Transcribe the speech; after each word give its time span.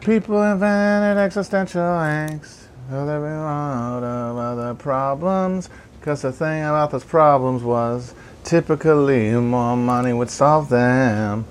People 0.00 0.42
invented 0.42 1.18
existential 1.18 1.82
angst. 1.82 2.64
So 2.88 3.06
they 3.06 3.18
were 3.18 3.28
out 3.28 4.02
of 4.02 4.36
other 4.36 4.74
problems. 4.74 5.68
Because 6.00 6.22
the 6.22 6.32
thing 6.32 6.62
about 6.64 6.90
those 6.90 7.04
problems 7.04 7.62
was 7.62 8.14
typically 8.42 9.32
more 9.32 9.76
money 9.76 10.12
would 10.12 10.30
solve 10.30 10.68
them. 10.68 11.44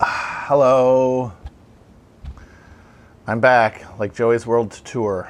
Hello. 0.00 1.32
I'm 3.26 3.40
back, 3.40 3.84
like 3.98 4.14
Joey's 4.14 4.46
World 4.46 4.70
Tour. 4.70 5.28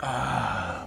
Uh, 0.00 0.86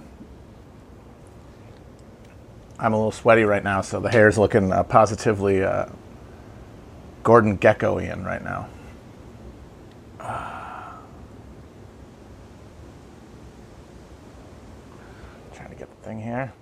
I'm 2.78 2.92
a 2.92 2.96
little 2.96 3.12
sweaty 3.12 3.44
right 3.44 3.64
now, 3.64 3.80
so 3.80 4.00
the 4.00 4.10
hair's 4.10 4.36
looking 4.36 4.72
uh, 4.72 4.82
positively 4.82 5.62
uh, 5.62 5.86
Gordon 7.26 7.58
Gekko 7.58 8.00
in 8.00 8.24
right 8.24 8.44
now. 8.44 8.68
Uh, 10.20 10.92
trying 15.56 15.70
to 15.70 15.74
get 15.74 15.90
the 15.90 15.96
thing 16.08 16.20
here. 16.20 16.52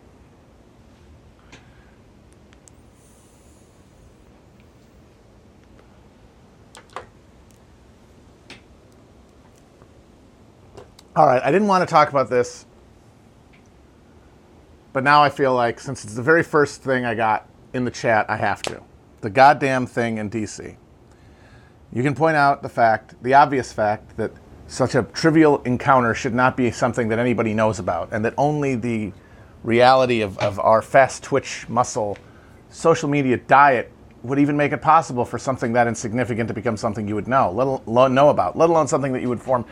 All 11.15 11.27
right, 11.27 11.43
I 11.43 11.53
didn't 11.53 11.69
want 11.69 11.87
to 11.87 11.93
talk 11.93 12.09
about 12.09 12.31
this, 12.31 12.65
but 14.95 15.05
now 15.05 15.23
I 15.23 15.29
feel 15.29 15.55
like 15.55 15.79
since 15.79 16.05
it's 16.05 16.15
the 16.15 16.23
very 16.23 16.43
first 16.43 16.81
thing 16.81 17.05
I 17.05 17.15
got 17.15 17.47
in 17.75 17.85
the 17.85 17.91
chat, 17.91 18.25
I 18.31 18.39
have 18.39 18.63
to. 18.63 18.81
The 19.25 19.31
goddamn 19.31 19.87
thing 19.87 20.19
in 20.19 20.29
DC. 20.29 20.77
You 21.95 22.03
can 22.03 22.15
point 22.15 22.37
out 22.37 22.63
the 22.63 22.69
fact, 22.69 23.15
the 23.23 23.33
obvious 23.33 23.73
fact, 23.73 24.19
that 24.19 24.33
such 24.67 24.95
a 24.95 25.05
trivial 25.15 25.63
encounter 25.63 26.13
should 26.13 26.35
not 26.35 26.59
be 26.59 26.71
something 26.71 27.09
that 27.09 27.19
anybody 27.19 27.55
knows 27.55 27.79
about, 27.79 28.11
and 28.13 28.23
that 28.27 28.35
only 28.37 28.75
the 28.75 29.15
reality 29.63 30.21
of, 30.21 30.37
of 30.41 30.61
our 30.61 30.83
fast 30.83 31.23
twitch 31.23 31.67
muscle 31.71 32.19
social 32.69 33.09
media 33.09 33.39
diet 33.39 33.91
would 34.25 34.39
even 34.39 34.59
make 34.59 34.73
it 34.73 34.83
possible 34.83 35.25
for 35.25 35.39
something 35.39 35.73
that 35.73 35.87
insignificant 35.87 36.49
to 36.49 36.53
become 36.53 36.77
something 36.77 37.09
you 37.09 37.15
would 37.15 37.27
know, 37.27 37.51
let 37.51 37.67
alone 37.89 38.15
know 38.15 38.29
about, 38.29 38.59
let 38.59 38.69
alone 38.69 38.87
something 38.87 39.15
that 39.15 39.23
you 39.23 39.31
would 39.31 39.41
form 39.41 39.65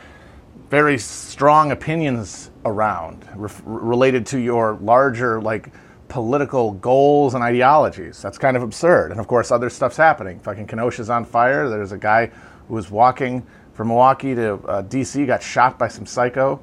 very 0.71 0.97
strong 0.97 1.73
opinions 1.73 2.51
around 2.65 3.29
related 3.67 4.25
to 4.25 4.39
your 4.39 4.79
larger 4.81 5.43
like 5.43 5.69
political 6.13 6.73
goals 6.73 7.33
and 7.33 7.43
ideologies. 7.43 8.21
That's 8.21 8.37
kind 8.37 8.55
of 8.55 8.63
absurd. 8.63 9.13
And 9.13 9.19
of 9.19 9.27
course, 9.27 9.51
other 9.51 9.71
stuff's 9.71 9.97
happening. 9.97 10.41
Fucking 10.41 10.67
Kenosha's 10.67 11.09
on 11.09 11.25
fire. 11.25 11.71
There's 11.71 11.93
a 11.93 11.97
guy 11.97 12.27
who 12.69 12.75
was 12.75 12.91
walking 12.91 13.47
from 13.73 13.89
Milwaukee 13.89 14.35
to 14.35 14.57
uh, 14.67 14.83
D.C. 14.83 15.25
got 15.25 15.43
shot 15.43 15.79
by 15.79 15.89
some 15.89 16.05
psycho. 16.05 16.61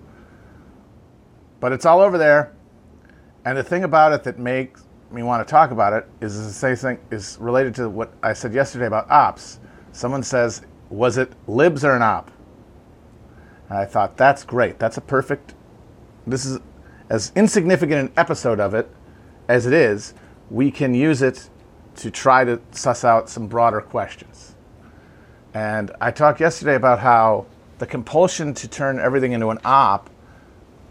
But 1.60 1.72
it's 1.72 1.84
all 1.84 2.00
over 2.00 2.20
there. 2.20 2.54
And 3.44 3.58
the 3.58 3.64
thing 3.64 3.84
about 3.86 4.14
it 4.14 4.24
that 4.26 4.38
makes 4.38 4.84
me 5.10 5.24
want 5.24 5.46
to 5.46 5.52
talk 5.52 5.72
about 5.72 5.94
it 5.94 6.06
is 6.22 6.38
the 6.46 6.54
same 6.54 6.76
thing 6.76 7.00
is 7.10 7.40
related 7.42 7.74
to 7.76 7.90
what 7.90 8.14
I 8.22 8.34
said 8.34 8.54
yesterday 8.54 8.86
about 8.86 9.10
ops. 9.10 9.60
Someone 9.94 10.22
says, 10.22 10.62
"Was 10.92 11.18
it 11.18 11.34
libs 11.48 11.84
or 11.84 11.96
an 11.96 12.04
op?" 12.04 12.30
And 13.68 13.80
I 13.80 13.86
thought, 13.86 14.16
that's 14.16 14.44
great. 14.44 14.78
That's 14.78 14.98
a 14.98 15.02
perfect, 15.02 15.56
this 16.28 16.46
is 16.46 16.60
as 17.10 17.32
insignificant 17.36 18.10
an 18.10 18.14
episode 18.16 18.60
of 18.60 18.76
it 18.76 18.88
as 19.50 19.66
it 19.66 19.74
is. 19.74 20.14
We 20.50 20.72
can 20.72 20.94
use 20.94 21.22
it 21.22 21.50
to 21.98 22.10
try 22.10 22.46
to 22.46 22.62
suss 22.72 23.04
out 23.04 23.30
some 23.30 23.48
broader 23.48 23.82
questions. 23.82 24.56
And 25.54 25.92
I 26.00 26.12
talked 26.12 26.40
yesterday 26.40 26.76
about 26.76 27.00
how 27.00 27.48
the 27.80 27.86
compulsion 27.86 28.54
to 28.54 28.68
turn 28.68 29.00
everything 29.00 29.34
into 29.34 29.50
an 29.50 29.60
op 29.66 30.10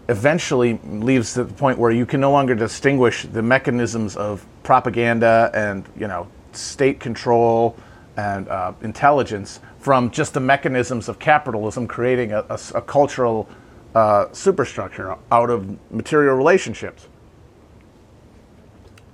eventually 0.09 0.81
leaves 0.85 1.35
to 1.35 1.45
the 1.45 1.55
point 1.55 1.79
where 1.79 1.91
you 1.91 2.05
can 2.05 2.21
no 2.21 2.33
longer 2.33 2.55
distinguish 2.55 3.25
the 3.25 3.43
mechanisms 3.43 4.17
of 4.17 4.45
propaganda 4.63 5.51
and 5.55 5.85
you 5.99 6.09
know 6.09 6.27
state 6.53 6.99
control 6.99 7.77
and 8.17 8.49
uh, 8.49 8.73
intelligence 8.83 9.61
from 9.79 10.11
just 10.11 10.35
the 10.35 10.41
mechanisms 10.41 11.09
of 11.09 11.19
capitalism 11.19 11.87
creating 11.87 12.33
a, 12.33 12.45
a, 12.49 12.59
a 12.75 12.83
cultural 12.83 13.49
uh, 13.95 14.27
superstructure 14.33 15.17
out 15.31 15.51
of 15.51 15.79
material 15.93 16.35
relationships. 16.35 17.07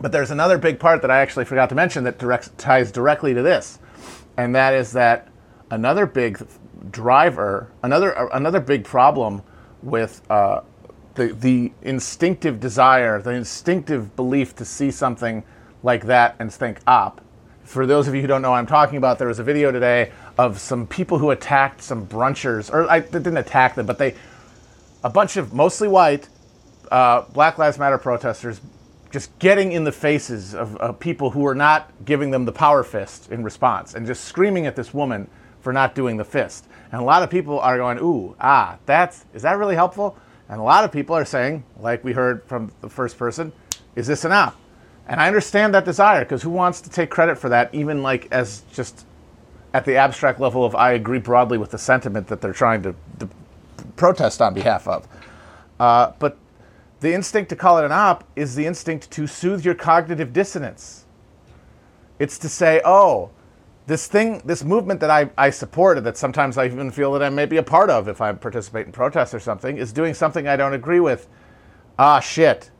But 0.00 0.12
there's 0.12 0.30
another 0.30 0.58
big 0.58 0.78
part 0.78 1.02
that 1.02 1.10
I 1.10 1.20
actually 1.20 1.44
forgot 1.44 1.68
to 1.70 1.74
mention 1.74 2.04
that 2.04 2.18
direct, 2.18 2.56
ties 2.58 2.92
directly 2.92 3.34
to 3.34 3.42
this, 3.42 3.78
and 4.36 4.54
that 4.54 4.74
is 4.74 4.92
that 4.92 5.28
another 5.70 6.06
big 6.06 6.46
driver, 6.90 7.70
another 7.82 8.10
another 8.32 8.60
big 8.60 8.84
problem 8.84 9.42
with 9.82 10.22
uh, 10.30 10.60
the 11.14 11.32
the 11.32 11.72
instinctive 11.82 12.60
desire, 12.60 13.20
the 13.20 13.30
instinctive 13.30 14.14
belief 14.16 14.54
to 14.56 14.64
see 14.64 14.90
something 14.90 15.44
like 15.82 16.04
that 16.06 16.34
and 16.38 16.52
think 16.52 16.80
op. 16.86 17.20
For 17.62 17.86
those 17.86 18.08
of 18.08 18.14
you 18.14 18.20
who 18.20 18.26
don't 18.26 18.42
know 18.42 18.50
what 18.50 18.58
I'm 18.58 18.66
talking 18.66 18.98
about, 18.98 19.18
there 19.18 19.28
was 19.28 19.38
a 19.38 19.44
video 19.44 19.70
today 19.70 20.12
of 20.36 20.58
some 20.58 20.86
people 20.86 21.18
who 21.18 21.30
attacked 21.30 21.80
some 21.82 22.06
brunchers, 22.06 22.72
or 22.72 22.90
I 22.90 23.00
didn't 23.00 23.36
attack 23.36 23.74
them, 23.74 23.86
but 23.86 23.98
they, 23.98 24.14
a 25.02 25.08
bunch 25.08 25.36
of 25.36 25.54
mostly 25.54 25.88
white 25.88 26.28
uh, 26.90 27.22
Black 27.32 27.56
Lives 27.56 27.78
Matter 27.78 27.98
protesters, 27.98 28.60
just 29.14 29.38
getting 29.38 29.70
in 29.70 29.84
the 29.84 29.92
faces 29.92 30.56
of, 30.56 30.74
of 30.78 30.98
people 30.98 31.30
who 31.30 31.46
are 31.46 31.54
not 31.54 31.88
giving 32.04 32.32
them 32.32 32.44
the 32.44 32.50
power 32.50 32.82
fist 32.82 33.30
in 33.30 33.44
response, 33.44 33.94
and 33.94 34.08
just 34.08 34.24
screaming 34.24 34.66
at 34.66 34.74
this 34.74 34.92
woman 34.92 35.28
for 35.60 35.72
not 35.72 35.94
doing 35.94 36.16
the 36.16 36.24
fist. 36.24 36.66
And 36.90 37.00
a 37.00 37.04
lot 37.04 37.22
of 37.22 37.30
people 37.30 37.60
are 37.60 37.76
going, 37.76 38.00
"Ooh, 38.00 38.34
ah, 38.40 38.76
that's 38.86 39.24
is 39.32 39.42
that 39.42 39.56
really 39.56 39.76
helpful?" 39.76 40.16
And 40.48 40.60
a 40.60 40.64
lot 40.64 40.82
of 40.82 40.90
people 40.90 41.14
are 41.14 41.24
saying, 41.24 41.62
like 41.78 42.02
we 42.02 42.12
heard 42.12 42.42
from 42.46 42.72
the 42.80 42.88
first 42.88 43.16
person, 43.16 43.52
"Is 43.94 44.08
this 44.08 44.24
enough?" 44.24 44.56
And 45.06 45.20
I 45.20 45.28
understand 45.28 45.74
that 45.74 45.84
desire 45.84 46.24
because 46.24 46.42
who 46.42 46.50
wants 46.50 46.80
to 46.80 46.90
take 46.90 47.08
credit 47.08 47.38
for 47.38 47.48
that, 47.50 47.72
even 47.72 48.02
like 48.02 48.26
as 48.32 48.62
just 48.72 49.06
at 49.72 49.84
the 49.84 49.94
abstract 49.94 50.40
level 50.40 50.64
of 50.64 50.74
I 50.74 50.90
agree 50.90 51.20
broadly 51.20 51.56
with 51.56 51.70
the 51.70 51.78
sentiment 51.78 52.26
that 52.26 52.40
they're 52.40 52.52
trying 52.52 52.82
to, 52.82 52.96
to 53.20 53.28
protest 53.94 54.42
on 54.42 54.54
behalf 54.54 54.88
of. 54.88 55.06
Uh, 55.78 56.10
but 56.18 56.36
the 57.04 57.12
instinct 57.12 57.50
to 57.50 57.56
call 57.56 57.76
it 57.76 57.84
an 57.84 57.92
op 57.92 58.24
is 58.34 58.54
the 58.54 58.64
instinct 58.64 59.10
to 59.10 59.26
soothe 59.26 59.62
your 59.62 59.74
cognitive 59.74 60.32
dissonance. 60.32 61.04
It's 62.18 62.38
to 62.38 62.48
say, 62.48 62.80
oh, 62.82 63.30
this 63.86 64.06
thing, 64.06 64.40
this 64.46 64.64
movement 64.64 65.00
that 65.00 65.10
I, 65.10 65.28
I 65.36 65.50
supported, 65.50 66.00
that 66.04 66.16
sometimes 66.16 66.56
I 66.56 66.64
even 66.64 66.90
feel 66.90 67.12
that 67.12 67.22
I 67.22 67.28
may 67.28 67.44
be 67.44 67.58
a 67.58 67.62
part 67.62 67.90
of 67.90 68.08
if 68.08 68.22
I 68.22 68.32
participate 68.32 68.86
in 68.86 68.92
protests 68.92 69.34
or 69.34 69.38
something, 69.38 69.76
is 69.76 69.92
doing 69.92 70.14
something 70.14 70.48
I 70.48 70.56
don't 70.56 70.72
agree 70.72 70.98
with. 70.98 71.28
Ah, 71.98 72.20
shit. 72.20 72.70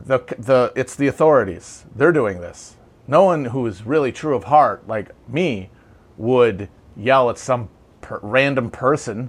The, 0.00 0.20
the, 0.38 0.72
it's 0.74 0.96
the 0.96 1.08
authorities. 1.08 1.84
They're 1.94 2.12
doing 2.12 2.40
this. 2.40 2.76
No 3.06 3.24
one 3.24 3.44
who 3.44 3.66
is 3.66 3.82
really 3.84 4.10
true 4.10 4.34
of 4.34 4.44
heart, 4.44 4.88
like 4.88 5.10
me, 5.28 5.68
would 6.16 6.70
yell 6.96 7.28
at 7.28 7.36
some 7.36 7.68
per- 8.00 8.20
random 8.22 8.70
person. 8.70 9.28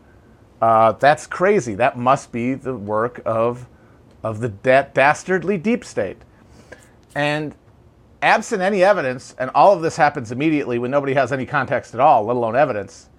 Uh, 0.61 0.93
that's 0.93 1.27
crazy. 1.27 1.75
That 1.75 1.97
must 1.97 2.31
be 2.31 2.53
the 2.53 2.77
work 2.77 3.21
of, 3.25 3.67
of 4.23 4.39
the 4.39 4.49
da- 4.49 4.87
dastardly 4.93 5.57
deep 5.57 5.83
state. 5.83 6.17
And 7.15 7.55
absent 8.21 8.61
any 8.61 8.83
evidence, 8.83 9.35
and 9.39 9.49
all 9.55 9.73
of 9.73 9.81
this 9.81 9.97
happens 9.97 10.31
immediately 10.31 10.79
when 10.79 10.91
nobody 10.91 11.13
has 11.13 11.31
any 11.31 11.45
context 11.45 11.93
at 11.93 11.99
all, 11.99 12.25
let 12.25 12.35
alone 12.35 12.55
evidence, 12.55 13.09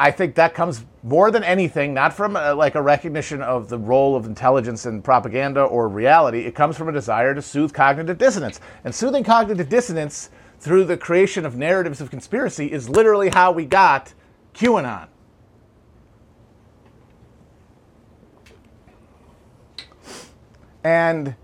I 0.00 0.10
think 0.10 0.34
that 0.36 0.54
comes 0.54 0.86
more 1.02 1.30
than 1.30 1.44
anything, 1.44 1.92
not 1.92 2.14
from 2.14 2.34
a, 2.34 2.54
like 2.54 2.74
a 2.74 2.80
recognition 2.80 3.42
of 3.42 3.68
the 3.68 3.78
role 3.78 4.16
of 4.16 4.24
intelligence 4.24 4.86
in 4.86 5.02
propaganda 5.02 5.62
or 5.62 5.88
reality. 5.88 6.40
It 6.40 6.54
comes 6.54 6.78
from 6.78 6.88
a 6.88 6.92
desire 6.92 7.34
to 7.34 7.42
soothe 7.42 7.74
cognitive 7.74 8.16
dissonance. 8.16 8.60
And 8.82 8.94
soothing 8.94 9.24
cognitive 9.24 9.68
dissonance 9.68 10.30
through 10.58 10.84
the 10.84 10.96
creation 10.96 11.44
of 11.44 11.56
narratives 11.56 12.00
of 12.00 12.10
conspiracy 12.10 12.72
is 12.72 12.88
literally 12.88 13.28
how 13.28 13.52
we 13.52 13.66
got 13.66 14.14
QAnon. 14.54 15.08
And 20.84 21.34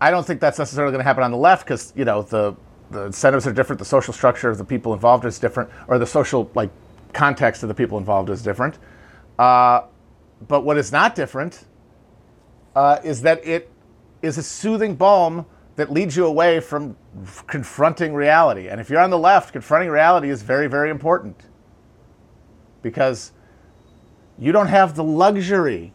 I 0.00 0.10
don't 0.10 0.26
think 0.26 0.40
that's 0.40 0.58
necessarily 0.58 0.92
going 0.92 1.00
to 1.00 1.04
happen 1.04 1.22
on 1.22 1.30
the 1.30 1.36
left 1.36 1.64
because 1.64 1.92
you 1.96 2.04
know 2.04 2.22
the 2.22 2.56
the 2.90 3.06
incentives 3.06 3.46
are 3.46 3.52
different, 3.52 3.78
the 3.78 3.84
social 3.84 4.12
structure 4.12 4.50
of 4.50 4.58
the 4.58 4.64
people 4.64 4.92
involved 4.92 5.24
is 5.24 5.38
different, 5.38 5.70
or 5.88 5.98
the 5.98 6.06
social 6.06 6.50
like 6.54 6.70
context 7.12 7.62
of 7.62 7.68
the 7.68 7.74
people 7.74 7.98
involved 7.98 8.30
is 8.30 8.42
different. 8.42 8.78
Uh, 9.38 9.82
but 10.46 10.64
what 10.64 10.76
is 10.76 10.92
not 10.92 11.14
different 11.14 11.64
uh, 12.76 12.98
is 13.04 13.22
that 13.22 13.44
it 13.46 13.70
is 14.22 14.38
a 14.38 14.42
soothing 14.42 14.94
balm 14.94 15.46
that 15.76 15.90
leads 15.90 16.16
you 16.16 16.24
away 16.24 16.60
from 16.60 16.96
confronting 17.46 18.14
reality. 18.14 18.68
And 18.68 18.80
if 18.80 18.90
you're 18.90 19.00
on 19.00 19.10
the 19.10 19.18
left, 19.18 19.52
confronting 19.52 19.90
reality 19.90 20.30
is 20.30 20.42
very, 20.42 20.68
very 20.68 20.90
important 20.90 21.36
because 22.82 23.32
you 24.38 24.52
don't 24.52 24.68
have 24.68 24.94
the 24.94 25.04
luxury 25.04 25.92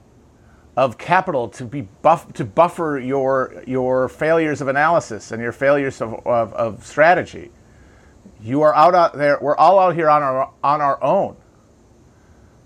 of 0.80 0.98
capital 0.98 1.50
to 1.50 1.66
be 1.66 1.82
buff 1.82 2.32
to 2.32 2.46
buffer 2.46 2.98
your 2.98 3.62
your 3.68 4.08
failures 4.08 4.62
of 4.62 4.70
analysis 4.70 5.34
and 5.34 5.42
your 5.42 5.52
failures 5.52 6.00
of, 6.00 6.14
of, 6.26 6.54
of 6.54 6.86
strategy. 6.86 7.52
You 8.42 8.62
are 8.62 8.74
out, 8.74 8.96
out 8.96 9.14
there. 9.14 9.38
We're 9.42 9.58
all 9.58 9.78
out 9.78 9.94
here 9.94 10.10
on 10.10 10.24
our 10.24 10.54
on 10.64 10.80
our 10.80 11.04
own. 11.04 11.36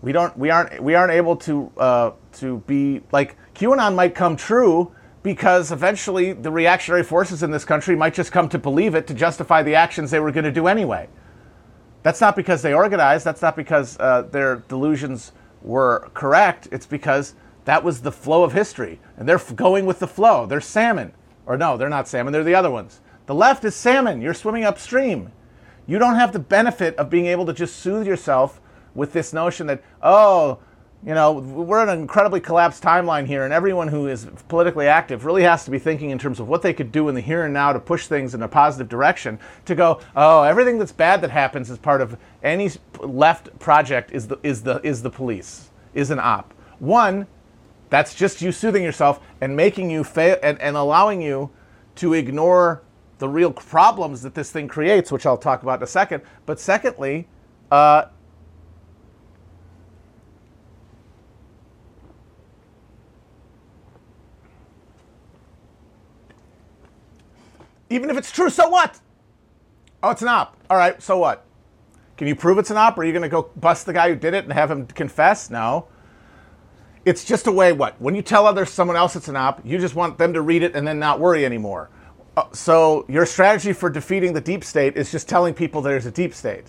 We 0.04 0.12
don't. 0.12 0.38
We 0.38 0.52
aren't. 0.52 0.84
We 0.84 0.94
aren't 0.94 1.12
able 1.12 1.38
to 1.38 1.72
uh, 1.76 2.12
to 2.34 2.60
be 2.68 3.02
like 3.12 3.36
QAnon 3.56 3.96
might 3.96 4.14
come 4.14 4.36
true 4.36 4.94
because 5.24 5.72
eventually 5.72 6.34
the 6.34 6.52
reactionary 6.52 7.04
forces 7.04 7.42
in 7.42 7.50
this 7.50 7.66
country 7.66 7.96
might 7.96 8.14
just 8.14 8.32
come 8.32 8.48
to 8.50 8.60
believe 8.60 8.94
it 8.94 9.08
to 9.08 9.16
justify 9.16 9.64
the 9.64 9.74
actions 9.74 10.12
they 10.12 10.20
were 10.20 10.32
going 10.32 10.44
to 10.44 10.52
do 10.52 10.68
anyway. 10.68 11.10
That's 12.04 12.22
not 12.22 12.36
because 12.36 12.62
they 12.62 12.76
organized. 12.76 13.26
That's 13.26 13.42
not 13.42 13.56
because 13.56 13.98
uh, 14.00 14.22
their 14.30 14.58
delusions 14.68 15.32
were 15.64 16.12
correct. 16.14 16.68
It's 16.72 16.86
because 16.86 17.34
that 17.66 17.84
was 17.84 18.02
the 18.02 18.12
flow 18.12 18.44
of 18.44 18.54
history, 18.54 19.00
and 19.18 19.28
they're 19.28 19.40
going 19.40 19.86
with 19.86 20.00
the 20.00 20.08
flow. 20.08 20.46
They're 20.46 20.62
salmon, 20.62 21.14
or 21.46 21.58
no, 21.58 21.78
they're 21.78 21.90
not 21.90 22.08
salmon. 22.08 22.34
They're 22.34 22.44
the 22.44 22.56
other 22.56 22.72
ones. 22.72 23.02
The 23.26 23.36
left 23.36 23.64
is 23.64 23.76
salmon. 23.76 24.22
You're 24.22 24.34
swimming 24.34 24.64
upstream. 24.64 25.32
You 25.88 26.00
don't 26.00 26.16
have 26.16 26.34
the 26.34 26.40
benefit 26.40 26.96
of 26.96 27.10
being 27.10 27.26
able 27.26 27.46
to 27.46 27.54
just 27.54 27.78
soothe 27.78 28.08
yourself 28.08 28.62
with 28.96 29.14
this 29.14 29.34
notion 29.34 29.68
that, 29.68 29.82
oh, 30.02 30.60
you 31.06 31.14
know, 31.14 31.34
we're 31.34 31.84
in 31.84 31.90
an 31.90 32.00
incredibly 32.00 32.40
collapsed 32.40 32.82
timeline 32.82 33.26
here, 33.26 33.44
and 33.44 33.54
everyone 33.54 33.90
who 33.90 34.08
is 34.08 34.26
politically 34.48 34.88
active 34.88 35.26
really 35.26 35.44
has 35.44 35.66
to 35.66 35.72
be 35.72 35.80
thinking 35.80 36.12
in 36.12 36.18
terms 36.18 36.40
of 36.40 36.48
what 36.48 36.62
they 36.62 36.74
could 36.74 36.94
do 36.94 37.10
in 37.10 37.16
the 37.16 37.22
here 37.22 37.44
and 37.44 37.54
now 37.54 37.74
to 37.74 37.80
push 37.80 38.08
things 38.08 38.34
in 38.34 38.42
a 38.42 38.48
positive 38.48 38.88
direction. 38.88 39.38
To 39.66 39.76
go, 39.76 40.00
oh, 40.16 40.44
everything 40.44 40.80
that's 40.80 40.94
bad 40.94 41.20
that 41.22 41.32
happens 41.32 41.70
as 41.70 41.78
part 41.78 42.00
of 42.00 42.18
any 42.42 42.72
left 43.02 43.58
project 43.60 44.12
is 44.12 44.28
the 44.28 44.40
is 44.44 44.64
the 44.64 44.80
is 44.82 45.02
the 45.02 45.10
police 45.10 45.70
is 45.94 46.10
an 46.10 46.20
op. 46.20 46.54
One, 46.80 47.28
that's 47.94 48.16
just 48.16 48.42
you 48.42 48.52
soothing 48.52 48.82
yourself 48.82 49.20
and 49.40 49.56
making 49.56 49.92
you 49.92 50.04
fail 50.04 50.38
and, 50.42 50.60
and 50.60 50.76
allowing 50.76 51.22
you 51.22 51.52
to 51.94 52.16
ignore 52.16 52.82
the 53.20 53.30
real 53.30 53.52
problems 53.52 54.24
that 54.24 54.34
this 54.34 54.50
thing 54.50 54.68
creates, 54.68 55.12
which 55.12 55.28
I'll 55.28 55.38
talk 55.38 55.62
about 55.62 55.78
in 55.78 55.84
a 55.84 55.88
second. 55.88 56.24
But 56.48 56.60
secondly, 56.60 57.28
uh, 57.70 58.06
even 67.92 68.10
if 68.10 68.18
it's 68.18 68.32
true, 68.32 68.50
so 68.50 68.70
what? 68.70 69.00
Oh, 70.02 70.10
it's 70.10 70.24
an 70.24 70.30
op. 70.30 70.58
All 70.68 70.78
right, 70.78 71.00
so 71.00 71.20
what? 71.20 71.46
Can 72.18 72.26
you 72.26 72.36
prove 72.36 72.58
it's 72.58 72.72
an 72.72 72.78
op? 72.78 72.98
Or 72.98 73.02
are 73.02 73.04
you 73.04 73.12
going 73.12 73.22
to 73.22 73.30
go 73.30 73.52
bust 73.56 73.86
the 73.86 73.94
guy 73.94 74.10
who 74.10 74.16
did 74.16 74.34
it 74.34 74.46
and 74.46 74.54
have 74.54 74.72
him 74.72 74.88
confess? 74.88 75.52
No. 75.52 75.90
It's 77.06 77.26
just 77.26 77.48
a 77.48 77.52
way, 77.52 77.74
what? 77.74 78.00
When 78.00 78.16
you 78.16 78.22
tell 78.22 78.48
others 78.48 78.70
someone 78.70 78.96
else 78.96 79.16
it's 79.16 79.28
an 79.28 79.36
op, 79.36 79.66
you 79.66 79.78
just 79.78 79.96
want 79.96 80.18
them 80.18 80.34
to 80.34 80.42
read 80.42 80.64
it 80.64 80.76
and 80.76 80.88
then 80.88 81.00
not 81.00 81.20
worry 81.20 81.46
anymore. 81.46 81.90
Uh, 82.36 82.46
so 82.54 83.06
your 83.10 83.26
strategy 83.26 83.74
for 83.74 83.90
defeating 83.90 84.34
the 84.34 84.42
deep 84.42 84.64
state 84.64 84.96
is 84.96 85.12
just 85.12 85.28
telling 85.28 85.54
people 85.54 85.82
there's 85.82 86.06
a 86.06 86.12
deep 86.12 86.34
state. 86.34 86.66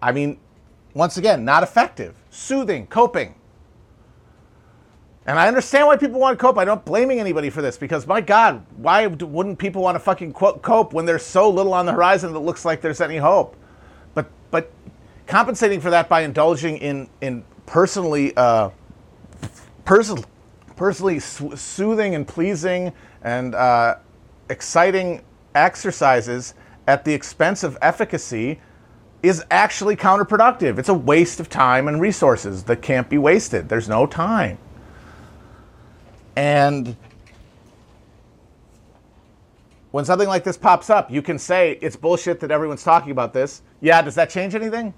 I 0.00 0.12
mean, 0.12 0.38
once 0.94 1.16
again, 1.16 1.44
not 1.44 1.62
effective. 1.62 2.14
Soothing, 2.30 2.86
coping. 2.86 3.34
And 5.24 5.38
I 5.38 5.46
understand 5.46 5.86
why 5.86 5.96
people 5.96 6.18
want 6.18 6.36
to 6.36 6.42
cope. 6.42 6.58
I'm 6.58 6.66
not 6.66 6.84
blaming 6.84 7.20
anybody 7.20 7.48
for 7.48 7.62
this 7.62 7.78
because, 7.78 8.06
my 8.06 8.20
God, 8.20 8.66
why 8.76 9.06
wouldn't 9.06 9.58
people 9.58 9.80
want 9.80 9.94
to 9.94 10.00
fucking 10.00 10.32
cope 10.32 10.92
when 10.92 11.06
there's 11.06 11.24
so 11.24 11.48
little 11.48 11.72
on 11.72 11.86
the 11.86 11.92
horizon 11.92 12.32
that 12.32 12.40
looks 12.40 12.64
like 12.64 12.80
there's 12.80 13.00
any 13.00 13.18
hope? 13.18 13.56
But 14.14 14.28
but 14.50 14.72
compensating 15.28 15.80
for 15.80 15.90
that 15.90 16.08
by 16.08 16.22
indulging 16.22 16.76
in 16.78 17.08
in 17.20 17.44
personally 17.72 18.36
uh, 18.36 18.68
person, 19.86 20.22
personally 20.76 21.18
soothing 21.18 22.14
and 22.14 22.28
pleasing 22.28 22.92
and 23.22 23.54
uh, 23.54 23.96
exciting 24.50 25.22
exercises 25.54 26.52
at 26.86 27.02
the 27.06 27.14
expense 27.14 27.62
of 27.62 27.78
efficacy 27.80 28.60
is 29.22 29.42
actually 29.50 29.96
counterproductive. 29.96 30.78
It's 30.78 30.90
a 30.90 30.94
waste 30.94 31.40
of 31.40 31.48
time 31.48 31.88
and 31.88 31.98
resources 31.98 32.62
that 32.64 32.82
can't 32.82 33.08
be 33.08 33.16
wasted. 33.16 33.70
There's 33.70 33.88
no 33.88 34.06
time. 34.06 34.58
And 36.36 36.94
when 39.92 40.04
something 40.04 40.28
like 40.28 40.44
this 40.44 40.58
pops 40.58 40.90
up, 40.90 41.10
you 41.10 41.22
can 41.22 41.38
say 41.38 41.78
it's 41.80 41.96
bullshit 41.96 42.38
that 42.40 42.50
everyone's 42.50 42.84
talking 42.84 43.12
about 43.12 43.32
this. 43.32 43.62
Yeah, 43.80 44.02
does 44.02 44.14
that 44.16 44.28
change 44.28 44.54
anything? 44.54 44.92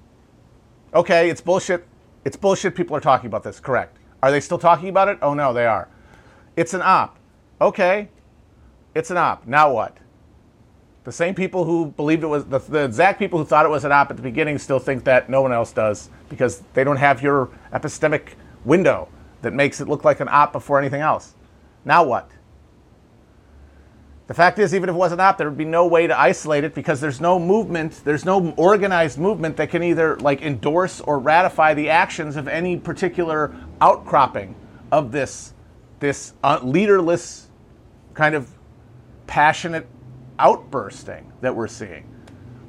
Okay, 0.92 1.30
it's 1.30 1.40
bullshit. 1.40 1.86
It's 2.24 2.36
bullshit 2.36 2.74
people 2.74 2.96
are 2.96 3.00
talking 3.00 3.26
about 3.26 3.42
this, 3.42 3.60
correct. 3.60 3.98
Are 4.22 4.30
they 4.30 4.40
still 4.40 4.58
talking 4.58 4.88
about 4.88 5.08
it? 5.08 5.18
Oh 5.20 5.34
no, 5.34 5.52
they 5.52 5.66
are. 5.66 5.88
It's 6.56 6.72
an 6.74 6.82
op. 6.82 7.18
Okay, 7.60 8.08
it's 8.94 9.10
an 9.10 9.16
op. 9.16 9.46
Now 9.46 9.72
what? 9.72 9.98
The 11.04 11.12
same 11.12 11.34
people 11.34 11.64
who 11.64 11.86
believed 11.86 12.22
it 12.22 12.28
was, 12.28 12.46
the, 12.46 12.58
the, 12.58 12.84
exact 12.84 13.18
people 13.18 13.38
who 13.38 13.44
thought 13.44 13.66
it 13.66 13.68
was 13.68 13.84
an 13.84 13.92
op 13.92 14.10
at 14.10 14.16
the 14.16 14.22
beginning 14.22 14.56
still 14.56 14.78
think 14.78 15.04
that 15.04 15.28
no 15.28 15.42
one 15.42 15.52
else 15.52 15.70
does 15.70 16.08
because 16.30 16.62
they 16.72 16.82
don't 16.82 16.96
have 16.96 17.22
your 17.22 17.50
epistemic 17.74 18.34
window 18.64 19.08
that 19.42 19.52
makes 19.52 19.82
it 19.82 19.88
look 19.88 20.04
like 20.04 20.20
an 20.20 20.28
op 20.30 20.52
before 20.52 20.78
anything 20.78 21.02
else. 21.02 21.34
Now 21.84 22.04
what? 22.04 22.30
The 24.26 24.34
fact 24.34 24.58
is, 24.58 24.74
even 24.74 24.88
if 24.88 24.94
it 24.94 24.98
wasn't 24.98 25.20
op, 25.20 25.36
there 25.36 25.48
would 25.48 25.58
be 25.58 25.66
no 25.66 25.86
way 25.86 26.06
to 26.06 26.18
isolate 26.18 26.64
it 26.64 26.74
because 26.74 26.98
there's 26.98 27.20
no 27.20 27.38
movement, 27.38 28.00
there's 28.04 28.24
no 28.24 28.54
organized 28.56 29.18
movement 29.18 29.58
that 29.58 29.68
can 29.68 29.82
either 29.82 30.16
like 30.16 30.40
endorse 30.40 31.02
or 31.02 31.18
ratify 31.18 31.74
the 31.74 31.90
actions 31.90 32.36
of 32.36 32.48
any 32.48 32.78
particular 32.78 33.54
outcropping 33.82 34.54
of 34.90 35.12
this, 35.12 35.52
this 36.00 36.32
uh, 36.42 36.58
leaderless 36.62 37.48
kind 38.14 38.34
of 38.34 38.50
passionate 39.26 39.86
outbursting 40.38 41.30
that 41.42 41.54
we're 41.54 41.68
seeing, 41.68 42.04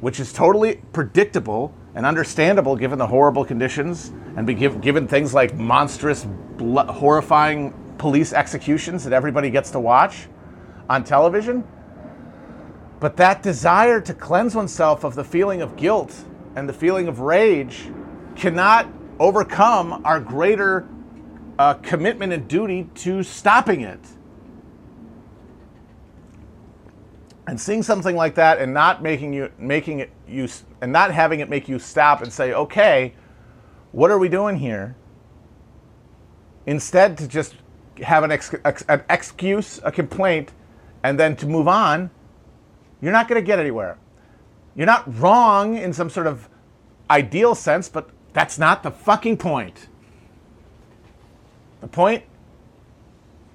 which 0.02 0.20
is 0.20 0.34
totally 0.34 0.82
predictable 0.92 1.74
and 1.96 2.06
understandable 2.06 2.76
given 2.76 3.00
the 3.00 3.08
horrible 3.08 3.46
conditions 3.46 4.12
and 4.36 4.46
give, 4.58 4.82
given 4.82 5.08
things 5.08 5.34
like 5.34 5.56
monstrous, 5.56 6.28
horrifying 6.60 7.74
police 7.98 8.34
executions 8.34 9.06
that 9.06 9.14
everybody 9.14 9.50
gets 9.50 9.72
to 9.72 9.80
watch 9.80 10.28
on 10.90 11.04
television. 11.04 11.64
But 13.00 13.18
that 13.18 13.44
desire 13.44 14.02
to 14.02 14.14
cleanse 14.14 14.56
oneself 14.56 15.04
of 15.04 15.16
the 15.16 15.24
feeling 15.24 15.62
of 15.62 15.76
guilt 15.76 16.16
and 16.56 16.68
the 16.68 16.74
feeling 16.74 17.08
of 17.08 17.20
rage 17.20 17.90
cannot 18.36 18.88
overcome 19.20 20.02
our 20.06 20.20
greater 20.20 20.88
uh, 21.60 21.76
commitment 21.76 22.34
and 22.34 22.48
duty 22.48 22.90
to 22.96 23.24
stopping 23.24 23.82
it. 23.82 24.00
and 27.48 27.60
seeing 27.60 27.84
something 27.84 28.16
like 28.16 28.36
that 28.36 28.60
and 28.60 28.74
not 28.74 29.04
making 29.04 29.34
you 29.34 29.52
making 29.58 30.00
it 30.00 30.12
you 30.28 30.48
and 30.82 30.92
not 30.92 31.12
having 31.12 31.40
it 31.40 31.50
make 31.50 31.68
you 31.68 31.78
stop 31.78 32.22
and 32.22 32.32
say 32.32 32.54
okay 32.54 33.14
what 33.92 34.10
are 34.10 34.18
we 34.18 34.28
doing 34.28 34.58
here 34.58 34.96
instead 36.66 37.18
to 37.18 37.28
just 37.28 37.56
have 38.04 38.24
an, 38.24 38.32
ex, 38.32 38.54
an 38.90 39.04
excuse 39.10 39.80
a 39.84 39.92
complaint 39.92 40.52
and 41.06 41.20
then 41.20 41.36
to 41.36 41.46
move 41.46 41.68
on 41.68 42.10
you're 43.02 43.12
not 43.12 43.28
going 43.28 43.42
to 43.42 43.46
get 43.46 43.60
anywhere 43.60 43.98
you're 44.76 44.86
not 44.86 45.04
wrong 45.20 45.78
in 45.78 45.94
some 45.94 46.10
sort 46.10 46.28
of 46.28 46.50
ideal 47.10 47.54
sense 47.54 47.88
but 47.88 48.10
that's 48.34 48.58
not 48.58 48.84
the 48.84 48.92
fucking 48.92 49.38
point 49.38 49.88
the 51.82 51.88
point 51.88 52.24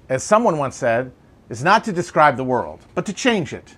as 0.08 0.22
someone 0.22 0.58
once 0.58 0.76
said 0.76 1.12
is 1.48 1.64
not 1.64 1.82
to 1.84 1.92
describe 1.92 2.36
the 2.36 2.44
world 2.44 2.86
but 2.94 3.04
to 3.04 3.12
change 3.12 3.52
it 3.52 3.76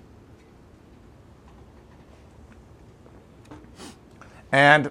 And 4.53 4.91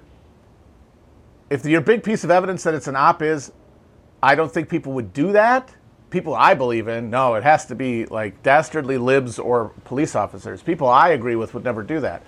if 1.52 1.64
your 1.66 1.82
big 1.82 2.04
piece 2.04 2.24
of 2.24 2.32
evidence 2.32 2.64
that 2.64 2.74
it's 2.74 2.88
an 2.88 2.96
op 2.96 3.22
is, 3.22 3.52
I 4.24 4.34
don't 4.34 4.52
think 4.52 4.68
people 4.70 4.94
would 4.94 5.14
do 5.14 5.32
that. 5.34 5.74
People 6.12 6.36
I 6.36 6.54
believe 6.54 6.88
in, 6.88 7.10
no, 7.10 7.36
it 7.36 7.44
has 7.44 7.66
to 7.68 7.76
be 7.76 8.06
like 8.06 8.44
dastardly 8.44 8.98
libs 8.98 9.40
or 9.40 9.72
police 9.86 10.16
officers. 10.16 10.62
People 10.62 10.88
I 10.88 11.10
agree 11.10 11.36
with 11.36 11.54
would 11.54 11.64
never 11.64 11.82
do 11.82 12.02
that. 12.02 12.22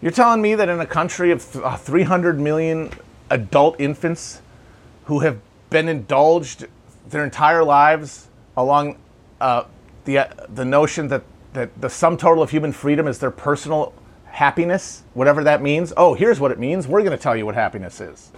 You're 0.00 0.12
telling 0.12 0.40
me 0.40 0.54
that 0.54 0.68
in 0.68 0.80
a 0.80 0.86
country 0.86 1.30
of 1.30 1.42
300 1.42 2.40
million 2.40 2.90
adult 3.28 3.78
infants 3.78 4.40
who 5.04 5.20
have 5.20 5.38
been 5.68 5.88
indulged 5.88 6.66
their 7.08 7.24
entire 7.24 7.64
lives 7.64 8.28
along 8.56 8.96
uh, 9.40 9.64
the, 10.04 10.18
uh, 10.18 10.28
the 10.48 10.64
notion 10.64 11.08
that, 11.08 11.22
that 11.52 11.80
the 11.80 11.90
sum 11.90 12.16
total 12.16 12.42
of 12.42 12.50
human 12.50 12.72
freedom 12.72 13.06
is 13.06 13.18
their 13.18 13.30
personal 13.30 13.92
happiness, 14.26 15.02
whatever 15.14 15.44
that 15.44 15.60
means. 15.60 15.92
Oh, 15.96 16.14
here's 16.14 16.40
what 16.40 16.50
it 16.50 16.58
means. 16.58 16.86
We're 16.86 17.02
going 17.02 17.16
to 17.16 17.22
tell 17.22 17.36
you 17.36 17.44
what 17.44 17.54
happiness 17.54 18.00
is. 18.00 18.30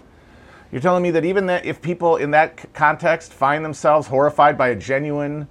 You're 0.72 0.80
telling 0.80 1.02
me 1.02 1.10
that 1.10 1.26
even 1.26 1.44
that 1.46 1.66
if 1.66 1.82
people 1.82 2.16
in 2.16 2.30
that 2.30 2.72
context 2.72 3.34
find 3.34 3.62
themselves 3.62 4.08
horrified 4.08 4.56
by 4.56 4.68
a 4.68 4.74
genuine 4.74 5.46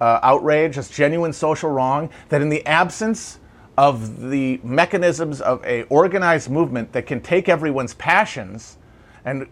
uh, 0.00 0.18
outrage, 0.22 0.78
a 0.78 0.82
genuine 0.82 1.34
social 1.34 1.70
wrong, 1.70 2.08
that 2.30 2.40
in 2.40 2.48
the 2.48 2.64
absence 2.64 3.38
of 3.76 4.30
the 4.30 4.60
mechanisms 4.64 5.42
of 5.42 5.62
a 5.64 5.82
organized 5.84 6.50
movement 6.50 6.92
that 6.92 7.06
can 7.06 7.20
take 7.20 7.50
everyone's 7.50 7.92
passions 7.94 8.78
and 9.26 9.46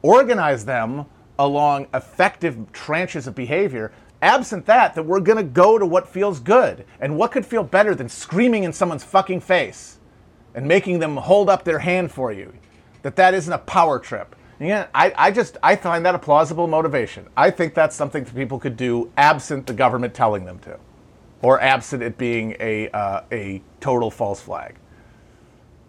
organize 0.00 0.64
them 0.64 1.04
along 1.38 1.86
effective 1.92 2.56
tranches 2.72 3.26
of 3.26 3.34
behavior. 3.34 3.92
Absent 4.22 4.64
that, 4.66 4.94
that 4.94 5.02
we're 5.02 5.20
going 5.20 5.36
to 5.38 5.44
go 5.44 5.78
to 5.78 5.84
what 5.84 6.08
feels 6.08 6.40
good. 6.40 6.86
And 6.98 7.18
what 7.18 7.30
could 7.30 7.44
feel 7.44 7.62
better 7.62 7.94
than 7.94 8.08
screaming 8.08 8.64
in 8.64 8.72
someone's 8.72 9.04
fucking 9.04 9.40
face 9.40 9.98
and 10.54 10.66
making 10.66 10.98
them 10.98 11.16
hold 11.16 11.50
up 11.50 11.64
their 11.64 11.80
hand 11.80 12.10
for 12.10 12.32
you? 12.32 12.54
That 13.02 13.16
that 13.16 13.34
isn't 13.34 13.52
a 13.52 13.58
power 13.58 13.98
trip. 13.98 14.34
Yeah, 14.62 14.86
I, 14.94 15.12
I 15.16 15.30
just 15.32 15.56
I 15.60 15.74
find 15.74 16.06
that 16.06 16.14
a 16.14 16.18
plausible 16.18 16.68
motivation. 16.68 17.26
I 17.36 17.50
think 17.50 17.74
that's 17.74 17.96
something 17.96 18.22
that 18.22 18.34
people 18.34 18.60
could 18.60 18.76
do 18.76 19.10
absent 19.16 19.66
the 19.66 19.72
government 19.72 20.14
telling 20.14 20.44
them 20.44 20.60
to, 20.60 20.78
or 21.42 21.60
absent 21.60 22.00
it 22.02 22.16
being 22.16 22.54
a 22.60 22.88
uh, 22.90 23.22
a 23.32 23.60
total 23.80 24.08
false 24.08 24.40
flag. 24.40 24.76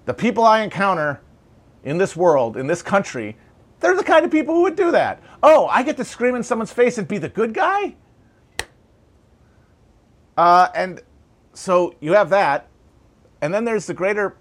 The 0.06 0.13
people 0.13 0.44
I 0.44 0.62
encounter 0.62 1.22
in 1.84 2.00
this 2.00 2.15
world, 2.15 2.58
in 2.58 2.65
this 2.65 2.82
country, 2.82 3.38
they're 3.80 3.96
the 3.96 4.03
kind 4.03 4.25
of 4.25 4.32
people 4.32 4.56
who 4.56 4.63
would 4.63 4.75
do 4.75 4.92
that. 4.92 5.22
Oh, 5.44 5.68
I 5.68 5.84
get 5.84 5.96
to 5.98 6.06
scream 6.06 6.36
in 6.36 6.42
someone's 6.42 6.74
face 6.74 6.98
and 6.98 7.08
be 7.08 7.20
the 7.20 7.30
good 7.30 7.53
guy? 7.53 7.96
Uh, 10.36 10.70
and 10.74 11.01
so 11.53 11.94
you 12.00 12.13
have 12.13 12.30
that. 12.32 12.70
And 13.42 13.53
then 13.53 13.65
there's 13.65 13.86
the 13.86 13.94
greater, 13.94 14.38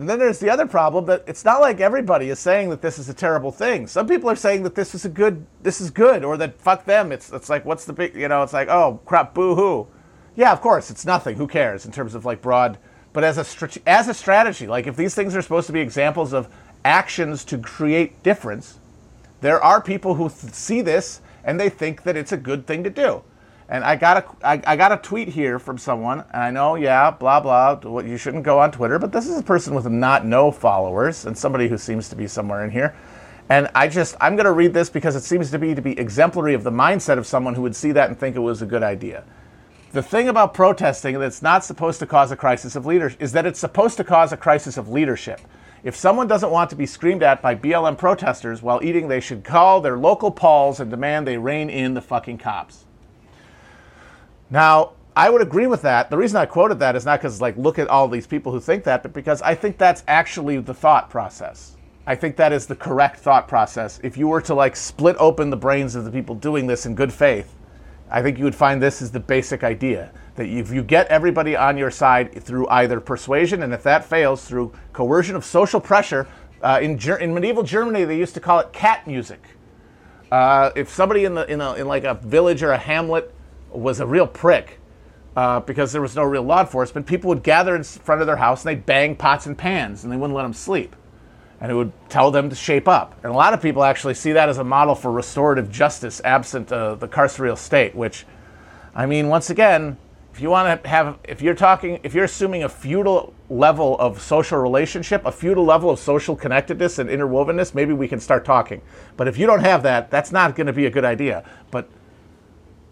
and 0.00 0.08
then 0.08 0.18
there's 0.18 0.38
the 0.38 0.48
other 0.48 0.66
problem 0.66 1.04
that 1.04 1.24
it's 1.26 1.44
not 1.44 1.60
like 1.60 1.78
everybody 1.78 2.30
is 2.30 2.38
saying 2.38 2.70
that 2.70 2.80
this 2.80 2.98
is 2.98 3.10
a 3.10 3.14
terrible 3.14 3.52
thing. 3.52 3.86
Some 3.86 4.08
people 4.08 4.30
are 4.30 4.34
saying 4.34 4.62
that 4.62 4.74
this 4.74 4.94
is 4.94 5.04
a 5.04 5.10
good, 5.10 5.44
this 5.62 5.78
is 5.78 5.90
good, 5.90 6.24
or 6.24 6.38
that 6.38 6.58
fuck 6.58 6.86
them. 6.86 7.12
It's, 7.12 7.30
it's 7.30 7.50
like, 7.50 7.66
what's 7.66 7.84
the 7.84 7.92
big, 7.92 8.16
you 8.16 8.26
know, 8.26 8.42
it's 8.42 8.54
like, 8.54 8.68
oh, 8.68 8.98
crap, 9.04 9.34
boo 9.34 9.54
hoo. 9.54 9.86
Yeah, 10.36 10.52
of 10.52 10.62
course, 10.62 10.90
it's 10.90 11.04
nothing. 11.04 11.36
Who 11.36 11.46
cares 11.46 11.84
in 11.84 11.92
terms 11.92 12.14
of 12.14 12.24
like 12.24 12.40
broad, 12.40 12.78
but 13.12 13.24
as 13.24 13.36
a, 13.36 13.68
as 13.86 14.08
a 14.08 14.14
strategy, 14.14 14.66
like 14.66 14.86
if 14.86 14.96
these 14.96 15.14
things 15.14 15.36
are 15.36 15.42
supposed 15.42 15.66
to 15.66 15.74
be 15.74 15.80
examples 15.80 16.32
of 16.32 16.48
actions 16.82 17.44
to 17.44 17.58
create 17.58 18.22
difference, 18.22 18.78
there 19.42 19.62
are 19.62 19.82
people 19.82 20.14
who 20.14 20.30
th- 20.30 20.54
see 20.54 20.80
this 20.80 21.20
and 21.44 21.60
they 21.60 21.68
think 21.68 22.04
that 22.04 22.16
it's 22.16 22.32
a 22.32 22.38
good 22.38 22.66
thing 22.66 22.82
to 22.84 22.90
do. 22.90 23.22
And 23.70 23.84
I 23.84 23.94
got 23.94 24.16
a 24.16 24.46
I, 24.46 24.60
I 24.66 24.76
got 24.76 24.90
a 24.90 24.96
tweet 24.96 25.28
here 25.28 25.60
from 25.60 25.78
someone, 25.78 26.24
and 26.32 26.42
I 26.42 26.50
know, 26.50 26.74
yeah, 26.74 27.12
blah 27.12 27.38
blah. 27.38 27.78
You 28.00 28.16
shouldn't 28.16 28.42
go 28.42 28.58
on 28.58 28.72
Twitter, 28.72 28.98
but 28.98 29.12
this 29.12 29.28
is 29.28 29.38
a 29.38 29.44
person 29.44 29.76
with 29.76 29.86
not 29.86 30.26
no 30.26 30.50
followers 30.50 31.24
and 31.24 31.38
somebody 31.38 31.68
who 31.68 31.78
seems 31.78 32.08
to 32.08 32.16
be 32.16 32.26
somewhere 32.26 32.64
in 32.64 32.70
here. 32.70 32.96
And 33.48 33.68
I 33.74 33.86
just 33.86 34.16
I'm 34.20 34.34
going 34.34 34.46
to 34.46 34.52
read 34.52 34.74
this 34.74 34.90
because 34.90 35.14
it 35.14 35.22
seems 35.22 35.52
to 35.52 35.58
be 35.58 35.76
to 35.76 35.80
be 35.80 35.98
exemplary 35.98 36.54
of 36.54 36.64
the 36.64 36.72
mindset 36.72 37.16
of 37.16 37.28
someone 37.28 37.54
who 37.54 37.62
would 37.62 37.76
see 37.76 37.92
that 37.92 38.08
and 38.08 38.18
think 38.18 38.34
it 38.34 38.40
was 38.40 38.60
a 38.60 38.66
good 38.66 38.82
idea. 38.82 39.22
The 39.92 40.02
thing 40.02 40.28
about 40.28 40.52
protesting 40.52 41.18
that's 41.20 41.40
not 41.40 41.64
supposed 41.64 42.00
to 42.00 42.06
cause 42.06 42.32
a 42.32 42.36
crisis 42.36 42.74
of 42.74 42.86
leadership 42.86 43.22
is 43.22 43.32
that 43.32 43.46
it's 43.46 43.60
supposed 43.60 43.96
to 43.98 44.04
cause 44.04 44.32
a 44.32 44.36
crisis 44.36 44.78
of 44.78 44.88
leadership. 44.88 45.40
If 45.84 45.94
someone 45.94 46.26
doesn't 46.26 46.50
want 46.50 46.70
to 46.70 46.76
be 46.76 46.86
screamed 46.86 47.22
at 47.22 47.40
by 47.40 47.54
BLM 47.54 47.96
protesters 47.96 48.62
while 48.62 48.80
eating, 48.82 49.06
they 49.06 49.20
should 49.20 49.44
call 49.44 49.80
their 49.80 49.96
local 49.96 50.30
pols 50.30 50.80
and 50.80 50.90
demand 50.90 51.26
they 51.26 51.38
rein 51.38 51.70
in 51.70 51.94
the 51.94 52.00
fucking 52.00 52.38
cops. 52.38 52.84
Now, 54.50 54.92
I 55.14 55.30
would 55.30 55.42
agree 55.42 55.66
with 55.66 55.82
that. 55.82 56.10
The 56.10 56.16
reason 56.16 56.36
I 56.36 56.46
quoted 56.46 56.78
that 56.80 56.96
is 56.96 57.04
not 57.04 57.20
because, 57.20 57.40
like, 57.40 57.56
look 57.56 57.78
at 57.78 57.88
all 57.88 58.08
these 58.08 58.26
people 58.26 58.52
who 58.52 58.60
think 58.60 58.84
that, 58.84 59.02
but 59.02 59.12
because 59.12 59.42
I 59.42 59.54
think 59.54 59.78
that's 59.78 60.02
actually 60.08 60.58
the 60.58 60.74
thought 60.74 61.08
process. 61.08 61.76
I 62.06 62.16
think 62.16 62.36
that 62.36 62.52
is 62.52 62.66
the 62.66 62.74
correct 62.74 63.20
thought 63.20 63.46
process. 63.46 64.00
If 64.02 64.16
you 64.16 64.28
were 64.28 64.40
to, 64.42 64.54
like, 64.54 64.74
split 64.74 65.16
open 65.18 65.50
the 65.50 65.56
brains 65.56 65.94
of 65.94 66.04
the 66.04 66.10
people 66.10 66.34
doing 66.34 66.66
this 66.66 66.86
in 66.86 66.94
good 66.94 67.12
faith, 67.12 67.54
I 68.10 68.22
think 68.22 68.38
you 68.38 68.44
would 68.44 68.54
find 68.54 68.82
this 68.82 69.00
is 69.00 69.12
the 69.12 69.20
basic 69.20 69.62
idea 69.62 70.10
that 70.34 70.46
if 70.46 70.72
you 70.72 70.82
get 70.82 71.06
everybody 71.08 71.54
on 71.54 71.76
your 71.76 71.90
side 71.90 72.42
through 72.42 72.66
either 72.68 72.98
persuasion, 72.98 73.62
and 73.62 73.72
if 73.72 73.82
that 73.84 74.04
fails, 74.04 74.44
through 74.44 74.72
coercion 74.92 75.36
of 75.36 75.44
social 75.44 75.80
pressure, 75.80 76.26
uh, 76.62 76.80
in, 76.82 76.98
Ger- 76.98 77.18
in 77.18 77.32
medieval 77.32 77.62
Germany, 77.62 78.04
they 78.04 78.16
used 78.16 78.34
to 78.34 78.40
call 78.40 78.58
it 78.58 78.72
cat 78.72 79.06
music. 79.06 79.42
Uh, 80.32 80.70
if 80.74 80.88
somebody 80.88 81.24
in, 81.24 81.34
the, 81.34 81.46
in, 81.50 81.60
a, 81.60 81.74
in 81.74 81.86
like 81.86 82.04
a 82.04 82.14
village 82.14 82.62
or 82.62 82.72
a 82.72 82.78
hamlet 82.78 83.32
was 83.70 84.00
a 84.00 84.06
real 84.06 84.26
prick 84.26 84.78
uh, 85.36 85.60
because 85.60 85.92
there 85.92 86.02
was 86.02 86.16
no 86.16 86.24
real 86.24 86.42
law 86.42 86.60
enforcement. 86.60 87.06
People 87.06 87.28
would 87.28 87.42
gather 87.42 87.76
in 87.76 87.84
front 87.84 88.20
of 88.20 88.26
their 88.26 88.36
house 88.36 88.64
and 88.64 88.70
they'd 88.70 88.86
bang 88.86 89.16
pots 89.16 89.46
and 89.46 89.56
pans 89.56 90.04
and 90.04 90.12
they 90.12 90.16
wouldn't 90.16 90.36
let 90.36 90.42
them 90.42 90.52
sleep. 90.52 90.96
And 91.60 91.70
it 91.70 91.74
would 91.74 91.92
tell 92.08 92.30
them 92.30 92.48
to 92.48 92.56
shape 92.56 92.88
up. 92.88 93.18
And 93.22 93.32
a 93.32 93.36
lot 93.36 93.52
of 93.52 93.60
people 93.60 93.84
actually 93.84 94.14
see 94.14 94.32
that 94.32 94.48
as 94.48 94.58
a 94.58 94.64
model 94.64 94.94
for 94.94 95.12
restorative 95.12 95.70
justice 95.70 96.20
absent 96.24 96.72
uh, 96.72 96.94
the 96.94 97.06
carceral 97.06 97.56
state, 97.56 97.94
which, 97.94 98.24
I 98.94 99.04
mean, 99.06 99.28
once 99.28 99.50
again, 99.50 99.98
if 100.32 100.40
you 100.40 100.48
want 100.48 100.82
to 100.82 100.88
have, 100.88 101.18
if 101.24 101.42
you're 101.42 101.54
talking, 101.54 102.00
if 102.02 102.14
you're 102.14 102.24
assuming 102.24 102.62
a 102.62 102.68
feudal 102.68 103.34
level 103.50 103.98
of 103.98 104.22
social 104.22 104.58
relationship, 104.58 105.24
a 105.26 105.32
feudal 105.32 105.64
level 105.64 105.90
of 105.90 105.98
social 105.98 106.36
connectedness 106.36 106.98
and 106.98 107.10
interwovenness, 107.10 107.74
maybe 107.74 107.92
we 107.92 108.08
can 108.08 108.20
start 108.20 108.44
talking. 108.44 108.80
But 109.16 109.28
if 109.28 109.36
you 109.36 109.46
don't 109.46 109.60
have 109.60 109.82
that, 109.82 110.10
that's 110.10 110.32
not 110.32 110.54
going 110.54 110.68
to 110.68 110.72
be 110.72 110.86
a 110.86 110.90
good 110.90 111.04
idea. 111.04 111.44
But, 111.70 111.90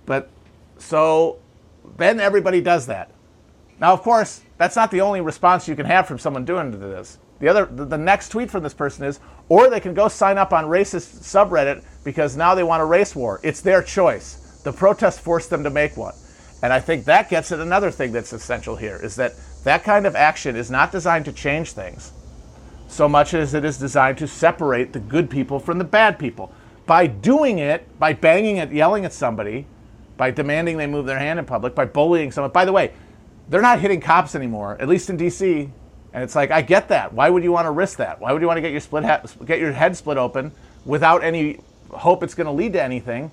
but 0.05 0.29
so 0.79 1.39
then 1.97 2.21
everybody 2.21 2.61
does 2.61 2.87
that. 2.87 3.11
Now, 3.81 3.93
of 3.93 4.03
course, 4.03 4.43
that's 4.57 4.77
not 4.77 4.91
the 4.91 5.01
only 5.01 5.21
response 5.21 5.69
you 5.69 5.77
can 5.77 5.87
have 5.87 6.07
from 6.07 6.19
someone 6.19 6.45
doing 6.45 6.71
this. 6.71 7.19
The 7.39 7.49
other, 7.49 7.67
the, 7.67 7.97
next 7.97 8.31
tweet 8.31 8.51
from 8.51 8.65
this 8.65 8.75
person 8.75 9.05
is, 9.05 9.21
or 9.49 9.71
they 9.71 9.79
can 9.79 9.95
go 9.95 10.09
sign 10.09 10.39
up 10.39 10.53
on 10.53 10.65
racist 10.65 11.21
subreddit 11.23 11.85
because 12.03 12.37
now 12.37 12.57
they 12.57 12.65
want 12.65 12.83
a 12.83 12.85
race 12.85 13.15
war. 13.15 13.39
It's 13.45 13.61
their 13.61 13.81
choice. 13.81 14.61
The 14.65 14.73
protest 14.73 15.21
forced 15.21 15.49
them 15.49 15.63
to 15.63 15.71
make 15.71 15.97
one. 15.97 16.15
And 16.63 16.73
I 16.73 16.81
think 16.81 17.05
that 17.05 17.31
gets 17.31 17.53
at 17.53 17.61
another 17.61 17.93
thing 17.93 18.11
that's 18.11 18.33
essential 18.33 18.75
here 18.75 18.99
is 19.01 19.15
that 19.17 19.35
that 19.63 19.85
kind 19.85 20.05
of 20.05 20.17
action 20.17 20.57
is 20.57 20.69
not 20.69 20.91
designed 20.91 21.27
to 21.27 21.33
change 21.33 21.73
things 21.73 22.13
so 22.89 23.09
much 23.09 23.35
as 23.35 23.55
it 23.55 23.65
is 23.65 23.79
designed 23.79 24.19
to 24.19 24.27
separate 24.27 24.93
the 24.93 24.99
good 24.99 25.31
people 25.31 25.61
from 25.61 25.79
the 25.79 25.85
bad 25.85 26.19
people. 26.19 26.53
By 26.87 27.07
doing 27.07 27.59
it, 27.59 27.87
by 27.99 28.15
banging 28.15 28.57
it, 28.57 28.73
yelling 28.73 29.05
at 29.05 29.13
somebody, 29.13 29.67
by 30.19 30.31
demanding 30.31 30.77
they 30.77 30.87
move 30.87 31.07
their 31.07 31.19
hand 31.19 31.39
in 31.39 31.47
public, 31.47 31.75
by 31.75 31.87
bullying 31.87 32.31
someone. 32.31 32.51
By 32.51 32.67
the 32.67 32.73
way, 32.73 32.93
they're 33.49 33.63
not 33.63 33.81
hitting 33.81 34.03
cops 34.03 34.35
anymore, 34.35 34.77
at 34.79 34.89
least 34.89 35.09
in 35.09 35.17
D.C. 35.17 35.71
And 36.13 36.23
it's 36.23 36.35
like 36.35 36.51
I 36.51 36.61
get 36.61 36.89
that. 36.89 37.15
Why 37.15 37.31
would 37.31 37.43
you 37.43 37.53
want 37.53 37.65
to 37.65 37.71
risk 37.71 37.97
that? 37.99 38.21
Why 38.21 38.33
would 38.33 38.43
you 38.43 38.49
want 38.49 38.59
to 38.59 38.61
get 38.61 38.73
your 38.73 38.81
split 38.81 39.05
he- 39.05 39.45
get 39.47 39.59
your 39.59 39.73
head 39.73 39.97
split 39.97 40.19
open 40.19 40.53
without 40.85 41.25
any 41.25 41.61
hope 41.91 42.23
it's 42.23 42.35
going 42.35 42.47
to 42.47 42.53
lead 42.53 42.75
to 42.75 42.83
anything? 42.83 43.31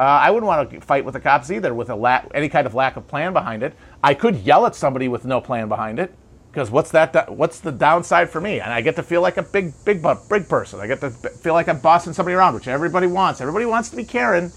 Uh, 0.00 0.04
I 0.04 0.30
wouldn't 0.30 0.46
want 0.46 0.70
to 0.70 0.80
fight 0.80 1.04
with 1.04 1.14
the 1.14 1.20
cops 1.20 1.50
either 1.50 1.74
with 1.74 1.90
a 1.90 1.94
la- 1.94 2.22
any 2.32 2.48
kind 2.48 2.66
of 2.66 2.74
lack 2.74 2.96
of 2.96 3.08
plan 3.08 3.32
behind 3.32 3.62
it. 3.62 3.74
I 4.02 4.14
could 4.14 4.36
yell 4.36 4.64
at 4.64 4.76
somebody 4.76 5.08
with 5.08 5.24
no 5.24 5.40
plan 5.40 5.68
behind 5.68 5.98
it 5.98 6.14
because 6.52 6.70
what's 6.70 6.92
that? 6.92 7.34
What's 7.34 7.58
the 7.60 7.72
downside 7.72 8.30
for 8.30 8.40
me? 8.40 8.60
And 8.60 8.72
I 8.72 8.80
get 8.80 8.94
to 8.96 9.02
feel 9.02 9.22
like 9.22 9.36
a 9.38 9.42
big, 9.42 9.72
big, 9.84 10.04
big 10.30 10.48
person. 10.48 10.78
I 10.78 10.86
get 10.86 11.00
to 11.00 11.10
feel 11.10 11.54
like 11.54 11.68
I'm 11.68 11.80
bossing 11.80 12.12
somebody 12.12 12.34
around, 12.36 12.54
which 12.54 12.68
everybody 12.68 13.08
wants. 13.08 13.40
Everybody 13.40 13.66
wants 13.66 13.90
to 13.90 13.96
be 13.96 14.04
Karen. 14.04 14.52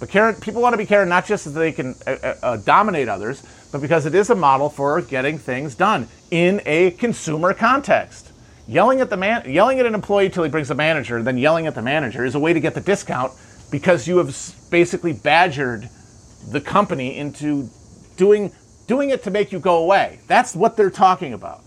But 0.00 0.08
Karen, 0.08 0.34
people 0.36 0.62
want 0.62 0.72
to 0.72 0.78
be 0.78 0.86
Karen 0.86 1.10
not 1.10 1.26
just 1.26 1.44
so 1.44 1.50
they 1.50 1.72
can 1.72 1.94
uh, 2.06 2.16
uh, 2.22 2.34
uh, 2.42 2.56
dominate 2.56 3.08
others, 3.08 3.42
but 3.70 3.82
because 3.82 4.06
it 4.06 4.14
is 4.14 4.30
a 4.30 4.34
model 4.34 4.70
for 4.70 5.00
getting 5.02 5.38
things 5.38 5.74
done 5.74 6.08
in 6.30 6.62
a 6.64 6.92
consumer 6.92 7.52
context. 7.52 8.32
Yelling 8.66 9.00
at 9.02 9.10
the 9.10 9.16
man, 9.16 9.48
yelling 9.50 9.78
at 9.78 9.84
an 9.84 9.94
employee 9.94 10.30
till 10.30 10.42
he 10.42 10.48
brings 10.48 10.70
a 10.70 10.74
manager, 10.74 11.22
then 11.22 11.36
yelling 11.36 11.66
at 11.66 11.74
the 11.74 11.82
manager 11.82 12.24
is 12.24 12.34
a 12.34 12.38
way 12.38 12.54
to 12.54 12.60
get 12.60 12.74
the 12.74 12.80
discount 12.80 13.32
because 13.70 14.08
you 14.08 14.16
have 14.16 14.34
basically 14.70 15.12
badgered 15.12 15.88
the 16.48 16.60
company 16.60 17.18
into 17.18 17.68
doing 18.16 18.50
doing 18.86 19.10
it 19.10 19.22
to 19.24 19.30
make 19.30 19.52
you 19.52 19.60
go 19.60 19.82
away. 19.82 20.20
That's 20.26 20.56
what 20.56 20.76
they're 20.76 20.90
talking 20.90 21.34
about. 21.34 21.60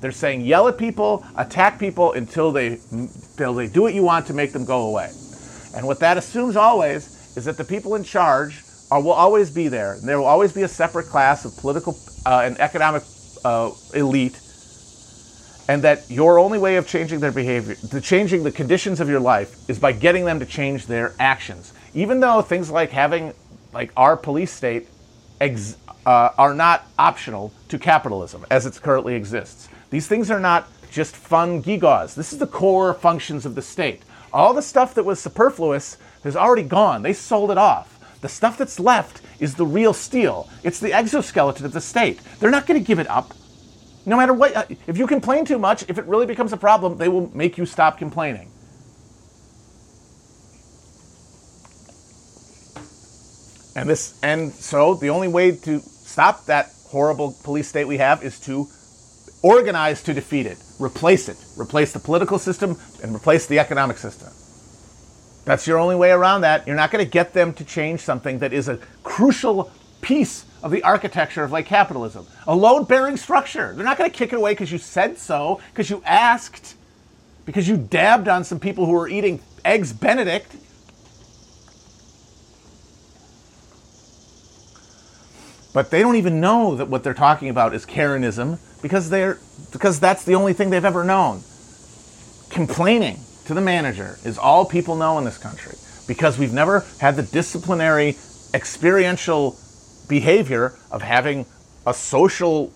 They're 0.00 0.12
saying 0.12 0.42
yell 0.42 0.68
at 0.68 0.78
people, 0.78 1.24
attack 1.36 1.78
people 1.78 2.12
until 2.12 2.52
they 2.52 2.80
until 2.90 3.54
they 3.54 3.66
do 3.66 3.82
what 3.82 3.94
you 3.94 4.02
want 4.02 4.26
to 4.26 4.34
make 4.34 4.52
them 4.52 4.64
go 4.64 4.88
away. 4.88 5.10
And 5.74 5.86
what 5.86 6.00
that 6.00 6.18
assumes 6.18 6.54
always 6.54 7.17
is 7.36 7.44
that 7.44 7.56
the 7.56 7.64
people 7.64 7.94
in 7.94 8.04
charge 8.04 8.62
are, 8.90 9.00
will 9.00 9.12
always 9.12 9.50
be 9.50 9.68
there. 9.68 9.94
And 9.94 10.08
there 10.08 10.18
will 10.18 10.26
always 10.26 10.52
be 10.52 10.62
a 10.62 10.68
separate 10.68 11.06
class 11.06 11.44
of 11.44 11.56
political 11.56 11.98
uh, 12.26 12.42
and 12.44 12.58
economic 12.60 13.02
uh, 13.44 13.70
elite, 13.94 14.38
and 15.68 15.82
that 15.82 16.10
your 16.10 16.38
only 16.38 16.58
way 16.58 16.76
of 16.76 16.86
changing 16.86 17.20
their 17.20 17.32
behavior, 17.32 17.74
to 17.74 18.00
changing 18.00 18.42
the 18.42 18.52
conditions 18.52 19.00
of 19.00 19.08
your 19.08 19.20
life, 19.20 19.68
is 19.68 19.78
by 19.78 19.92
getting 19.92 20.24
them 20.24 20.40
to 20.40 20.46
change 20.46 20.86
their 20.86 21.14
actions. 21.18 21.72
Even 21.94 22.20
though 22.20 22.42
things 22.42 22.70
like 22.70 22.90
having, 22.90 23.32
like 23.72 23.92
our 23.96 24.16
police 24.16 24.50
state, 24.50 24.88
ex, 25.40 25.76
uh, 26.06 26.30
are 26.38 26.54
not 26.54 26.86
optional 26.98 27.52
to 27.68 27.78
capitalism 27.78 28.46
as 28.50 28.64
it 28.66 28.80
currently 28.82 29.14
exists. 29.14 29.68
These 29.90 30.06
things 30.06 30.30
are 30.30 30.40
not 30.40 30.68
just 30.90 31.14
fun 31.14 31.62
gewgaws. 31.62 32.14
This 32.14 32.32
is 32.32 32.38
the 32.38 32.46
core 32.46 32.94
functions 32.94 33.44
of 33.44 33.54
the 33.54 33.62
state. 33.62 34.02
All 34.32 34.54
the 34.54 34.62
stuff 34.62 34.94
that 34.94 35.04
was 35.04 35.20
superfluous 35.20 35.98
is 36.24 36.36
already 36.36 36.62
gone. 36.62 37.02
They 37.02 37.12
sold 37.12 37.50
it 37.50 37.58
off. 37.58 37.98
The 38.20 38.28
stuff 38.28 38.58
that's 38.58 38.80
left 38.80 39.22
is 39.38 39.54
the 39.54 39.66
real 39.66 39.92
steel. 39.92 40.48
It's 40.64 40.80
the 40.80 40.92
exoskeleton 40.92 41.64
of 41.64 41.72
the 41.72 41.80
state. 41.80 42.20
They're 42.40 42.50
not 42.50 42.66
going 42.66 42.80
to 42.80 42.86
give 42.86 42.98
it 42.98 43.08
up. 43.08 43.32
No 44.04 44.16
matter 44.16 44.32
what, 44.32 44.56
uh, 44.56 44.64
if 44.86 44.96
you 44.96 45.06
complain 45.06 45.44
too 45.44 45.58
much, 45.58 45.84
if 45.88 45.98
it 45.98 46.04
really 46.06 46.26
becomes 46.26 46.52
a 46.52 46.56
problem, 46.56 46.96
they 46.98 47.08
will 47.08 47.30
make 47.36 47.58
you 47.58 47.66
stop 47.66 47.98
complaining. 47.98 48.50
And 53.76 53.88
this, 53.88 54.18
and 54.22 54.50
so 54.52 54.94
the 54.94 55.10
only 55.10 55.28
way 55.28 55.52
to 55.52 55.78
stop 55.78 56.46
that 56.46 56.72
horrible 56.86 57.36
police 57.44 57.68
state 57.68 57.84
we 57.84 57.98
have 57.98 58.24
is 58.24 58.40
to 58.40 58.66
organize 59.42 60.02
to 60.02 60.14
defeat 60.14 60.46
it, 60.46 60.58
replace 60.80 61.28
it, 61.28 61.36
replace 61.56 61.92
the 61.92 62.00
political 62.00 62.38
system, 62.38 62.76
and 63.02 63.14
replace 63.14 63.46
the 63.46 63.60
economic 63.60 63.98
system. 63.98 64.32
That's 65.48 65.66
your 65.66 65.78
only 65.78 65.96
way 65.96 66.10
around 66.10 66.42
that. 66.42 66.66
You're 66.66 66.76
not 66.76 66.90
going 66.90 67.02
to 67.02 67.10
get 67.10 67.32
them 67.32 67.54
to 67.54 67.64
change 67.64 68.00
something 68.00 68.40
that 68.40 68.52
is 68.52 68.68
a 68.68 68.76
crucial 69.02 69.72
piece 70.02 70.44
of 70.62 70.70
the 70.70 70.82
architecture 70.82 71.42
of 71.42 71.50
like 71.50 71.64
capitalism. 71.64 72.26
A 72.46 72.54
load 72.54 72.86
bearing 72.86 73.16
structure. 73.16 73.72
They're 73.74 73.82
not 73.82 73.96
going 73.96 74.10
to 74.10 74.14
kick 74.14 74.34
it 74.34 74.36
away 74.36 74.52
because 74.52 74.70
you 74.70 74.76
said 74.76 75.16
so, 75.16 75.58
because 75.72 75.88
you 75.88 76.02
asked, 76.04 76.76
because 77.46 77.66
you 77.66 77.78
dabbed 77.78 78.28
on 78.28 78.44
some 78.44 78.60
people 78.60 78.84
who 78.84 78.92
were 78.92 79.08
eating 79.08 79.40
eggs 79.64 79.90
Benedict. 79.94 80.54
But 85.72 85.90
they 85.90 86.02
don't 86.02 86.16
even 86.16 86.42
know 86.42 86.74
that 86.74 86.88
what 86.88 87.02
they're 87.02 87.14
talking 87.14 87.48
about 87.48 87.72
is 87.72 87.86
Karenism 87.86 88.60
because 88.82 89.08
they're 89.08 89.38
because 89.72 89.98
that's 89.98 90.26
the 90.26 90.34
only 90.34 90.52
thing 90.52 90.68
they've 90.68 90.84
ever 90.84 91.04
known. 91.04 91.40
Complaining 92.50 93.20
to 93.48 93.54
the 93.54 93.60
manager 93.62 94.18
is 94.24 94.36
all 94.36 94.66
people 94.66 94.94
know 94.94 95.16
in 95.16 95.24
this 95.24 95.38
country 95.38 95.74
because 96.06 96.38
we've 96.38 96.52
never 96.52 96.84
had 97.00 97.16
the 97.16 97.22
disciplinary 97.22 98.18
experiential 98.52 99.56
behavior 100.06 100.78
of 100.90 101.00
having 101.00 101.46
a 101.86 101.94
social 101.94 102.70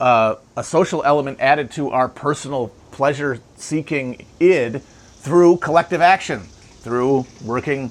uh, 0.00 0.34
a 0.56 0.64
social 0.64 1.04
element 1.04 1.38
added 1.40 1.70
to 1.70 1.90
our 1.90 2.08
personal 2.08 2.68
pleasure 2.90 3.38
seeking 3.54 4.26
id 4.40 4.80
through 5.20 5.56
collective 5.58 6.00
action 6.00 6.40
through 6.82 7.24
working 7.44 7.88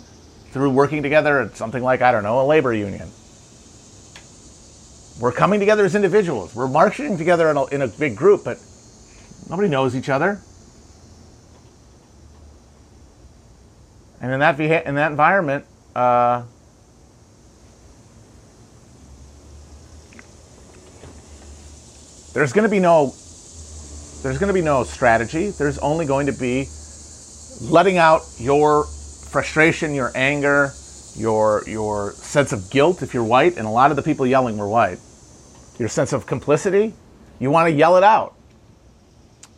through 0.51 0.69
working 0.69 1.01
together 1.01 1.39
at 1.39 1.55
something 1.55 1.81
like 1.81 2.01
i 2.01 2.11
don't 2.11 2.23
know 2.23 2.41
a 2.41 2.45
labor 2.45 2.73
union. 2.73 3.09
We're 5.19 5.31
coming 5.31 5.59
together 5.59 5.85
as 5.85 5.93
individuals. 5.93 6.55
We're 6.55 6.67
marching 6.67 7.15
together 7.15 7.51
in 7.51 7.57
a, 7.57 7.65
in 7.67 7.81
a 7.81 7.87
big 7.87 8.17
group 8.17 8.43
but 8.43 8.57
nobody 9.49 9.69
knows 9.69 9.95
each 9.95 10.09
other 10.09 10.41
and 14.21 14.31
in 14.31 14.39
that 14.39 14.59
in 14.59 14.95
that 14.95 15.11
environment 15.11 15.65
uh, 15.95 16.43
there's 22.33 22.53
going 22.53 22.63
to 22.63 22.69
be 22.69 22.79
no 22.79 23.13
there's 24.21 24.37
going 24.37 24.49
to 24.49 24.53
be 24.53 24.61
no 24.61 24.83
strategy. 24.83 25.49
There's 25.49 25.79
only 25.79 26.05
going 26.05 26.27
to 26.27 26.31
be 26.31 26.67
letting 27.59 27.97
out 27.97 28.21
your 28.37 28.85
frustration 28.85 29.95
your 29.95 30.11
anger 30.13 30.73
your 31.15 31.63
your 31.67 32.11
sense 32.13 32.53
of 32.53 32.69
guilt 32.69 33.01
if 33.01 33.13
you're 33.13 33.23
white. 33.23 33.57
And 33.57 33.65
a 33.65 33.69
lot 33.69 33.89
of 33.89 33.97
the 33.97 34.03
people 34.03 34.27
yelling 34.27 34.57
were 34.57 34.67
white. 34.67 34.99
Your 35.79 35.89
sense 35.89 36.13
of 36.13 36.25
complicity 36.25 36.93
you 37.39 37.49
want 37.49 37.67
to 37.67 37.71
yell 37.71 37.97
it 37.97 38.03
out. 38.03 38.35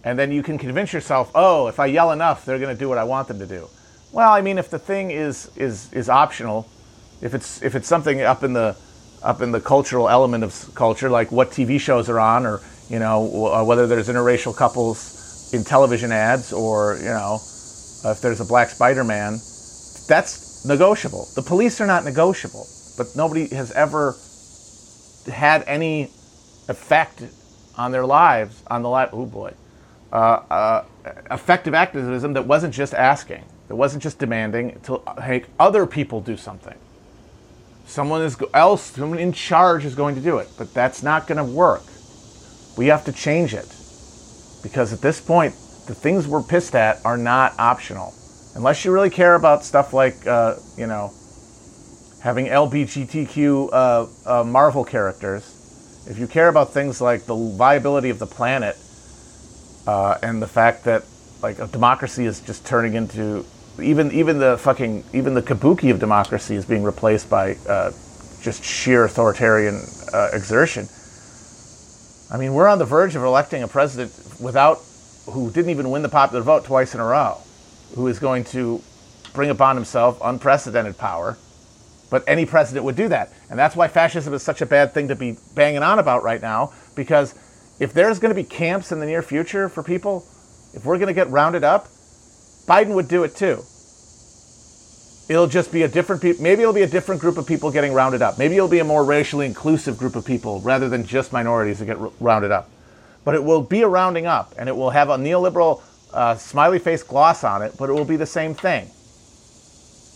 And 0.05 0.17
then 0.17 0.31
you 0.31 0.41
can 0.41 0.57
convince 0.57 0.93
yourself 0.93 1.29
oh 1.35 1.67
if 1.67 1.79
i 1.79 1.85
yell 1.85 2.11
enough 2.11 2.45
they're 2.45 2.59
going 2.59 2.73
to 2.73 2.79
do 2.79 2.87
what 2.87 2.97
i 2.97 3.03
want 3.03 3.27
them 3.27 3.39
to 3.39 3.45
do 3.45 3.67
well 4.13 4.31
i 4.31 4.39
mean 4.39 4.57
if 4.57 4.69
the 4.69 4.79
thing 4.79 5.11
is 5.11 5.51
is 5.57 5.91
is 5.91 6.07
optional 6.07 6.65
if 7.21 7.33
it's 7.33 7.61
if 7.61 7.75
it's 7.75 7.87
something 7.87 8.21
up 8.21 8.43
in 8.43 8.53
the 8.53 8.75
up 9.23 9.41
in 9.41 9.51
the 9.51 9.61
cultural 9.61 10.09
element 10.09 10.43
of 10.43 10.75
culture, 10.75 11.09
like 11.09 11.31
what 11.31 11.49
TV 11.49 11.79
shows 11.79 12.09
are 12.09 12.19
on, 12.19 12.45
or 12.45 12.61
you 12.89 12.99
know 12.99 13.47
uh, 13.47 13.63
whether 13.63 13.87
there's 13.87 14.09
interracial 14.09 14.55
couples 14.55 15.53
in 15.53 15.63
television 15.63 16.11
ads, 16.11 16.51
or 16.51 16.97
you 16.97 17.05
know 17.05 17.35
if 18.05 18.19
there's 18.21 18.41
a 18.41 18.45
black 18.45 18.69
Spider-Man. 18.69 19.39
That's 20.05 20.65
negotiable. 20.65 21.29
The 21.35 21.41
police 21.41 21.79
are 21.79 21.87
not 21.87 22.03
negotiable, 22.03 22.67
but 22.97 23.15
nobody 23.15 23.47
has 23.55 23.71
ever 23.71 24.17
had 25.31 25.63
any 25.65 26.11
effect 26.67 27.23
on 27.77 27.93
their 27.93 28.05
lives, 28.05 28.61
on 28.67 28.81
the 28.81 28.89
life. 28.89 29.09
Oh 29.13 29.25
boy, 29.25 29.53
uh, 30.11 30.15
uh, 30.15 30.85
effective 31.31 31.73
activism 31.73 32.33
that 32.33 32.45
wasn't 32.45 32.73
just 32.73 32.93
asking, 32.93 33.45
that 33.73 33.77
wasn't 33.77 34.03
just 34.03 34.19
demanding 34.19 34.79
to 34.81 35.01
make 35.27 35.47
other 35.59 35.87
people 35.87 36.21
do 36.21 36.37
something. 36.37 36.77
Someone 37.87 38.21
is 38.21 38.37
else, 38.53 38.83
someone 38.83 39.17
in 39.17 39.33
charge 39.33 39.83
is 39.83 39.95
going 39.95 40.13
to 40.13 40.21
do 40.21 40.37
it, 40.37 40.47
but 40.59 40.71
that's 40.75 41.01
not 41.01 41.25
going 41.25 41.39
to 41.39 41.43
work. 41.43 41.81
We 42.77 42.85
have 42.87 43.03
to 43.05 43.11
change 43.11 43.55
it 43.55 43.65
because 44.61 44.93
at 44.93 45.01
this 45.01 45.19
point, 45.19 45.55
the 45.87 45.95
things 45.95 46.27
we're 46.27 46.43
pissed 46.43 46.75
at 46.75 47.03
are 47.03 47.17
not 47.17 47.57
optional. 47.57 48.13
Unless 48.53 48.85
you 48.85 48.91
really 48.91 49.09
care 49.09 49.33
about 49.33 49.63
stuff 49.63 49.91
like, 49.91 50.27
uh, 50.27 50.53
you 50.77 50.85
know, 50.85 51.11
having 52.21 52.45
LGBTQ 52.45 53.69
uh, 53.73 54.05
uh, 54.27 54.43
Marvel 54.43 54.85
characters, 54.85 56.05
if 56.07 56.19
you 56.19 56.27
care 56.27 56.47
about 56.47 56.73
things 56.73 57.01
like 57.01 57.23
the 57.23 57.55
viability 57.57 58.11
of 58.11 58.19
the 58.19 58.27
planet 58.27 58.77
uh, 59.87 60.19
and 60.21 60.43
the 60.43 60.47
fact 60.47 60.83
that 60.83 61.03
like 61.41 61.57
a 61.57 61.65
democracy 61.65 62.25
is 62.25 62.39
just 62.39 62.67
turning 62.67 62.93
into 62.93 63.43
even 63.81 64.11
even 64.11 64.39
the 64.39 64.57
fucking 64.57 65.03
even 65.13 65.33
the 65.33 65.41
kabuki 65.41 65.91
of 65.91 65.99
democracy 65.99 66.55
is 66.55 66.65
being 66.65 66.83
replaced 66.83 67.29
by 67.29 67.55
uh, 67.67 67.91
just 68.41 68.63
sheer 68.63 69.05
authoritarian 69.05 69.81
uh, 70.13 70.29
exertion. 70.33 70.87
I 72.31 72.37
mean, 72.37 72.53
we're 72.53 72.67
on 72.67 72.79
the 72.79 72.85
verge 72.85 73.15
of 73.15 73.23
electing 73.23 73.63
a 73.63 73.67
president 73.67 74.11
without 74.39 74.79
who 75.25 75.49
didn't 75.51 75.69
even 75.69 75.89
win 75.89 76.01
the 76.01 76.09
popular 76.09 76.43
vote 76.43 76.65
twice 76.65 76.93
in 76.93 76.99
a 76.99 77.05
row, 77.05 77.37
who 77.95 78.07
is 78.07 78.19
going 78.19 78.43
to 78.45 78.81
bring 79.33 79.49
upon 79.49 79.75
himself 79.75 80.19
unprecedented 80.23 80.97
power. 80.97 81.37
But 82.09 82.23
any 82.27 82.45
president 82.45 82.85
would 82.85 82.95
do 82.95 83.07
that, 83.07 83.33
and 83.49 83.57
that's 83.57 83.75
why 83.75 83.87
fascism 83.87 84.33
is 84.33 84.43
such 84.43 84.61
a 84.61 84.67
bad 84.67 84.93
thing 84.93 85.07
to 85.07 85.15
be 85.15 85.37
banging 85.55 85.81
on 85.81 85.97
about 85.97 86.21
right 86.21 86.41
now. 86.41 86.73
Because 86.95 87.33
if 87.79 87.93
there's 87.93 88.19
going 88.19 88.29
to 88.29 88.35
be 88.35 88.43
camps 88.43 88.91
in 88.91 88.99
the 88.99 89.05
near 89.05 89.23
future 89.23 89.67
for 89.67 89.81
people, 89.81 90.27
if 90.73 90.85
we're 90.85 90.97
going 90.97 91.07
to 91.07 91.13
get 91.13 91.29
rounded 91.29 91.63
up, 91.63 91.87
Biden 92.65 92.95
would 92.95 93.07
do 93.07 93.23
it 93.23 93.35
too. 93.35 93.63
It'll 95.29 95.47
just 95.47 95.71
be 95.71 95.83
a 95.83 95.87
different 95.87 96.21
people. 96.21 96.43
Maybe 96.43 96.61
it'll 96.61 96.73
be 96.73 96.81
a 96.81 96.87
different 96.87 97.21
group 97.21 97.37
of 97.37 97.47
people 97.47 97.71
getting 97.71 97.93
rounded 97.93 98.21
up. 98.21 98.37
Maybe 98.37 98.55
it'll 98.55 98.67
be 98.67 98.79
a 98.79 98.83
more 98.83 99.03
racially 99.05 99.45
inclusive 99.45 99.97
group 99.97 100.15
of 100.15 100.25
people 100.25 100.59
rather 100.61 100.89
than 100.89 101.05
just 101.05 101.31
minorities 101.31 101.79
that 101.79 101.85
get 101.85 101.97
r- 101.97 102.11
rounded 102.19 102.51
up. 102.51 102.69
But 103.23 103.35
it 103.35 103.43
will 103.43 103.61
be 103.61 103.81
a 103.83 103.87
rounding 103.87 104.25
up, 104.25 104.53
and 104.57 104.67
it 104.67 104.75
will 104.75 104.89
have 104.89 105.09
a 105.09 105.17
neoliberal 105.17 105.81
uh, 106.13 106.35
smiley 106.35 106.77
face 106.79 107.03
gloss 107.03 107.43
on 107.43 107.61
it. 107.61 107.75
But 107.77 107.89
it 107.89 107.93
will 107.93 108.05
be 108.05 108.17
the 108.17 108.25
same 108.25 108.53
thing 108.53 108.89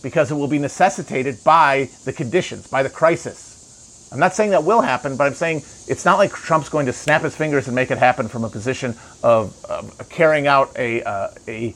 because 0.02 0.30
it 0.30 0.34
will 0.34 0.48
be 0.48 0.58
necessitated 0.58 1.42
by 1.42 1.88
the 2.04 2.12
conditions, 2.12 2.68
by 2.68 2.82
the 2.82 2.90
crisis. 2.90 4.10
I'm 4.12 4.18
not 4.18 4.34
saying 4.34 4.50
that 4.50 4.64
will 4.64 4.80
happen, 4.80 5.16
but 5.16 5.26
I'm 5.26 5.34
saying 5.34 5.58
it's 5.86 6.04
not 6.04 6.18
like 6.18 6.32
Trump's 6.32 6.68
going 6.68 6.86
to 6.86 6.92
snap 6.92 7.22
his 7.22 7.36
fingers 7.36 7.66
and 7.66 7.74
make 7.74 7.90
it 7.90 7.98
happen 7.98 8.28
from 8.28 8.44
a 8.44 8.48
position 8.48 8.94
of, 9.22 9.62
of 9.66 10.08
carrying 10.08 10.46
out 10.46 10.70
a, 10.78 11.02
uh, 11.02 11.30
a 11.46 11.74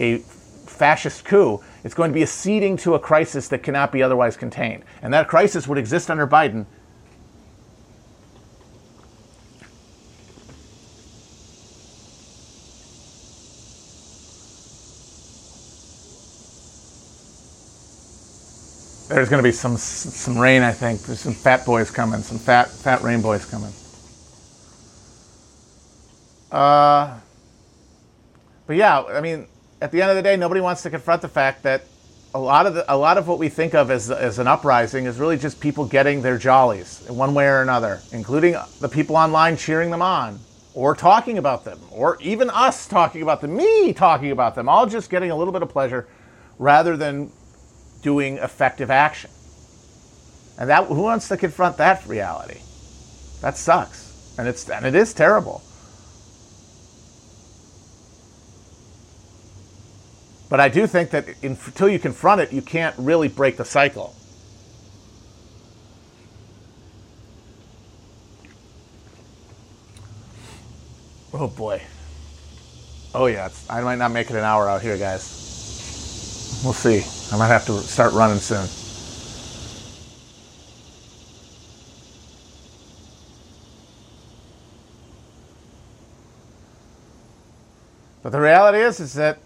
a 0.00 0.18
fascist 0.18 1.24
coup, 1.24 1.62
it's 1.84 1.94
going 1.94 2.10
to 2.10 2.14
be 2.14 2.22
a 2.22 2.26
ceding 2.26 2.76
to 2.78 2.94
a 2.94 2.98
crisis 2.98 3.48
that 3.48 3.62
cannot 3.62 3.92
be 3.92 4.02
otherwise 4.02 4.36
contained. 4.36 4.84
And 5.02 5.12
that 5.14 5.28
crisis 5.28 5.66
would 5.66 5.78
exist 5.78 6.10
under 6.10 6.26
Biden. 6.26 6.66
There's 19.08 19.30
going 19.30 19.42
to 19.42 19.48
be 19.48 19.52
some 19.52 19.78
some 19.78 20.38
rain, 20.38 20.62
I 20.62 20.70
think. 20.70 21.00
There's 21.00 21.20
some 21.20 21.32
fat 21.32 21.64
boys 21.64 21.90
coming, 21.90 22.20
some 22.20 22.38
fat 22.38 22.70
fat 22.70 23.00
rain 23.02 23.22
boys 23.22 23.46
coming. 23.46 23.72
Uh, 26.52 27.18
but 28.66 28.76
yeah, 28.76 29.02
I 29.02 29.22
mean, 29.22 29.46
at 29.80 29.92
the 29.92 30.02
end 30.02 30.10
of 30.10 30.16
the 30.16 30.22
day, 30.22 30.36
nobody 30.36 30.60
wants 30.60 30.82
to 30.82 30.90
confront 30.90 31.22
the 31.22 31.28
fact 31.28 31.62
that 31.62 31.82
a 32.34 32.38
lot 32.38 32.66
of 32.66 32.74
the, 32.74 32.92
a 32.92 32.96
lot 32.96 33.16
of 33.16 33.26
what 33.26 33.38
we 33.38 33.48
think 33.48 33.74
of 33.74 33.90
as, 33.90 34.10
as 34.10 34.38
an 34.38 34.46
uprising 34.46 35.06
is 35.06 35.18
really 35.18 35.38
just 35.38 35.60
people 35.60 35.86
getting 35.86 36.20
their 36.22 36.36
jollies 36.36 37.06
in 37.08 37.16
one 37.16 37.32
way 37.34 37.46
or 37.46 37.62
another, 37.62 38.00
including 38.12 38.56
the 38.80 38.88
people 38.88 39.16
online 39.16 39.56
cheering 39.56 39.90
them 39.90 40.02
on 40.02 40.38
or 40.74 40.94
talking 40.94 41.38
about 41.38 41.64
them, 41.64 41.78
or 41.90 42.18
even 42.20 42.50
us 42.50 42.86
talking 42.86 43.22
about 43.22 43.40
them, 43.40 43.56
me 43.56 43.92
talking 43.92 44.30
about 44.30 44.54
them, 44.54 44.68
all 44.68 44.86
just 44.86 45.10
getting 45.10 45.30
a 45.30 45.36
little 45.36 45.52
bit 45.52 45.62
of 45.62 45.68
pleasure 45.68 46.06
rather 46.58 46.96
than 46.96 47.32
doing 48.02 48.38
effective 48.38 48.90
action. 48.90 49.30
And 50.58 50.68
that 50.68 50.86
who 50.86 51.02
wants 51.02 51.28
to 51.28 51.36
confront 51.36 51.76
that 51.78 52.06
reality? 52.06 52.60
That 53.40 53.56
sucks. 53.56 54.36
And 54.38 54.46
it's 54.46 54.68
and 54.68 54.84
it 54.84 54.94
is 54.94 55.14
terrible. 55.14 55.62
But 60.48 60.60
I 60.60 60.68
do 60.68 60.86
think 60.86 61.10
that 61.10 61.26
until 61.42 61.88
you 61.88 61.98
confront 61.98 62.40
it, 62.40 62.52
you 62.52 62.62
can't 62.62 62.94
really 62.98 63.28
break 63.28 63.58
the 63.58 63.64
cycle. 63.64 64.14
Oh 71.34 71.48
boy. 71.48 71.82
Oh 73.14 73.26
yeah, 73.26 73.50
I 73.68 73.82
might 73.82 73.96
not 73.96 74.10
make 74.10 74.30
it 74.30 74.36
an 74.36 74.44
hour 74.44 74.68
out 74.68 74.80
here, 74.80 74.96
guys. 74.96 76.60
We'll 76.64 76.72
see. 76.72 77.04
I 77.32 77.38
might 77.38 77.48
have 77.48 77.66
to 77.66 77.78
start 77.80 78.14
running 78.14 78.38
soon. 78.38 78.66
But 88.22 88.32
the 88.32 88.40
reality 88.40 88.78
is, 88.78 88.98
is 88.98 89.14
that 89.14 89.38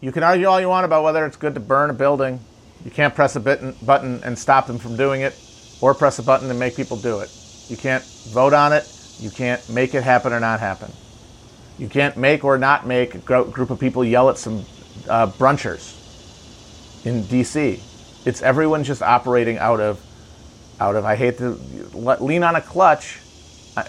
You 0.00 0.12
can 0.12 0.22
argue 0.22 0.46
all 0.46 0.60
you 0.60 0.68
want 0.68 0.84
about 0.84 1.04
whether 1.04 1.24
it's 1.24 1.36
good 1.36 1.54
to 1.54 1.60
burn 1.60 1.88
a 1.90 1.94
building. 1.94 2.38
You 2.84 2.90
can't 2.90 3.14
press 3.14 3.36
a 3.36 3.40
button, 3.40 3.74
button 3.82 4.22
and 4.22 4.38
stop 4.38 4.66
them 4.66 4.78
from 4.78 4.96
doing 4.96 5.22
it, 5.22 5.34
or 5.80 5.94
press 5.94 6.18
a 6.18 6.22
button 6.22 6.50
and 6.50 6.58
make 6.58 6.76
people 6.76 6.96
do 6.96 7.20
it. 7.20 7.30
You 7.68 7.76
can't 7.76 8.04
vote 8.04 8.52
on 8.52 8.72
it. 8.72 8.86
You 9.18 9.30
can't 9.30 9.66
make 9.70 9.94
it 9.94 10.02
happen 10.02 10.32
or 10.32 10.40
not 10.40 10.60
happen. 10.60 10.92
You 11.78 11.88
can't 11.88 12.16
make 12.16 12.44
or 12.44 12.58
not 12.58 12.86
make 12.86 13.14
a 13.14 13.18
group 13.18 13.70
of 13.70 13.80
people 13.80 14.04
yell 14.04 14.28
at 14.28 14.38
some 14.38 14.64
uh, 15.08 15.26
brunchers 15.26 15.96
in 17.06 17.22
DC. 17.22 17.80
It's 18.26 18.42
everyone 18.42 18.84
just 18.84 19.02
operating 19.02 19.58
out 19.58 19.80
of, 19.80 20.00
out 20.80 20.96
of. 20.96 21.04
I 21.04 21.16
hate 21.16 21.38
to 21.38 21.58
lean 21.94 22.42
on 22.42 22.56
a 22.56 22.60
clutch, 22.60 23.20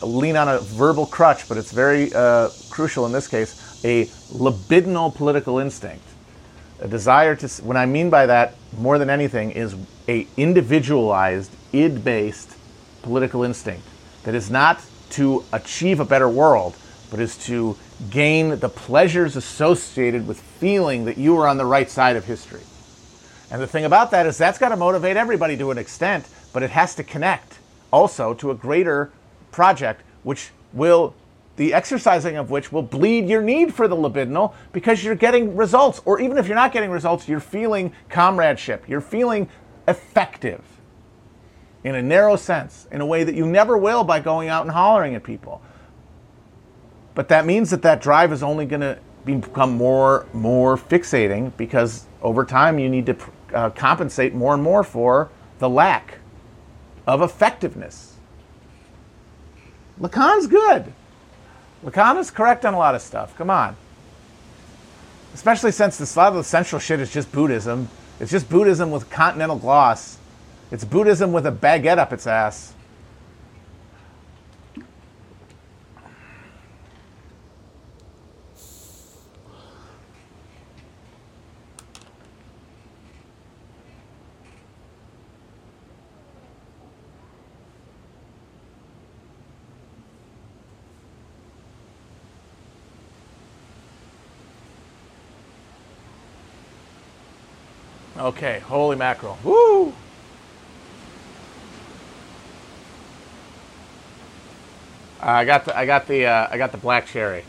lean 0.02 0.38
on 0.38 0.48
a 0.48 0.60
verbal 0.60 1.06
crutch, 1.06 1.48
but 1.50 1.58
it's 1.58 1.72
very 1.72 2.14
uh, 2.14 2.50
crucial 2.70 3.06
in 3.06 3.12
this 3.12 3.28
case. 3.28 3.67
A 3.84 4.06
libidinal 4.32 5.14
political 5.14 5.60
instinct, 5.60 6.06
a 6.80 6.88
desire 6.88 7.36
to. 7.36 7.48
What 7.64 7.78
I 7.78 7.86
mean 7.86 8.10
by 8.10 8.26
that, 8.26 8.56
more 8.78 8.98
than 8.98 9.10
anything, 9.10 9.52
is 9.52 9.76
a 10.08 10.28
individualized, 10.38 11.52
id-based 11.74 12.56
political 13.04 13.44
instinct 13.44 13.84
that 14.24 14.36
is 14.36 14.50
not 14.50 14.82
to 15.12 15.44
achieve 15.54 16.00
a 16.00 16.06
better 16.06 16.28
world, 16.28 16.76
but 17.10 17.20
is 17.20 17.38
to 17.46 17.78
gain 18.10 18.60
the 18.60 18.70
pleasures 18.70 19.36
associated 19.36 20.28
with 20.28 20.40
feeling 20.40 21.06
that 21.06 21.18
you 21.18 21.38
are 21.38 21.48
on 21.48 21.58
the 21.58 21.66
right 21.66 21.90
side 21.90 22.16
of 22.16 22.26
history. 22.26 22.62
And 23.50 23.62
the 23.62 23.68
thing 23.68 23.86
about 23.86 24.12
that 24.12 24.26
is 24.26 24.38
that's 24.38 24.58
got 24.58 24.70
to 24.70 24.76
motivate 24.76 25.16
everybody 25.16 25.56
to 25.58 25.72
an 25.72 25.78
extent, 25.78 26.28
but 26.52 26.64
it 26.64 26.72
has 26.72 26.96
to 26.96 27.04
connect 27.04 27.60
also 27.92 28.34
to 28.34 28.52
a 28.52 28.56
greater 28.56 29.12
project, 29.52 30.02
which 30.24 30.50
will, 30.74 31.14
the 31.58 31.74
exercising 31.74 32.38
of 32.38 32.50
which 32.50 32.72
will 32.72 32.84
bleed 32.84 33.28
your 33.28 33.42
need 33.42 33.74
for 33.74 33.88
the 33.88 33.96
libidinal 33.96 34.54
because 34.72 35.04
you're 35.04 35.16
getting 35.16 35.56
results. 35.56 36.02
Or 36.06 36.22
even 36.22 36.38
if 36.38 36.48
you're 36.48 36.56
not 36.56 36.72
getting 36.72 36.92
results, 36.92 37.28
you're 37.28 37.40
feeling 37.40 37.92
comradeship, 38.10 38.88
you're 38.88 39.02
feeling 39.02 39.50
effective 39.88 40.64
in 41.84 41.96
a 41.96 42.02
narrow 42.02 42.36
sense, 42.36 42.88
in 42.92 43.02
a 43.02 43.06
way 43.06 43.24
that 43.24 43.36
you 43.36 43.46
never 43.46 43.78
will 43.78 44.04
by 44.04 44.20
going 44.20 44.50
out 44.50 44.64
and 44.64 44.72
hollering 44.72 45.16
at 45.16 45.24
people. 45.24 45.62
But 47.16 47.30
that 47.30 47.46
means 47.46 47.72
that 47.72 47.82
that 47.82 48.02
drive 48.02 48.32
is 48.32 48.44
only 48.44 48.66
going 48.66 48.82
to 48.82 49.00
become 49.26 49.72
more 49.72 50.26
more 50.32 50.78
fixating 50.78 51.52
because 51.58 52.06
over 52.22 52.46
time 52.46 52.80
you 52.80 52.90
need 52.90 53.06
to 53.08 53.18
uh, 53.54 53.70
compensate 53.72 54.34
more 54.34 54.54
and 54.54 54.64
more 54.64 54.84
for 54.84 55.30
the 55.60 55.68
lack 55.68 56.20
of 57.06 57.22
effectiveness. 57.22 58.16
Lacan's 60.00 60.48
good. 60.48 60.94
Is 61.88 62.32
correct 62.32 62.66
on 62.66 62.74
a 62.74 62.78
lot 62.78 62.96
of 62.96 63.02
stuff. 63.02 63.36
Come 63.38 63.50
on. 63.50 63.76
Especially 65.34 65.72
since 65.72 65.98
this, 65.98 66.16
a 66.16 66.20
lot 66.20 66.30
of 66.30 66.36
the 66.36 66.44
central 66.44 66.80
shit 66.80 67.00
is 67.00 67.14
just 67.14 67.32
Buddhism. 67.32 67.90
It's 68.20 68.32
just 68.32 68.50
Buddhism 68.50 68.92
with 68.92 69.10
continental 69.10 69.58
gloss. 69.58 70.18
It's 70.72 70.84
Buddhism 70.84 71.32
with 71.32 71.46
a 71.46 71.52
baguette 71.52 71.98
up 71.98 72.12
its 72.12 72.28
ass. 72.28 72.74
Okay, 98.28 98.60
holy 98.60 98.98
mackerel. 98.98 99.38
Woo! 99.42 99.94
I 105.22 105.46
got 105.46 105.64
the 105.64 105.78
I 105.78 105.86
got 105.86 106.08
the 106.08 106.26
uh, 106.26 106.48
I 106.52 106.58
got 106.58 106.74
the 106.74 106.78
black 106.78 107.08
cherry. 107.08 107.46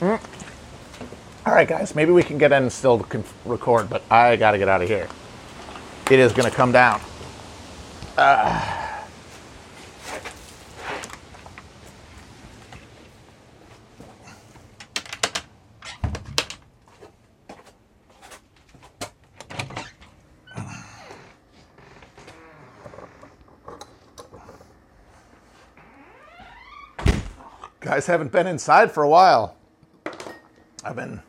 Mm. 0.00 0.18
All 1.44 1.52
right, 1.52 1.68
guys. 1.68 1.94
Maybe 1.94 2.10
we 2.10 2.22
can 2.22 2.38
get 2.38 2.52
in 2.52 2.62
and 2.62 2.72
still 2.72 3.06
record, 3.44 3.90
but 3.90 4.02
I 4.10 4.36
got 4.36 4.52
to 4.52 4.58
get 4.58 4.68
out 4.68 4.80
of 4.80 4.88
here. 4.88 5.08
It 6.10 6.18
is 6.18 6.32
to 6.48 6.56
come 6.56 6.72
down. 6.72 7.02
Uh. 8.16 8.81
Guys 27.92 28.06
haven't 28.06 28.32
been 28.32 28.46
inside 28.46 28.90
for 28.90 29.02
a 29.02 29.08
while. 29.08 29.54
I've 30.82 30.96
been, 30.96 31.20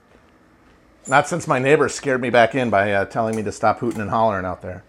not 1.10 1.28
since 1.28 1.45
my 1.45 1.60
neighbor 1.60 1.89
scared 1.89 2.21
me 2.21 2.30
back 2.30 2.56
in 2.56 2.69
by 2.69 2.93
uh, 2.93 3.04
telling 3.04 3.36
me 3.36 3.43
to 3.43 3.52
stop 3.52 3.80
hooting 3.80 3.99
and 3.99 4.10
hollering 4.10 4.45
out 4.45 4.62
there. 4.62 4.82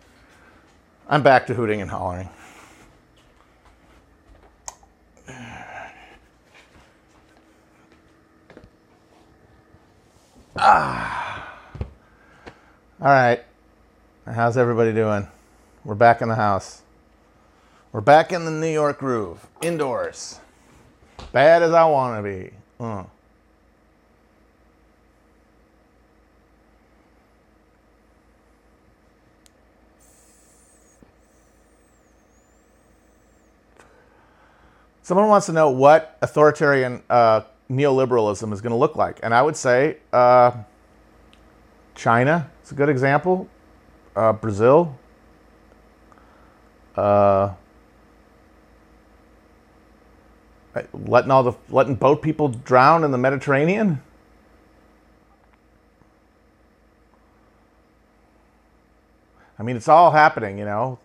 I'm 1.08 1.24
back 1.24 1.48
to 1.48 1.54
hooting 1.54 1.80
and 1.80 1.90
hollering. 1.90 2.28
Ah. 10.56 11.58
All 13.00 13.08
right. 13.08 13.42
How's 14.26 14.56
everybody 14.56 14.92
doing? 14.92 15.26
We're 15.84 15.96
back 15.96 16.22
in 16.22 16.28
the 16.28 16.36
house. 16.36 16.82
We're 17.90 18.00
back 18.00 18.30
in 18.30 18.44
the 18.44 18.52
New 18.52 18.68
York 18.68 19.00
groove, 19.00 19.48
indoors 19.60 20.38
bad 21.32 21.62
as 21.62 21.72
I 21.72 21.84
want 21.84 22.18
to 22.18 22.22
be. 22.22 22.50
Uh. 22.78 23.04
Someone 35.02 35.28
wants 35.28 35.44
to 35.46 35.52
know 35.52 35.68
what 35.70 36.16
authoritarian 36.22 37.02
uh, 37.10 37.42
neoliberalism 37.70 38.52
is 38.54 38.62
going 38.62 38.70
to 38.70 38.76
look 38.76 38.96
like. 38.96 39.20
And 39.22 39.34
I 39.34 39.42
would 39.42 39.54
say 39.54 39.98
uh, 40.14 40.52
China 41.94 42.50
is 42.64 42.72
a 42.72 42.74
good 42.74 42.88
example, 42.88 43.46
uh, 44.16 44.32
Brazil, 44.32 44.98
uh, 46.96 47.52
letting 50.92 51.30
all 51.30 51.42
the 51.42 51.52
letting 51.70 51.94
boat 51.94 52.22
people 52.22 52.48
drown 52.48 53.04
in 53.04 53.10
the 53.10 53.18
Mediterranean? 53.18 54.02
I 59.58 59.62
mean, 59.62 59.76
it's 59.76 59.88
all 59.88 60.10
happening, 60.10 60.58
you 60.58 60.64
know. 60.64 60.98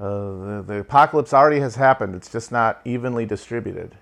Uh, 0.00 0.04
the, 0.04 0.64
the, 0.66 0.74
apocalypse 0.80 1.32
already 1.32 1.60
has 1.60 1.76
happened. 1.76 2.14
It's 2.14 2.32
just 2.32 2.50
not 2.50 2.80
evenly 2.84 3.26
distributed. 3.26 3.96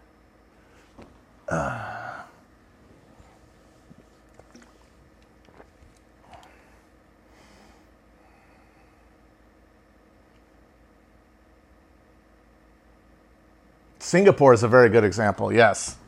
Uh. 1.49 1.95
Singapore 14.09 14.55
is 14.55 14.63
a 14.63 14.69
very 14.69 14.89
good 14.89 15.05
example, 15.05 15.53
yes. 15.53 15.99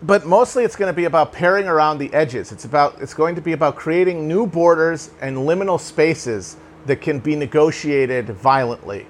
But 0.00 0.26
mostly 0.26 0.62
it's 0.62 0.76
going 0.76 0.86
to 0.86 0.92
be 0.92 1.06
about 1.06 1.32
paring 1.32 1.66
around 1.66 1.98
the 1.98 2.14
edges. 2.14 2.52
It's 2.52 2.64
about 2.64 3.02
it's 3.02 3.14
going 3.14 3.34
to 3.34 3.40
be 3.40 3.50
about 3.50 3.74
creating 3.74 4.28
new 4.28 4.46
borders 4.46 5.10
and 5.20 5.38
liminal 5.38 5.80
spaces 5.80 6.56
that 6.86 7.00
can 7.00 7.18
be 7.18 7.34
negotiated 7.34 8.26
violently. 8.26 9.08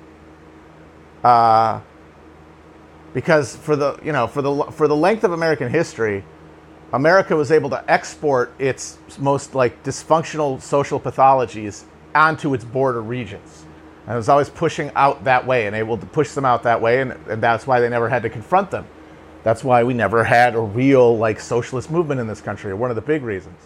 Uh, 1.23 1.83
because 3.13 3.55
for 3.55 3.77
the 3.77 4.01
you 4.03 4.13
know 4.13 4.27
for 4.27 4.41
the 4.41 4.65
for 4.73 4.89
the 4.89 4.97
length 4.97 5.25
of 5.25 5.33
American 5.33 5.69
history, 5.69 6.25
America 6.93 7.37
was 7.37 7.53
able 7.53 7.71
to 7.71 7.85
export 7.91 8.53
its 8.59 8.99
most 9.19 9.55
like 9.55 9.83
dysfunctional 9.83 10.61
social 10.61 10.99
pathologies 10.99 11.85
onto 12.15 12.55
its 12.55 12.65
border 12.65 13.03
regions. 13.03 13.65
And 14.07 14.15
it 14.15 14.17
was 14.17 14.29
always 14.29 14.49
pushing 14.49 14.91
out 14.95 15.25
that 15.25 15.47
way 15.47 15.67
and 15.67 15.77
able 15.77 15.99
to 15.99 16.07
push 16.07 16.31
them 16.33 16.45
out 16.45 16.63
that 16.63 16.81
way, 16.81 17.03
and, 17.03 17.13
and 17.29 17.43
that's 17.43 17.67
why 17.67 17.81
they 17.81 17.89
never 17.89 18.09
had 18.09 18.23
to 18.23 18.31
confront 18.31 18.71
them. 18.71 18.87
That's 19.45 19.63
why 19.63 19.85
we 19.85 19.93
never 19.95 20.25
had 20.25 20.55
a 20.55 20.61
real 20.61 21.17
like 21.17 21.41
socialist 21.41 21.91
movement 21.91 22.21
in 22.21 22.27
this 22.27 22.41
country, 22.41 22.73
one 22.73 22.91
of 22.91 22.97
the 22.97 23.03
big 23.03 23.23
reasons. 23.23 23.61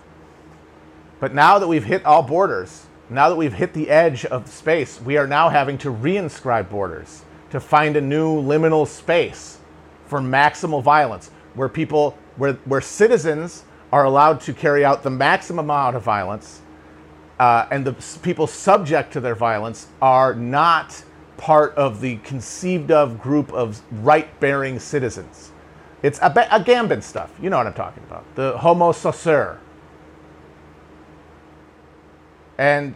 But 1.21 1.33
now 1.35 1.61
that 1.61 1.69
we've 1.69 1.85
hit 1.85 2.05
all 2.05 2.23
borders 2.23 2.87
now 3.13 3.29
that 3.29 3.37
we've 3.37 3.53
hit 3.53 3.75
the 3.75 3.91
edge 3.91 4.25
of 4.25 4.49
space, 4.49 5.01
we 5.01 5.19
are 5.19 5.27
now 5.27 5.51
having 5.51 5.77
to 5.79 5.93
reinscribe 5.93 6.71
borders 6.71 7.25
to 7.51 7.61
find 7.61 7.97
a 7.97 8.01
new 8.01 8.41
liminal 8.41 8.87
space 8.87 9.59
for 10.07 10.21
maximal 10.21 10.83
violence, 10.83 11.31
where 11.55 11.69
people, 11.69 12.17
where, 12.37 12.55
where 12.65 12.81
citizens 12.81 13.65
are 13.93 14.05
allowed 14.05 14.41
to 14.43 14.55
carry 14.55 14.85
out 14.85 15.03
the 15.03 15.11
maximum 15.11 15.67
amount 15.67 15.97
of 15.97 16.03
violence, 16.03 16.61
uh, 17.39 17.67
and 17.71 17.85
the 17.85 17.93
people 18.23 18.47
subject 18.47 19.13
to 19.13 19.21
their 19.21 19.35
violence 19.35 19.89
are 20.01 20.35
not 20.35 21.03
part 21.37 21.75
of 21.75 22.01
the 22.01 22.17
conceived 22.19 22.91
of 22.91 23.21
group 23.21 23.53
of 23.53 23.83
right 24.05 24.39
bearing 24.41 24.79
citizens. 24.79 25.51
It's 26.03 26.19
a, 26.21 26.31
Agamben 26.31 27.03
stuff. 27.03 27.33
You 27.41 27.51
know 27.51 27.59
what 27.59 27.67
I'm 27.67 27.75
talking 27.75 28.03
about. 28.05 28.25
The 28.35 28.57
homo 28.59 28.93
sacer. 28.93 29.59
And 32.59 32.95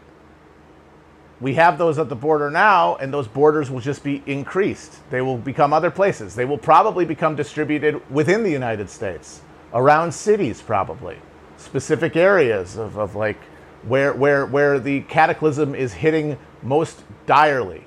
we 1.41 1.55
have 1.55 1.77
those 1.77 1.99
at 1.99 2.09
the 2.09 2.17
border 2.17 2.51
now, 2.51 2.97
and 2.97 3.13
those 3.13 3.29
borders 3.29 3.71
will 3.71 3.81
just 3.81 4.03
be 4.03 4.23
increased. 4.27 5.01
They 5.11 5.21
will 5.21 5.37
become 5.37 5.73
other 5.73 5.91
places. 5.91 6.35
They 6.35 6.47
will 6.47 6.59
probably 6.59 7.05
become 7.05 7.37
distributed 7.37 8.01
within 8.11 8.43
the 8.43 8.51
United 8.51 8.89
States, 8.89 9.43
around 9.75 10.13
cities, 10.13 10.63
probably, 10.63 11.19
specific 11.59 12.17
areas 12.17 12.77
of, 12.77 12.99
of 12.99 13.15
like 13.15 13.39
where, 13.83 14.15
where, 14.15 14.47
where 14.47 14.81
the 14.81 15.03
cataclysm 15.03 15.75
is 15.75 15.93
hitting 15.93 16.39
most 16.63 17.05
direly. 17.27 17.85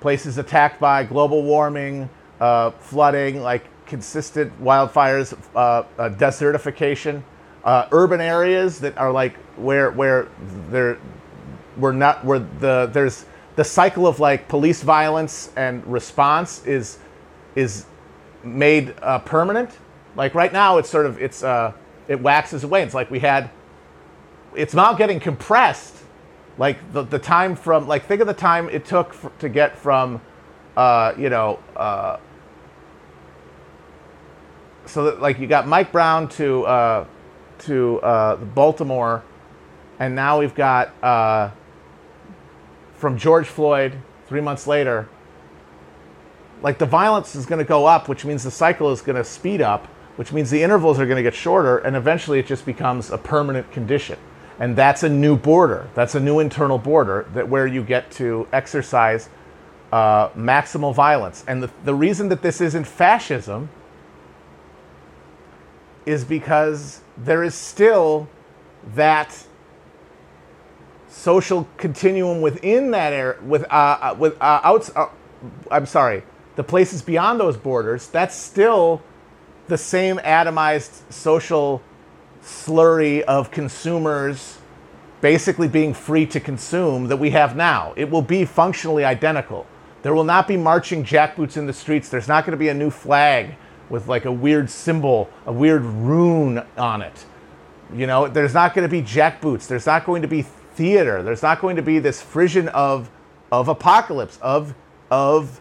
Places 0.00 0.36
attacked 0.36 0.80
by 0.80 1.04
global 1.04 1.42
warming, 1.44 2.10
uh, 2.40 2.72
flooding, 2.72 3.40
like 3.40 3.64
consistent 3.86 4.52
wildfires, 4.62 5.38
uh, 5.54 5.84
uh, 5.98 6.10
desertification, 6.10 7.22
uh, 7.64 7.88
urban 7.92 8.20
areas 8.20 8.80
that 8.80 8.96
are 8.98 9.10
like 9.10 9.36
where 9.56 9.90
where 9.90 10.28
there 10.70 10.98
we're 11.76 11.92
not 11.92 12.24
we're 12.24 12.38
the 12.38 12.90
there's 12.92 13.24
the 13.56 13.64
cycle 13.64 14.06
of 14.06 14.20
like 14.20 14.48
police 14.48 14.82
violence 14.82 15.50
and 15.56 15.84
response 15.86 16.64
is 16.66 16.98
is 17.54 17.86
made 18.44 18.94
uh, 19.02 19.18
permanent. 19.20 19.70
Like 20.14 20.34
right 20.34 20.52
now, 20.52 20.78
it's 20.78 20.88
sort 20.88 21.06
of 21.06 21.20
it's 21.20 21.42
uh, 21.42 21.72
it 22.08 22.20
waxes 22.20 22.64
away. 22.64 22.82
It's 22.82 22.94
like 22.94 23.10
we 23.10 23.18
had. 23.18 23.50
It's 24.54 24.74
now 24.74 24.94
getting 24.94 25.20
compressed. 25.20 25.94
Like 26.58 26.92
the, 26.92 27.02
the 27.02 27.18
time 27.18 27.54
from 27.54 27.86
like 27.86 28.06
think 28.06 28.20
of 28.22 28.26
the 28.26 28.34
time 28.34 28.70
it 28.70 28.86
took 28.86 29.12
for, 29.12 29.30
to 29.40 29.48
get 29.50 29.76
from, 29.76 30.22
uh, 30.74 31.12
you 31.18 31.28
know, 31.28 31.58
uh, 31.76 32.16
so 34.86 35.04
that 35.04 35.20
like 35.20 35.38
you 35.38 35.46
got 35.46 35.66
Mike 35.68 35.92
Brown 35.92 36.28
to 36.30 36.64
uh, 36.64 37.06
to 37.60 38.00
uh, 38.00 38.36
Baltimore, 38.36 39.22
and 39.98 40.14
now 40.14 40.38
we've 40.38 40.54
got 40.54 40.94
uh, 41.02 41.50
from 42.96 43.18
George 43.18 43.46
Floyd 43.46 44.00
three 44.26 44.40
months 44.40 44.66
later. 44.66 45.08
Like 46.62 46.78
the 46.78 46.86
violence 46.86 47.36
is 47.36 47.46
going 47.46 47.58
to 47.58 47.68
go 47.68 47.86
up, 47.86 48.08
which 48.08 48.24
means 48.24 48.42
the 48.42 48.50
cycle 48.50 48.90
is 48.90 49.00
going 49.00 49.16
to 49.16 49.24
speed 49.24 49.60
up, 49.60 49.86
which 50.16 50.32
means 50.32 50.50
the 50.50 50.62
intervals 50.62 50.98
are 50.98 51.04
going 51.04 51.16
to 51.16 51.22
get 51.22 51.34
shorter, 51.34 51.78
and 51.78 51.94
eventually 51.94 52.38
it 52.38 52.46
just 52.46 52.64
becomes 52.64 53.10
a 53.10 53.18
permanent 53.18 53.70
condition. 53.70 54.18
And 54.58 54.74
that's 54.74 55.02
a 55.02 55.08
new 55.08 55.36
border. 55.36 55.88
That's 55.94 56.14
a 56.14 56.20
new 56.20 56.40
internal 56.40 56.78
border 56.78 57.26
that 57.34 57.48
where 57.48 57.66
you 57.66 57.82
get 57.84 58.10
to 58.12 58.48
exercise 58.52 59.28
uh, 59.92 60.30
maximal 60.30 60.94
violence. 60.94 61.44
And 61.46 61.62
the, 61.62 61.70
the 61.84 61.94
reason 61.94 62.30
that 62.30 62.40
this 62.40 62.62
isn't 62.62 62.86
fascism 62.86 63.68
is 66.06 66.24
because 66.24 67.02
there 67.18 67.42
is 67.42 67.54
still 67.54 68.28
that 68.94 69.45
social 71.16 71.66
continuum 71.78 72.40
within 72.40 72.90
that 72.90 73.12
area, 73.12 73.40
with 73.42 73.64
uh, 73.64 73.98
uh, 74.00 74.16
with 74.18 74.40
uh, 74.40 74.60
outs. 74.62 74.90
Uh, 74.94 75.08
I'm 75.70 75.86
sorry, 75.86 76.22
the 76.56 76.64
places 76.64 77.02
beyond 77.02 77.40
those 77.40 77.56
borders. 77.56 78.08
That's 78.08 78.34
still 78.34 79.02
the 79.68 79.78
same 79.78 80.18
atomized 80.18 81.10
social 81.10 81.82
slurry 82.42 83.22
of 83.22 83.50
consumers 83.50 84.58
basically 85.20 85.66
being 85.66 85.92
free 85.92 86.26
to 86.26 86.38
consume 86.38 87.08
that 87.08 87.16
we 87.16 87.30
have 87.30 87.56
now. 87.56 87.92
It 87.96 88.10
will 88.10 88.22
be 88.22 88.44
functionally 88.44 89.04
identical. 89.04 89.66
There 90.02 90.14
will 90.14 90.24
not 90.24 90.46
be 90.46 90.56
marching 90.56 91.02
jackboots 91.02 91.56
in 91.56 91.66
the 91.66 91.72
streets. 91.72 92.08
There's 92.08 92.28
not 92.28 92.44
going 92.44 92.52
to 92.52 92.58
be 92.58 92.68
a 92.68 92.74
new 92.74 92.90
flag 92.90 93.56
with 93.88 94.06
like 94.06 94.24
a 94.24 94.32
weird 94.32 94.70
symbol, 94.70 95.28
a 95.46 95.52
weird 95.52 95.82
rune 95.82 96.62
on 96.76 97.02
it. 97.02 97.24
You 97.92 98.06
know, 98.06 98.28
there's 98.28 98.54
not 98.54 98.74
going 98.74 98.88
to 98.88 98.90
be 98.90 99.02
jackboots. 99.02 99.66
There's 99.66 99.86
not 99.86 100.04
going 100.04 100.22
to 100.22 100.28
be 100.28 100.44
theater. 100.76 101.22
There's 101.22 101.42
not 101.42 101.60
going 101.60 101.76
to 101.76 101.82
be 101.82 101.98
this 101.98 102.22
frisson 102.22 102.68
of 102.68 103.10
of 103.50 103.68
apocalypse, 103.68 104.38
of 104.42 104.74
of 105.10 105.60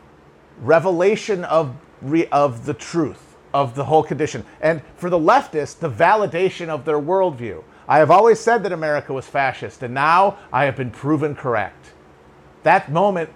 revelation 0.62 1.44
of 1.46 1.76
re, 2.02 2.28
of 2.28 2.66
the 2.66 2.74
truth 2.74 3.36
of 3.54 3.74
the 3.76 3.86
whole 3.86 4.04
condition. 4.04 4.46
And 4.60 4.82
for 4.98 5.10
the 5.10 5.18
leftists, 5.18 5.80
the 5.80 5.90
validation 5.90 6.68
of 6.68 6.86
their 6.86 7.00
worldview. 7.00 7.64
I 7.88 8.00
have 8.00 8.12
always 8.12 8.40
said 8.40 8.64
that 8.64 8.72
America 8.72 9.14
was 9.14 9.26
fascist, 9.28 9.84
and 9.84 9.94
now 9.94 10.38
I 10.52 10.66
have 10.66 10.76
been 10.76 10.92
proven 10.92 11.36
correct. 11.36 11.94
That 12.64 12.92
moment, 12.92 13.30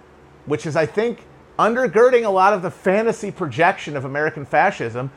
which 0.44 0.66
is, 0.66 0.76
I 0.76 0.86
think, 0.86 1.24
undergirding 1.58 2.24
a 2.24 2.30
lot 2.30 2.52
of 2.52 2.62
the 2.62 2.70
fantasy 2.70 3.30
projection 3.30 3.96
of 3.96 4.04
American 4.04 4.44
fascism, 4.44 5.10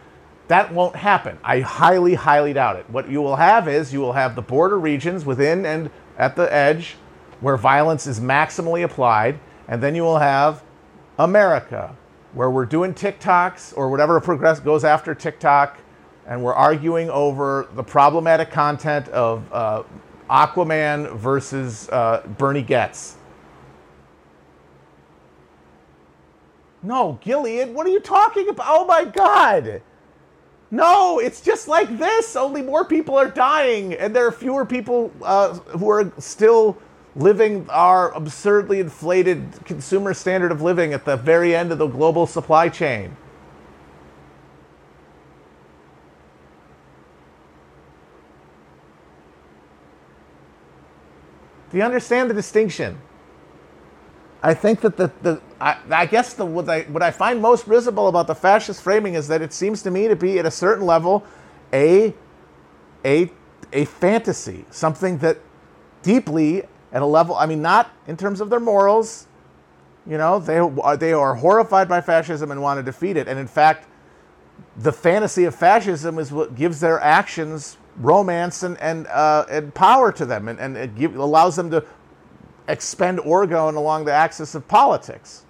that 0.48 0.74
won't 0.74 0.96
happen. 0.96 1.38
I 1.44 1.62
highly, 1.62 2.14
highly 2.14 2.54
doubt 2.54 2.76
it. 2.76 2.90
What 2.90 3.10
you 3.10 3.22
will 3.22 3.38
have 3.38 3.68
is 3.68 3.92
you 3.92 4.02
will 4.02 4.14
have 4.14 4.36
the 4.36 4.42
border 4.42 4.80
regions 4.80 5.26
within 5.26 5.66
and 5.66 5.90
at 6.18 6.36
the 6.36 6.54
edge 6.54 6.96
where 7.42 7.58
violence 7.58 8.08
is 8.08 8.20
maximally 8.20 8.84
applied, 8.84 9.40
and 9.68 9.82
then 9.82 9.96
you 9.96 10.04
will 10.04 10.20
have 10.20 10.64
America 11.18 11.96
where 12.34 12.50
we're 12.50 12.66
doing 12.66 12.94
TikToks 12.94 13.78
or 13.78 13.90
whatever 13.90 14.20
progress 14.20 14.60
goes 14.60 14.84
after 14.84 15.14
TikTok, 15.14 15.78
and 16.26 16.44
we're 16.44 16.54
arguing 16.54 17.10
over 17.10 17.68
the 17.76 17.84
problematic 17.84 18.50
content 18.50 19.08
of 19.10 19.52
uh, 19.54 19.84
Aquaman 20.30 21.16
versus 21.16 21.90
uh, 21.90 22.26
Bernie 22.38 22.62
Goetz 22.64 23.18
No, 26.84 27.18
Gilead, 27.22 27.74
what 27.74 27.88
are 27.88 27.92
you 27.92 28.02
talking 28.02 28.50
about? 28.50 28.66
Oh 28.70 28.86
my 28.86 29.06
God. 29.06 29.82
No, 30.74 31.20
it's 31.20 31.40
just 31.40 31.68
like 31.68 32.00
this, 32.00 32.36
only 32.36 32.64
more 32.64 32.84
people 32.84 33.16
are 33.16 33.30
dying, 33.30 33.94
and 33.94 34.16
there 34.16 34.26
are 34.26 34.32
fewer 34.32 34.66
people 34.66 35.12
uh, 35.22 35.54
who 35.54 35.88
are 35.88 36.12
still 36.18 36.80
living 37.16 37.70
our 37.70 38.12
absurdly 38.14 38.80
inflated 38.80 39.54
consumer 39.66 40.16
standard 40.16 40.52
of 40.52 40.64
living 40.64 40.92
at 40.92 41.06
the 41.06 41.16
very 41.16 41.56
end 41.56 41.72
of 41.72 41.78
the 41.78 41.86
global 41.86 42.26
supply 42.26 42.70
chain. 42.70 43.16
Do 51.70 51.78
you 51.78 51.84
understand 51.84 52.32
the 52.32 52.34
distinction? 52.34 52.98
I 54.44 54.54
think 54.54 54.82
that 54.82 54.98
the, 54.98 55.10
the 55.22 55.42
I, 55.62 55.78
I 55.90 56.06
guess 56.06 56.34
the 56.34 56.46
what 56.46 56.68
I 56.70 56.82
what 56.84 57.02
I 57.02 57.12
find 57.12 57.42
most 57.42 57.66
risible 57.66 58.10
about 58.10 58.28
the 58.28 58.36
fascist 58.36 58.82
framing 58.82 59.14
is 59.14 59.30
that 59.30 59.42
it 59.42 59.54
seems 59.54 59.82
to 59.84 59.92
me 59.92 60.10
to 60.10 60.18
be 60.18 60.38
at 60.38 60.46
a 60.46 60.52
certain 60.52 60.86
level 60.86 61.24
a 61.72 62.14
a 63.06 63.32
a 63.72 63.86
fantasy, 63.86 64.66
something 64.70 65.18
that 65.20 65.40
deeply 66.02 66.64
at 66.92 67.02
a 67.02 67.06
level 67.06 67.36
I 67.36 67.46
mean 67.46 67.62
not 67.62 67.92
in 68.06 68.18
terms 68.18 68.42
of 68.42 68.50
their 68.50 68.60
morals, 68.60 69.28
you 70.06 70.18
know, 70.18 70.40
they 70.40 70.58
are, 70.58 70.98
they 70.98 71.14
are 71.14 71.36
horrified 71.36 71.88
by 71.88 72.02
fascism 72.02 72.52
and 72.52 72.62
want 72.62 72.78
to 72.80 72.84
defeat 72.84 73.16
it. 73.16 73.30
And 73.30 73.40
in 73.40 73.48
fact 73.48 73.88
the 74.76 74.92
fantasy 74.92 75.46
of 75.46 75.56
fascism 75.56 76.20
is 76.20 76.34
what 76.34 76.56
gives 76.56 76.82
their 76.82 77.00
actions 77.00 77.78
romance 77.98 78.64
and 78.64 78.78
and, 78.80 79.08
uh, 79.08 79.46
and 79.50 79.74
power 79.74 80.12
to 80.12 80.26
them 80.26 80.50
and, 80.50 80.60
and 80.60 80.76
it 80.76 80.96
give, 80.96 81.16
allows 81.16 81.56
them 81.56 81.72
to 81.72 81.86
expend 82.68 83.20
orgone 83.20 83.76
along 83.76 84.06
the 84.06 84.14
axis 84.14 84.56
of 84.56 84.68
politics. 84.68 85.46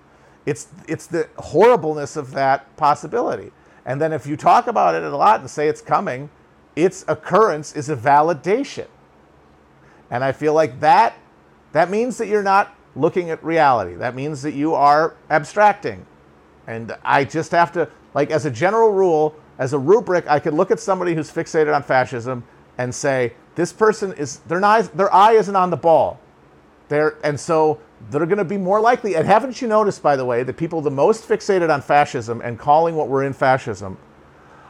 It's, 0.45 0.67
it's 0.87 1.07
the 1.07 1.29
horribleness 1.37 2.15
of 2.17 2.31
that 2.31 2.75
possibility. 2.75 3.51
And 3.85 4.01
then 4.01 4.13
if 4.13 4.25
you 4.25 4.37
talk 4.37 4.67
about 4.67 4.95
it 4.95 5.03
a 5.03 5.15
lot 5.15 5.39
and 5.41 5.49
say 5.49 5.67
it's 5.67 5.81
coming, 5.81 6.29
its 6.75 7.05
occurrence 7.07 7.75
is 7.75 7.89
a 7.89 7.95
validation. 7.95 8.87
And 10.09 10.23
I 10.23 10.31
feel 10.31 10.53
like 10.53 10.79
that 10.79 11.17
that 11.73 11.89
means 11.89 12.17
that 12.19 12.27
you're 12.27 12.43
not 12.43 12.75
looking 12.95 13.31
at 13.31 13.43
reality. 13.43 13.95
That 13.95 14.15
means 14.15 14.43
that 14.43 14.53
you 14.53 14.75
are 14.75 15.15
abstracting. 15.29 16.05
And 16.67 16.95
I 17.03 17.25
just 17.25 17.51
have 17.51 17.71
to 17.73 17.89
like 18.13 18.31
as 18.31 18.45
a 18.45 18.51
general 18.51 18.91
rule, 18.91 19.35
as 19.57 19.73
a 19.73 19.79
rubric, 19.79 20.25
I 20.27 20.39
could 20.39 20.53
look 20.53 20.71
at 20.71 20.79
somebody 20.79 21.15
who's 21.15 21.31
fixated 21.31 21.75
on 21.75 21.83
fascism 21.83 22.43
and 22.77 22.93
say, 22.93 23.33
this 23.55 23.73
person 23.73 24.13
is 24.13 24.39
their 24.39 24.59
their 24.83 25.13
eye 25.13 25.33
isn't 25.33 25.55
on 25.55 25.69
the 25.69 25.77
ball. 25.77 26.19
They're, 26.89 27.17
and 27.23 27.39
so 27.39 27.79
they're 28.09 28.25
going 28.25 28.37
to 28.37 28.43
be 28.43 28.57
more 28.57 28.81
likely. 28.81 29.15
And 29.15 29.25
haven't 29.25 29.61
you 29.61 29.67
noticed, 29.67 30.03
by 30.03 30.15
the 30.15 30.25
way, 30.25 30.43
that 30.43 30.57
people 30.57 30.81
the 30.81 30.91
most 30.91 31.27
fixated 31.27 31.73
on 31.73 31.81
fascism 31.81 32.41
and 32.41 32.59
calling 32.59 32.95
what 32.95 33.07
we're 33.07 33.23
in 33.23 33.33
fascism 33.33 33.97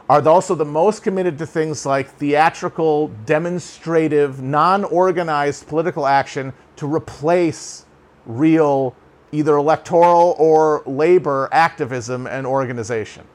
are 0.08 0.26
also 0.28 0.54
the 0.54 0.64
most 0.64 1.02
committed 1.02 1.38
to 1.38 1.46
things 1.46 1.86
like 1.86 2.08
theatrical, 2.08 3.08
demonstrative, 3.24 4.42
non 4.42 4.84
organized 4.84 5.66
political 5.66 6.06
action 6.06 6.52
to 6.76 6.86
replace 6.86 7.86
real 8.26 8.94
either 9.32 9.56
electoral 9.56 10.36
or 10.38 10.82
labor 10.86 11.48
activism 11.50 12.26
and 12.26 12.46
organization. 12.46 13.26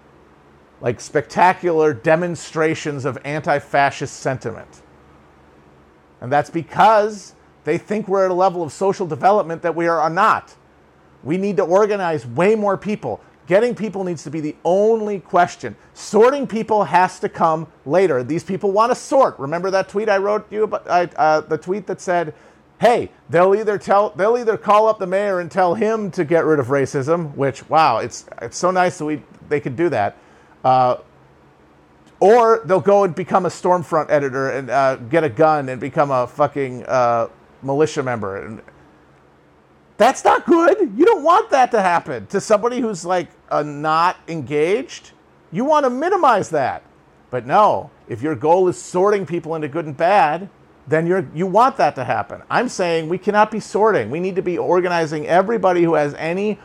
Like 0.81 1.01
spectacular 1.01 1.93
demonstrations 1.93 3.03
of 3.03 3.17
anti 3.25 3.59
fascist 3.59 4.17
sentiment. 4.17 4.81
And 6.21 6.31
that's 6.31 6.49
because 6.49 7.35
they 7.63 7.77
think 7.77 8.07
we're 8.07 8.25
at 8.25 8.31
a 8.31 8.35
level 8.35 8.63
of 8.63 8.71
social 8.71 9.05
development 9.05 9.61
that 9.61 9.75
we 9.75 9.87
are 9.87 10.09
not. 10.09 10.55
We 11.23 11.37
need 11.37 11.57
to 11.57 11.63
organize 11.63 12.25
way 12.25 12.55
more 12.55 12.77
people. 12.77 13.21
Getting 13.47 13.73
people 13.73 14.03
needs 14.03 14.23
to 14.23 14.29
be 14.29 14.39
the 14.39 14.55
only 14.63 15.19
question. 15.19 15.75
Sorting 15.95 16.45
people 16.45 16.83
has 16.83 17.19
to 17.19 17.27
come 17.27 17.67
later. 17.85 18.23
These 18.23 18.43
people 18.43 18.71
want 18.71 18.91
to 18.91 18.95
sort. 18.95 19.39
Remember 19.39 19.71
that 19.71 19.89
tweet 19.89 20.07
I 20.07 20.17
wrote 20.17 20.51
you 20.51 20.63
about, 20.63 20.85
uh, 20.87 21.41
the 21.41 21.57
tweet 21.57 21.87
that 21.87 21.99
said, 21.99 22.35
"Hey, 22.79 23.09
they'll 23.27 23.55
either 23.55 23.79
tell, 23.79 24.11
they'll 24.11 24.37
either 24.37 24.55
call 24.55 24.87
up 24.87 24.99
the 24.99 25.07
mayor 25.07 25.39
and 25.39 25.49
tell 25.49 25.73
him 25.73 26.11
to 26.11 26.23
get 26.23 26.45
rid 26.45 26.59
of 26.59 26.67
racism." 26.67 27.35
Which, 27.35 27.67
wow, 27.67 27.97
it's 27.97 28.27
it's 28.39 28.57
so 28.57 28.69
nice 28.69 28.99
that 28.99 29.05
we 29.05 29.23
they 29.49 29.59
could 29.59 29.75
do 29.75 29.89
that. 29.89 30.15
Uh, 30.63 30.97
or 32.19 32.61
they'll 32.65 32.79
go 32.79 33.03
and 33.03 33.15
become 33.15 33.45
a 33.45 33.49
Stormfront 33.49 34.11
editor 34.11 34.51
and 34.51 34.69
uh, 34.69 34.97
get 34.97 35.23
a 35.23 35.29
gun 35.29 35.69
and 35.69 35.79
become 35.79 36.11
a 36.11 36.27
fucking 36.27 36.85
uh, 36.85 37.29
militia 37.61 38.03
member. 38.03 38.61
That's 39.97 40.23
not 40.23 40.45
good. 40.45 40.79
You 40.95 41.05
don't 41.05 41.23
want 41.23 41.49
that 41.49 41.71
to 41.71 41.81
happen 41.81 42.25
to 42.27 42.39
somebody 42.39 42.79
who's 42.79 43.03
like 43.05 43.29
a 43.51 43.63
not 43.63 44.17
engaged. 44.27 45.11
You 45.51 45.65
want 45.65 45.85
to 45.85 45.89
minimize 45.89 46.49
that. 46.51 46.83
But 47.29 47.45
no, 47.45 47.91
if 48.07 48.21
your 48.21 48.35
goal 48.35 48.67
is 48.69 48.81
sorting 48.81 49.25
people 49.25 49.55
into 49.55 49.67
good 49.67 49.85
and 49.85 49.95
bad, 49.95 50.49
then 50.87 51.05
you're, 51.05 51.27
you 51.35 51.45
want 51.45 51.77
that 51.77 51.95
to 51.95 52.03
happen. 52.03 52.41
I'm 52.49 52.67
saying 52.67 53.09
we 53.09 53.17
cannot 53.17 53.51
be 53.51 53.59
sorting. 53.59 54.09
We 54.09 54.19
need 54.19 54.35
to 54.37 54.41
be 54.41 54.57
organizing 54.57 55.27
everybody 55.27 55.83
who 55.83 55.93
has 55.93 56.15
any 56.15 56.57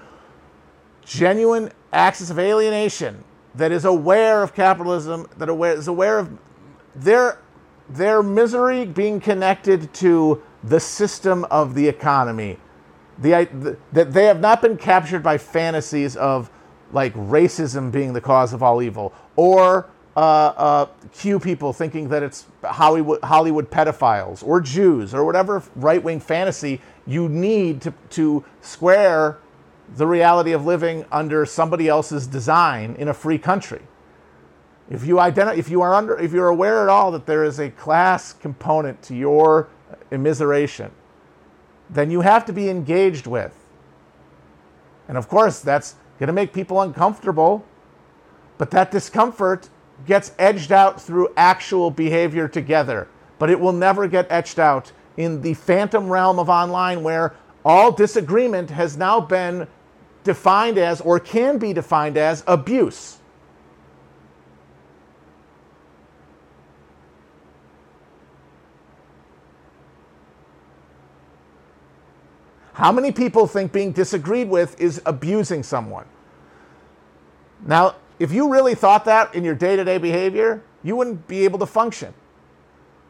genuine 1.05 1.71
axis 1.93 2.31
of 2.31 2.39
alienation 2.39 3.23
that 3.55 3.71
is 3.71 3.85
aware 3.85 4.43
of 4.43 4.55
capitalism, 4.55 5.27
that 5.37 5.49
aware, 5.49 5.75
is 5.75 5.89
aware 5.89 6.19
of 6.19 6.39
their, 6.95 7.39
their 7.91 8.23
misery 8.23 8.87
being 8.87 9.21
connected 9.21 9.93
to 9.95 10.43
the 10.65 10.81
system 10.81 11.45
of 11.51 11.75
the 11.75 11.87
economy 11.87 12.59
the, 13.19 13.77
that 13.93 14.13
they 14.13 14.25
have 14.25 14.41
not 14.41 14.61
been 14.61 14.77
captured 14.77 15.23
by 15.23 15.39
fantasies 15.39 16.17
of 16.17 16.51
like 16.93 17.15
racism 17.15 17.93
being 17.93 18.13
the 18.13 18.21
cause 18.21 18.53
of 18.53 18.63
all 18.63 18.83
evil 18.83 19.13
or 19.37 19.89
uh, 20.17 20.21
uh, 20.21 20.87
Q 21.13 21.41
people 21.41 21.73
thinking 21.73 22.09
that 22.09 22.23
it's 22.23 22.47
Hollywood, 22.63 23.21
Hollywood 23.23 23.71
pedophiles 23.71 24.47
or 24.47 24.61
Jews 24.61 25.13
or 25.13 25.25
whatever 25.25 25.63
right 25.75 26.03
wing 26.03 26.21
fantasy 26.21 26.81
you 27.07 27.29
need 27.29 27.81
to, 27.83 27.93
to 28.11 28.45
square 28.61 29.39
the 29.97 30.07
reality 30.07 30.53
of 30.53 30.65
living 30.65 31.05
under 31.13 31.45
somebody 31.45 31.89
else's 31.89 32.27
design 32.27 32.95
in 32.99 33.09
a 33.09 33.15
free 33.15 33.39
country. 33.39 33.83
If 34.89 35.07
you 35.07 35.19
identify, 35.19 35.59
if 35.59 35.69
you 35.69 35.83
are 35.83 35.95
under, 35.95 36.19
if 36.19 36.33
you're 36.33 36.49
aware 36.49 36.83
at 36.83 36.89
all 36.89 37.11
that 37.13 37.27
there 37.27 37.45
is 37.45 37.59
a 37.59 37.71
class 37.71 38.33
component 38.33 39.03
to 39.03 39.15
your 39.15 39.69
immiseration, 40.15 40.91
then 41.91 42.11
you 42.11 42.23
have 42.23 42.45
to 42.47 42.53
be 42.53 42.69
engaged 42.69 43.27
with. 43.27 43.55
And 45.09 45.19
of 45.19 45.29
course, 45.29 45.61
that's 45.61 45.97
going 46.19 46.29
to 46.29 46.33
make 46.33 46.53
people 46.53 46.81
uncomfortable, 46.81 47.65
but 48.57 48.71
that 48.71 48.91
discomfort 48.91 49.69
gets 50.07 50.33
edged 50.39 50.73
out 50.73 51.01
through 51.01 51.29
actual 51.37 51.91
behavior 51.91 52.49
together. 52.49 53.09
But 53.39 53.51
it 53.51 53.59
will 53.61 53.73
never 53.73 54.09
get 54.09 54.27
etched 54.31 54.59
out 54.59 54.93
in 55.17 55.43
the 55.43 55.55
phantom 55.55 56.09
realm 56.09 56.39
of 56.39 56.49
online 56.49 57.03
where 57.03 57.35
all 57.65 57.93
disagreement 57.93 58.71
has 58.71 58.97
now 58.97 59.21
been 59.21 59.67
defined 60.23 60.79
as, 60.79 61.01
or 61.01 61.21
can 61.21 61.59
be 61.59 61.73
defined 61.73 62.17
as, 62.17 62.43
abuse. 62.47 63.19
How 72.75 72.91
many 72.91 73.13
people 73.13 73.47
think 73.47 73.73
being 73.73 73.93
disagreed 73.93 74.49
with 74.49 74.81
is 74.81 75.01
abusing 75.07 75.63
someone? 75.63 76.07
Now, 77.65 77.95
if 78.19 78.33
you 78.33 78.53
really 78.53 78.75
thought 78.75 79.05
that 79.07 79.35
in 79.35 79.45
your 79.45 79.55
day 79.55 79.77
to 79.77 79.85
day 79.85 79.99
behavior, 79.99 80.63
you 80.83 80.97
wouldn't 80.97 81.27
be 81.27 81.45
able 81.45 81.61
to 81.61 81.67
function. 81.67 82.13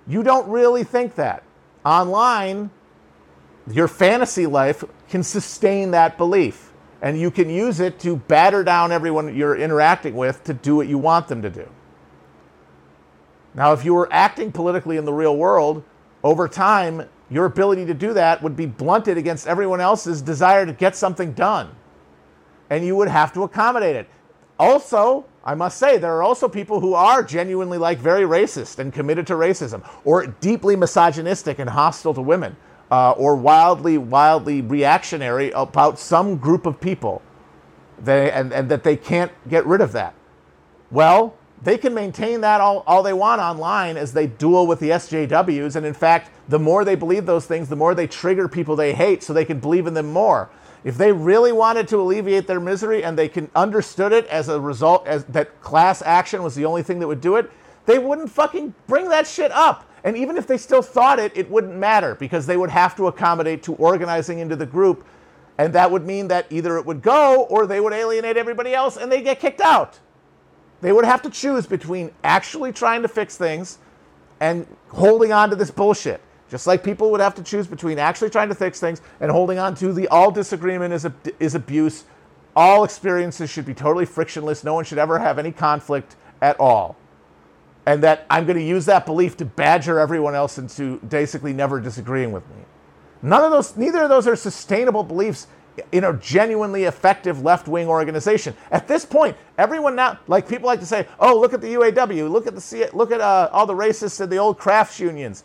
You 0.07 0.23
don't 0.23 0.49
really 0.49 0.85
think 0.85 1.15
that. 1.17 1.43
Online, 1.85 2.71
your 3.71 3.89
fantasy 3.89 4.47
life 4.47 4.85
can 5.09 5.23
sustain 5.23 5.93
that 5.93 6.19
belief, 6.19 6.73
and 7.01 7.19
you 7.19 7.31
can 7.31 7.49
use 7.49 7.81
it 7.81 7.99
to 8.01 8.17
batter 8.17 8.65
down 8.65 8.93
everyone 8.93 9.35
you're 9.35 9.57
interacting 9.57 10.15
with 10.15 10.45
to 10.45 10.55
do 10.55 10.77
what 10.77 10.89
you 10.89 10.99
want 10.99 11.29
them 11.29 11.41
to 11.41 11.51
do. 11.51 11.69
Now, 13.55 13.73
if 13.73 13.85
you 13.85 13.95
were 13.95 14.09
acting 14.13 14.53
politically 14.53 14.99
in 14.99 15.07
the 15.07 15.13
real 15.13 15.37
world, 15.37 15.83
over 16.23 16.49
time, 16.49 17.09
your 17.35 17.47
ability 17.47 17.85
to 17.87 17.95
do 17.95 18.13
that 18.13 18.43
would 18.45 18.55
be 18.55 18.65
blunted 18.67 19.19
against 19.19 19.49
everyone 19.49 19.81
else's 19.81 20.23
desire 20.23 20.65
to 20.65 20.73
get 20.73 20.95
something 20.95 21.33
done. 21.33 21.75
And 22.71 22.85
you 22.87 22.95
would 22.95 23.09
have 23.09 23.33
to 23.33 23.43
accommodate 23.43 23.97
it. 23.97 24.09
Also, 24.57 25.27
I 25.45 25.57
must 25.57 25.79
say, 25.79 25.99
there 25.99 26.15
are 26.15 26.23
also 26.23 26.49
people 26.49 26.79
who 26.79 26.95
are 26.95 27.25
genuinely 27.25 27.77
like 27.77 27.99
very 27.99 28.23
racist 28.23 28.79
and 28.79 28.93
committed 28.93 29.27
to 29.27 29.35
racism, 29.35 29.85
or 30.05 30.29
deeply 30.29 30.77
misogynistic 30.77 31.59
and 31.59 31.69
hostile 31.69 32.15
to 32.15 32.23
women, 32.23 32.57
uh, 32.93 33.11
or 33.13 33.35
wildly, 33.35 33.99
wildly 33.99 34.61
reactionary 34.61 35.51
about 35.51 35.99
some 35.99 36.37
group 36.37 36.67
of 36.67 36.81
people, 36.81 37.21
they, 37.99 38.31
and, 38.31 38.53
and 38.53 38.69
that 38.69 38.85
they 38.85 38.97
can't 38.97 39.33
get 39.49 39.67
rid 39.67 39.81
of 39.81 39.91
that. 39.91 40.15
Well, 40.93 41.37
they 41.63 41.79
can 41.79 41.95
maintain 41.95 42.41
that 42.43 42.61
all, 42.61 42.85
all 42.87 43.03
they 43.03 43.13
want 43.13 43.41
online 43.41 43.97
as 43.97 44.13
they 44.13 44.27
duel 44.27 44.67
with 44.67 44.81
the 44.81 44.91
SJWs. 44.91 45.77
And 45.77 45.87
in 45.87 45.95
fact, 45.95 46.31
the 46.49 46.59
more 46.59 46.85
they 46.85 46.95
believe 46.95 47.27
those 47.27 47.47
things, 47.47 47.69
the 47.69 47.77
more 47.77 47.95
they 47.95 48.07
trigger 48.07 48.49
people 48.49 48.77
they 48.77 48.93
hate 48.93 49.23
so 49.23 49.33
they 49.33 49.45
can 49.45 49.61
believe 49.61 49.87
in 49.87 49.95
them 49.95 50.13
more. 50.13 50.51
If 50.85 50.99
they 50.99 51.13
really 51.13 51.53
wanted 51.53 51.89
to 51.89 51.97
alleviate 52.01 52.47
their 52.47 52.61
misery 52.61 53.03
and 53.03 53.17
they 53.17 53.29
can 53.29 53.51
understood 53.55 54.13
it 54.13 54.27
as 54.27 54.51
a 54.51 54.61
result 54.61 55.07
as 55.07 55.25
that 55.27 55.63
class 55.63 56.03
action 56.03 56.43
was 56.43 56.55
the 56.55 56.67
only 56.67 56.83
thing 56.83 56.99
that 56.99 57.09
would 57.09 57.23
do 57.23 57.37
it, 57.37 57.51
they 57.87 57.99
wouldn't 57.99 58.31
fucking 58.31 58.75
bring 58.87 59.09
that 59.09 59.27
shit 59.27 59.51
up. 59.53 59.89
And 60.05 60.19
even 60.19 60.37
if 60.37 60.47
they 60.47 60.59
still 60.59 60.83
thought 60.83 61.19
it, 61.19 61.33
it 61.35 61.51
wouldn't 61.51 61.75
matter 61.75 62.15
because 62.15 62.45
they 62.45 62.59
would 62.59 62.69
have 62.69 62.95
to 62.97 63.07
accommodate 63.07 63.63
to 63.63 63.75
organizing 63.77 64.39
into 64.39 64.55
the 64.55 64.67
group. 64.67 65.07
And 65.57 65.73
that 65.73 65.91
would 65.91 66.05
mean 66.05 66.29
that 66.29 66.47
either 66.51 66.77
it 66.77 66.85
would 66.85 67.01
go 67.01 67.45
or 67.45 67.67
they 67.67 67.81
would 67.81 67.95
alienate 67.95 68.37
everybody 68.37 68.75
else 68.75 68.99
and 68.99 69.11
they 69.11 69.23
get 69.23 69.41
kicked 69.41 69.63
out. 69.63 70.01
They 70.85 70.93
would 70.93 71.07
have 71.07 71.23
to 71.23 71.31
choose 71.31 71.65
between 71.65 72.11
actually 72.25 72.71
trying 72.71 73.01
to 73.01 73.09
fix 73.09 73.39
things 73.39 73.79
and 74.39 74.67
holding 74.89 75.33
on 75.33 75.49
to 75.49 75.57
this 75.57 75.71
bullshit. 75.71 76.21
Just 76.51 76.67
like 76.67 76.85
people 76.85 77.11
would 77.11 77.23
have 77.23 77.35
to 77.37 77.43
choose 77.43 77.67
between 77.67 77.99
actually 77.99 78.29
trying 78.29 78.51
to 78.51 78.55
fix 78.55 78.81
things 78.81 79.01
and 79.19 79.31
holding 79.31 79.59
on 79.59 79.75
to 79.77 79.95
the 79.95 80.07
all 80.09 80.31
disagreement 80.31 80.93
is, 80.93 81.07
is 81.41 81.55
abuse. 81.55 82.05
All 82.55 82.85
experiences 82.85 83.49
should 83.49 83.65
be 83.65 83.73
totally 83.73 84.05
frictionless. 84.05 84.63
No 84.63 84.75
one 84.75 84.85
should 84.85 84.99
ever 84.99 85.19
have 85.19 85.39
any 85.39 85.53
conflict 85.53 86.17
at 86.43 86.61
all. 86.61 86.97
And 87.87 88.03
that 88.03 88.27
I'm 88.29 88.45
going 88.45 88.59
to 88.59 88.63
use 88.63 88.85
that 88.85 89.07
belief 89.07 89.39
to 89.39 89.47
badger 89.47 89.99
everyone 89.99 90.35
else 90.35 90.59
into 90.59 90.99
basically 90.99 91.55
never 91.55 91.81
disagreeing 91.81 92.31
with 92.31 92.47
me. 92.51 92.63
None 93.23 93.43
of 93.43 93.51
those, 93.51 93.75
neither 93.75 94.03
of 94.03 94.11
those 94.11 94.27
are 94.27 94.37
sustainable 94.37 95.03
beliefs 95.03 95.47
in 95.93 96.03
know, 96.03 96.13
genuinely 96.15 96.85
effective 96.85 97.43
left 97.43 97.69
wing 97.69 97.89
organization. 97.89 98.55
At 98.71 98.87
this 98.87 99.05
point, 99.05 99.37
everyone 99.59 99.97
now, 99.97 100.19
like 100.27 100.49
people 100.49 100.67
like 100.67 100.81
to 100.81 100.87
say, 100.87 101.07
oh, 101.19 101.39
look 101.39 101.53
at 101.53 101.61
the 101.61 101.75
UAW, 101.75 102.31
look 102.31 102.47
at 102.47 102.55
the 102.55 102.91
look 102.93 103.11
at 103.11 103.21
uh, 103.21 103.49
all 103.53 103.67
the 103.67 103.75
racists 103.75 104.21
in 104.21 104.31
the 104.31 104.37
old 104.37 104.59
crafts 104.59 105.01
unions. 105.01 105.45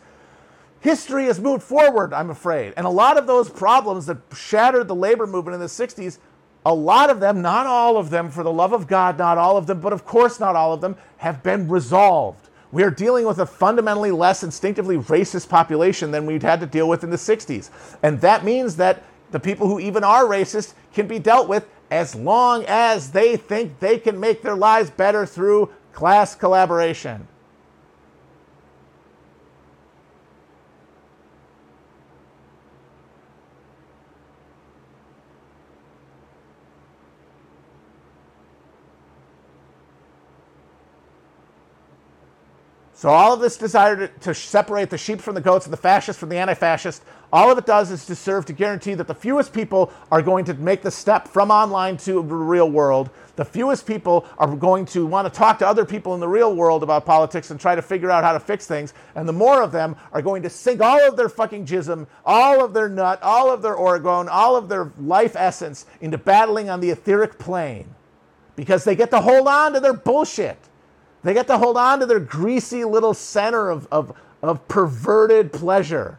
History 0.80 1.26
has 1.26 1.38
moved 1.38 1.62
forward, 1.62 2.14
I'm 2.14 2.30
afraid. 2.30 2.72
And 2.76 2.86
a 2.86 2.90
lot 2.90 3.18
of 3.18 3.26
those 3.26 3.50
problems 3.50 4.06
that 4.06 4.16
shattered 4.34 4.88
the 4.88 4.94
labor 4.94 5.26
movement 5.26 5.54
in 5.54 5.60
the 5.60 5.66
60s, 5.66 6.18
a 6.64 6.74
lot 6.74 7.10
of 7.10 7.20
them, 7.20 7.42
not 7.42 7.66
all 7.66 7.98
of 7.98 8.08
them, 8.08 8.30
for 8.30 8.42
the 8.42 8.52
love 8.52 8.72
of 8.72 8.86
God, 8.86 9.18
not 9.18 9.36
all 9.36 9.58
of 9.58 9.66
them, 9.66 9.80
but 9.80 9.92
of 9.92 10.06
course 10.06 10.40
not 10.40 10.56
all 10.56 10.72
of 10.72 10.80
them, 10.80 10.96
have 11.18 11.42
been 11.42 11.68
resolved. 11.68 12.48
We 12.72 12.82
are 12.82 12.90
dealing 12.90 13.26
with 13.26 13.40
a 13.40 13.46
fundamentally 13.46 14.10
less 14.10 14.42
instinctively 14.42 14.96
racist 14.96 15.48
population 15.48 16.12
than 16.12 16.24
we'd 16.24 16.42
had 16.42 16.60
to 16.60 16.66
deal 16.66 16.88
with 16.88 17.04
in 17.04 17.10
the 17.10 17.16
60s. 17.16 17.68
And 18.02 18.20
that 18.20 18.44
means 18.44 18.76
that 18.76 19.02
the 19.30 19.40
people 19.40 19.66
who 19.68 19.80
even 19.80 20.04
are 20.04 20.24
racist 20.24 20.74
can 20.92 21.06
be 21.06 21.18
dealt 21.18 21.48
with 21.48 21.66
as 21.90 22.14
long 22.14 22.64
as 22.66 23.10
they 23.10 23.36
think 23.36 23.78
they 23.80 23.98
can 23.98 24.18
make 24.18 24.42
their 24.42 24.54
lives 24.54 24.90
better 24.90 25.26
through 25.26 25.70
class 25.92 26.34
collaboration. 26.34 27.26
So 43.00 43.08
all 43.08 43.32
of 43.32 43.40
this 43.40 43.56
desire 43.56 43.96
to, 43.96 44.08
to, 44.08 44.34
separate 44.34 44.90
the 44.90 44.98
sheep 44.98 45.22
from 45.22 45.34
the 45.34 45.40
goats 45.40 45.64
and 45.64 45.72
the 45.72 45.78
fascists 45.78 46.20
from 46.20 46.28
the 46.28 46.36
anti-fascist, 46.36 47.02
all 47.32 47.50
of 47.50 47.56
it 47.56 47.64
does 47.64 47.90
is 47.90 48.04
to 48.04 48.14
serve 48.14 48.44
to 48.44 48.52
guarantee 48.52 48.92
that 48.92 49.06
the 49.06 49.14
fewest 49.14 49.54
people 49.54 49.90
are 50.12 50.20
going 50.20 50.44
to 50.44 50.52
make 50.52 50.82
the 50.82 50.90
step 50.90 51.26
from 51.26 51.50
online 51.50 51.96
to 51.96 52.12
the 52.12 52.20
real 52.20 52.70
world. 52.70 53.08
The 53.36 53.44
fewest 53.46 53.86
people 53.86 54.26
are 54.36 54.54
going 54.54 54.84
to 54.84 55.06
want 55.06 55.32
to 55.32 55.32
talk 55.32 55.58
to 55.60 55.66
other 55.66 55.86
people 55.86 56.12
in 56.12 56.20
the 56.20 56.28
real 56.28 56.54
world 56.54 56.82
about 56.82 57.06
politics 57.06 57.50
and 57.50 57.58
try 57.58 57.74
to 57.74 57.80
figure 57.80 58.10
out 58.10 58.22
how 58.22 58.34
to 58.34 58.40
fix 58.40 58.66
things. 58.66 58.92
And 59.14 59.26
the 59.26 59.32
more 59.32 59.62
of 59.62 59.72
them 59.72 59.96
are 60.12 60.20
going 60.20 60.42
to 60.42 60.50
sink 60.50 60.82
all 60.82 61.00
of 61.08 61.16
their 61.16 61.30
fucking 61.30 61.64
jism, 61.64 62.06
all 62.26 62.62
of 62.62 62.74
their 62.74 62.90
nut, 62.90 63.18
all 63.22 63.50
of 63.50 63.62
their 63.62 63.76
orgone, 63.76 64.28
all 64.30 64.56
of 64.56 64.68
their 64.68 64.92
life 65.00 65.36
essence 65.36 65.86
into 66.02 66.18
battling 66.18 66.68
on 66.68 66.80
the 66.80 66.90
etheric 66.90 67.38
plane 67.38 67.94
because 68.56 68.84
they 68.84 68.94
get 68.94 69.10
to 69.12 69.22
hold 69.22 69.48
on 69.48 69.72
to 69.72 69.80
their 69.80 69.94
bullshit. 69.94 70.58
They 71.22 71.34
get 71.34 71.46
to 71.48 71.58
hold 71.58 71.76
on 71.76 72.00
to 72.00 72.06
their 72.06 72.20
greasy 72.20 72.84
little 72.84 73.14
center 73.14 73.68
of, 73.70 73.86
of, 73.90 74.16
of 74.42 74.66
perverted 74.68 75.52
pleasure. 75.52 76.18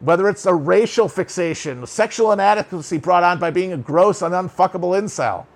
Whether 0.00 0.28
it's 0.28 0.46
a 0.46 0.54
racial 0.54 1.08
fixation, 1.08 1.84
sexual 1.86 2.30
inadequacy 2.30 2.98
brought 2.98 3.24
on 3.24 3.40
by 3.40 3.50
being 3.50 3.72
a 3.72 3.76
gross 3.76 4.22
and 4.22 4.32
unfuckable 4.32 4.96
incel, 4.96 5.46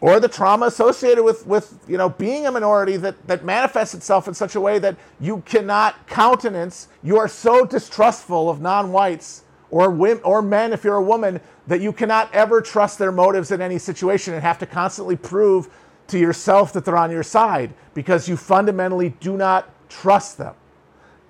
or 0.00 0.18
the 0.18 0.28
trauma 0.28 0.66
associated 0.66 1.22
with, 1.24 1.46
with 1.46 1.78
you 1.86 1.98
know, 1.98 2.08
being 2.08 2.46
a 2.46 2.52
minority 2.52 2.96
that, 2.96 3.26
that 3.26 3.44
manifests 3.44 3.94
itself 3.94 4.28
in 4.28 4.34
such 4.34 4.54
a 4.54 4.60
way 4.60 4.78
that 4.78 4.96
you 5.20 5.42
cannot 5.44 6.06
countenance, 6.06 6.88
you 7.02 7.18
are 7.18 7.28
so 7.28 7.66
distrustful 7.66 8.48
of 8.48 8.60
non 8.60 8.92
whites 8.92 9.42
or, 9.70 9.90
women, 9.90 10.22
or 10.24 10.42
men 10.42 10.72
if 10.72 10.84
you're 10.84 10.96
a 10.96 11.02
woman 11.02 11.40
that 11.66 11.80
you 11.80 11.92
cannot 11.92 12.32
ever 12.34 12.60
trust 12.60 12.98
their 12.98 13.12
motives 13.12 13.50
in 13.50 13.60
any 13.60 13.78
situation 13.78 14.34
and 14.34 14.42
have 14.42 14.58
to 14.58 14.66
constantly 14.66 15.16
prove 15.16 15.68
to 16.08 16.18
yourself 16.18 16.72
that 16.72 16.84
they're 16.84 16.96
on 16.96 17.10
your 17.10 17.22
side 17.22 17.72
because 17.94 18.28
you 18.28 18.36
fundamentally 18.36 19.10
do 19.20 19.36
not 19.36 19.68
trust 19.88 20.38
them. 20.38 20.54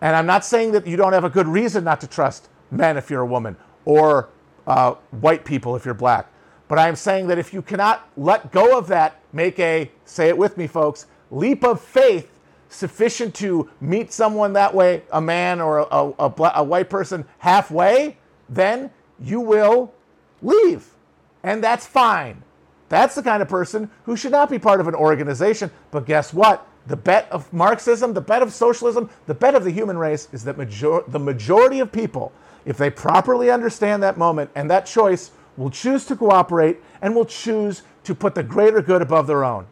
And 0.01 0.17
I'm 0.17 0.27
not 0.27 0.45
saying 0.45 0.73
that 0.73 0.87
you 0.87 0.97
don't 0.97 1.13
have 1.13 1.25
a 1.25 1.31
good 1.31 1.47
reason 1.47 1.85
not 1.85 2.01
to 2.01 2.07
trust 2.07 2.49
men 2.71 2.97
if 2.97 3.11
you're 3.11 3.21
a 3.21 3.27
woman 3.27 3.57
or 3.85 4.31
uh, 4.67 4.93
white 5.11 5.45
people 5.45 5.77
if 5.77 5.85
you're 5.85 5.95
black. 5.95 6.27
But 6.69 6.79
I'm 6.79 6.97
saying 6.97 7.27
that 7.27 7.39
if 7.39 7.53
you 7.53 7.63
cannot 7.63 8.09
let 8.17 8.53
go 8.53 8.79
of 8.79 8.87
that, 8.89 9.21
make 9.33 9.59
a, 9.59 9.91
say 10.05 10.29
it 10.29 10.39
with 10.39 10.57
me, 10.57 10.67
folks, 10.67 11.07
leap 11.31 11.65
of 11.65 11.81
faith 11.81 12.31
sufficient 12.69 13.35
to 13.35 13.69
meet 13.81 14.13
someone 14.13 14.53
that 14.53 14.73
way, 14.73 15.03
a 15.13 15.21
man 15.21 15.61
or 15.61 15.79
a, 15.79 15.87
a, 15.91 16.13
a, 16.19 16.53
a 16.57 16.65
white 16.65 16.89
person 16.89 17.25
halfway, 17.39 18.17
then 18.51 18.91
you 19.19 19.41
will 19.41 19.95
leave. 20.43 20.91
And 21.43 21.63
that's 21.65 21.87
fine. 21.87 22.43
That's 22.89 23.15
the 23.15 23.23
kind 23.23 23.41
of 23.41 23.49
person 23.49 23.89
who 24.05 24.17
should 24.17 24.33
not 24.33 24.51
be 24.51 24.59
part 24.59 24.81
of 24.81 24.89
an 24.89 24.95
organization. 24.95 25.71
But 25.91 26.05
guess 26.05 26.35
what? 26.35 26.67
The 26.87 26.97
bet 26.97 27.29
of 27.31 27.51
Marxism, 27.53 28.15
the 28.15 28.21
bet 28.21 28.43
of 28.43 28.53
socialism, 28.53 29.09
the 29.27 29.35
bet 29.35 29.55
of 29.55 29.65
the 29.65 29.71
human 29.71 29.97
race 29.97 30.29
is 30.33 30.45
that 30.45 30.59
major- 30.59 31.05
the 31.07 31.21
majority 31.21 31.79
of 31.79 31.93
people, 31.93 32.33
if 32.65 32.77
they 32.77 32.91
properly 32.91 33.51
understand 33.51 34.03
that 34.03 34.19
moment 34.19 34.51
and 34.55 34.69
that 34.71 34.87
choice, 34.87 35.31
will 35.57 35.71
choose 35.71 36.05
to 36.07 36.17
cooperate 36.17 36.81
and 37.01 37.15
will 37.15 37.25
choose 37.25 37.83
to 38.03 38.15
put 38.15 38.35
the 38.35 38.43
greater 38.43 38.83
good 38.83 39.03
above 39.03 39.27
their 39.27 39.45
own. 39.45 39.67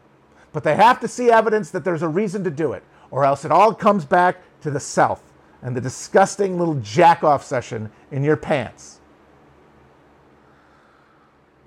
But 0.53 0.62
they 0.62 0.76
have 0.76 1.01
to 1.01 1.09
see 1.09 1.31
evidence 1.31 1.70
that 1.70 1.85
there's 1.85 2.03
a 2.03 2.09
reason 2.09 2.45
to 2.45 2.51
do 2.51 2.72
it, 2.72 2.85
or 3.11 3.24
else 3.24 3.45
it 3.45 3.51
all 3.51 3.74
comes 3.74 4.05
back 4.05 4.43
to 4.62 4.70
the 4.70 4.81
self 4.81 5.22
and 5.62 5.76
the 5.76 5.80
disgusting 5.80 6.59
little 6.59 6.76
jack 6.76 7.24
off 7.24 7.44
session 7.44 7.90
in 8.11 8.22
your 8.22 8.36
pants. 8.36 9.00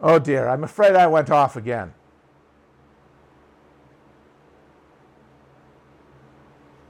Oh 0.01 0.17
dear, 0.19 0.47
I'm 0.47 0.63
afraid 0.63 0.95
I 0.95 1.07
went 1.07 1.29
off 1.29 1.55
again. 1.55 1.93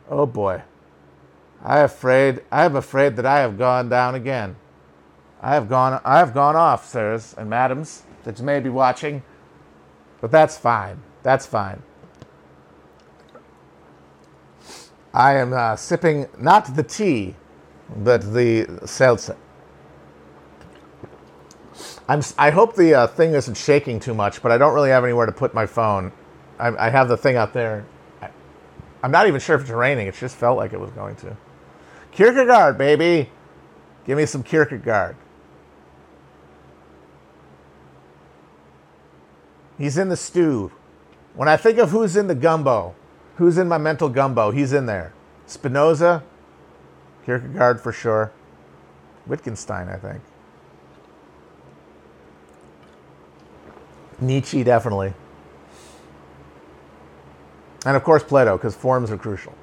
Oh 0.09 0.25
boy. 0.25 0.61
I 1.63 1.79
afraid 1.79 2.43
I 2.51 2.65
am 2.65 2.75
afraid 2.75 3.15
that 3.15 3.25
I 3.25 3.39
have 3.39 3.57
gone 3.57 3.89
down 3.89 4.15
again. 4.15 4.55
I 5.41 5.53
have 5.53 5.69
gone 5.69 6.01
I 6.03 6.19
have 6.19 6.33
gone 6.33 6.55
off, 6.55 6.87
sirs 6.87 7.33
and 7.37 7.49
madams 7.49 8.03
that 8.23 8.39
you 8.39 8.45
may 8.45 8.59
be 8.59 8.69
watching. 8.69 9.23
But 10.19 10.31
that's 10.31 10.57
fine. 10.57 11.01
That's 11.23 11.45
fine. 11.45 11.81
I 15.13 15.35
am 15.35 15.53
uh, 15.53 15.75
sipping 15.75 16.27
not 16.37 16.75
the 16.75 16.83
tea, 16.83 17.35
but 17.95 18.33
the 18.33 18.81
seltzer. 18.85 19.37
I'm, 22.07 22.21
I 22.37 22.49
hope 22.49 22.75
the 22.75 22.93
uh, 22.93 23.07
thing 23.07 23.33
isn't 23.33 23.55
shaking 23.55 23.99
too 23.99 24.13
much, 24.13 24.41
but 24.41 24.51
I 24.51 24.57
don't 24.57 24.73
really 24.73 24.89
have 24.89 25.03
anywhere 25.03 25.25
to 25.25 25.31
put 25.31 25.53
my 25.53 25.65
phone. 25.65 26.11
I, 26.59 26.87
I 26.87 26.89
have 26.89 27.07
the 27.07 27.17
thing 27.17 27.35
out 27.35 27.53
there. 27.53 27.85
I, 28.21 28.29
I'm 29.03 29.11
not 29.11 29.27
even 29.27 29.39
sure 29.39 29.55
if 29.55 29.61
it's 29.61 29.69
raining. 29.71 30.07
It 30.07 30.15
just 30.15 30.35
felt 30.35 30.57
like 30.57 30.73
it 30.73 30.79
was 30.79 30.91
going 30.91 31.15
to. 31.17 31.35
Kierkegaard, 32.11 32.77
baby. 32.77 33.29
Give 34.05 34.17
me 34.17 34.25
some 34.25 34.43
Kierkegaard. 34.43 35.15
He's 39.77 39.97
in 39.97 40.09
the 40.09 40.17
stew. 40.17 40.71
When 41.33 41.47
I 41.47 41.57
think 41.57 41.77
of 41.77 41.91
who's 41.91 42.15
in 42.15 42.27
the 42.27 42.35
gumbo, 42.35 42.93
who's 43.41 43.57
in 43.57 43.67
my 43.67 43.79
mental 43.79 44.07
gumbo, 44.07 44.51
he's 44.51 44.71
in 44.71 44.85
there. 44.85 45.11
Spinoza, 45.47 46.21
Kierkegaard 47.25 47.81
for 47.81 47.91
sure. 47.91 48.31
Wittgenstein, 49.25 49.89
I 49.89 49.95
think. 49.95 50.21
Nietzsche, 54.19 54.63
definitely. 54.63 55.15
And 57.83 57.97
of 57.97 58.03
course, 58.03 58.23
Plato, 58.23 58.57
because 58.57 58.75
forms 58.75 59.09
are 59.09 59.17
crucial. 59.17 59.55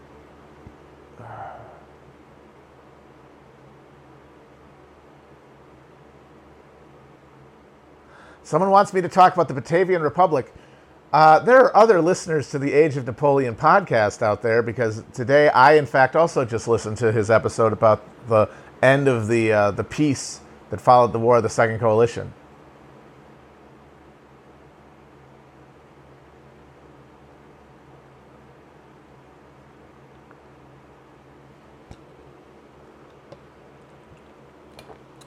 Someone 8.42 8.72
wants 8.72 8.92
me 8.92 9.00
to 9.02 9.08
talk 9.08 9.34
about 9.34 9.46
the 9.46 9.54
Batavian 9.54 10.02
Republic. 10.02 10.52
Uh, 11.10 11.38
there 11.38 11.64
are 11.64 11.74
other 11.74 12.02
listeners 12.02 12.50
to 12.50 12.58
the 12.58 12.74
Age 12.74 12.98
of 12.98 13.06
Napoleon 13.06 13.54
podcast 13.54 14.20
out 14.20 14.42
there 14.42 14.62
because 14.62 15.02
today 15.14 15.48
I, 15.48 15.74
in 15.74 15.86
fact, 15.86 16.14
also 16.14 16.44
just 16.44 16.68
listened 16.68 16.98
to 16.98 17.12
his 17.12 17.30
episode 17.30 17.72
about 17.72 18.02
the 18.28 18.50
end 18.82 19.08
of 19.08 19.26
the 19.26 19.50
uh, 19.50 19.70
the 19.70 19.84
peace 19.84 20.40
that 20.68 20.82
followed 20.82 21.14
the 21.14 21.18
War 21.18 21.38
of 21.38 21.42
the 21.42 21.48
Second 21.48 21.78
Coalition. 21.78 22.34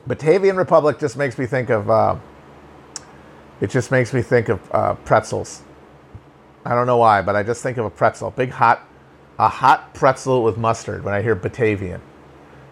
Batavian 0.08 0.58
Republic 0.58 1.00
just 1.00 1.18
makes 1.18 1.40
me 1.40 1.48
think 1.48 1.72
of. 1.72 1.90
Uh, 1.90 2.18
it 3.60 3.72
just 3.72 3.90
makes 3.90 4.14
me 4.14 4.22
think 4.22 4.50
of 4.50 4.60
uh, 4.72 4.94
pretzels. 5.06 5.64
I 6.66 6.76
don't 6.76 6.86
know 6.86 6.98
why, 6.98 7.22
but 7.22 7.36
I 7.36 7.44
just 7.44 7.64
think 7.64 7.78
of 7.78 7.86
a 7.86 7.90
pretzel, 7.90 8.32
big 8.32 8.52
hot, 8.52 8.88
a 9.40 9.50
hot 9.50 9.94
pretzel 9.94 10.44
with 10.44 10.58
mustard. 10.58 11.04
When 11.04 11.14
I 11.14 11.22
hear 11.22 11.36
Batavian, 11.36 12.02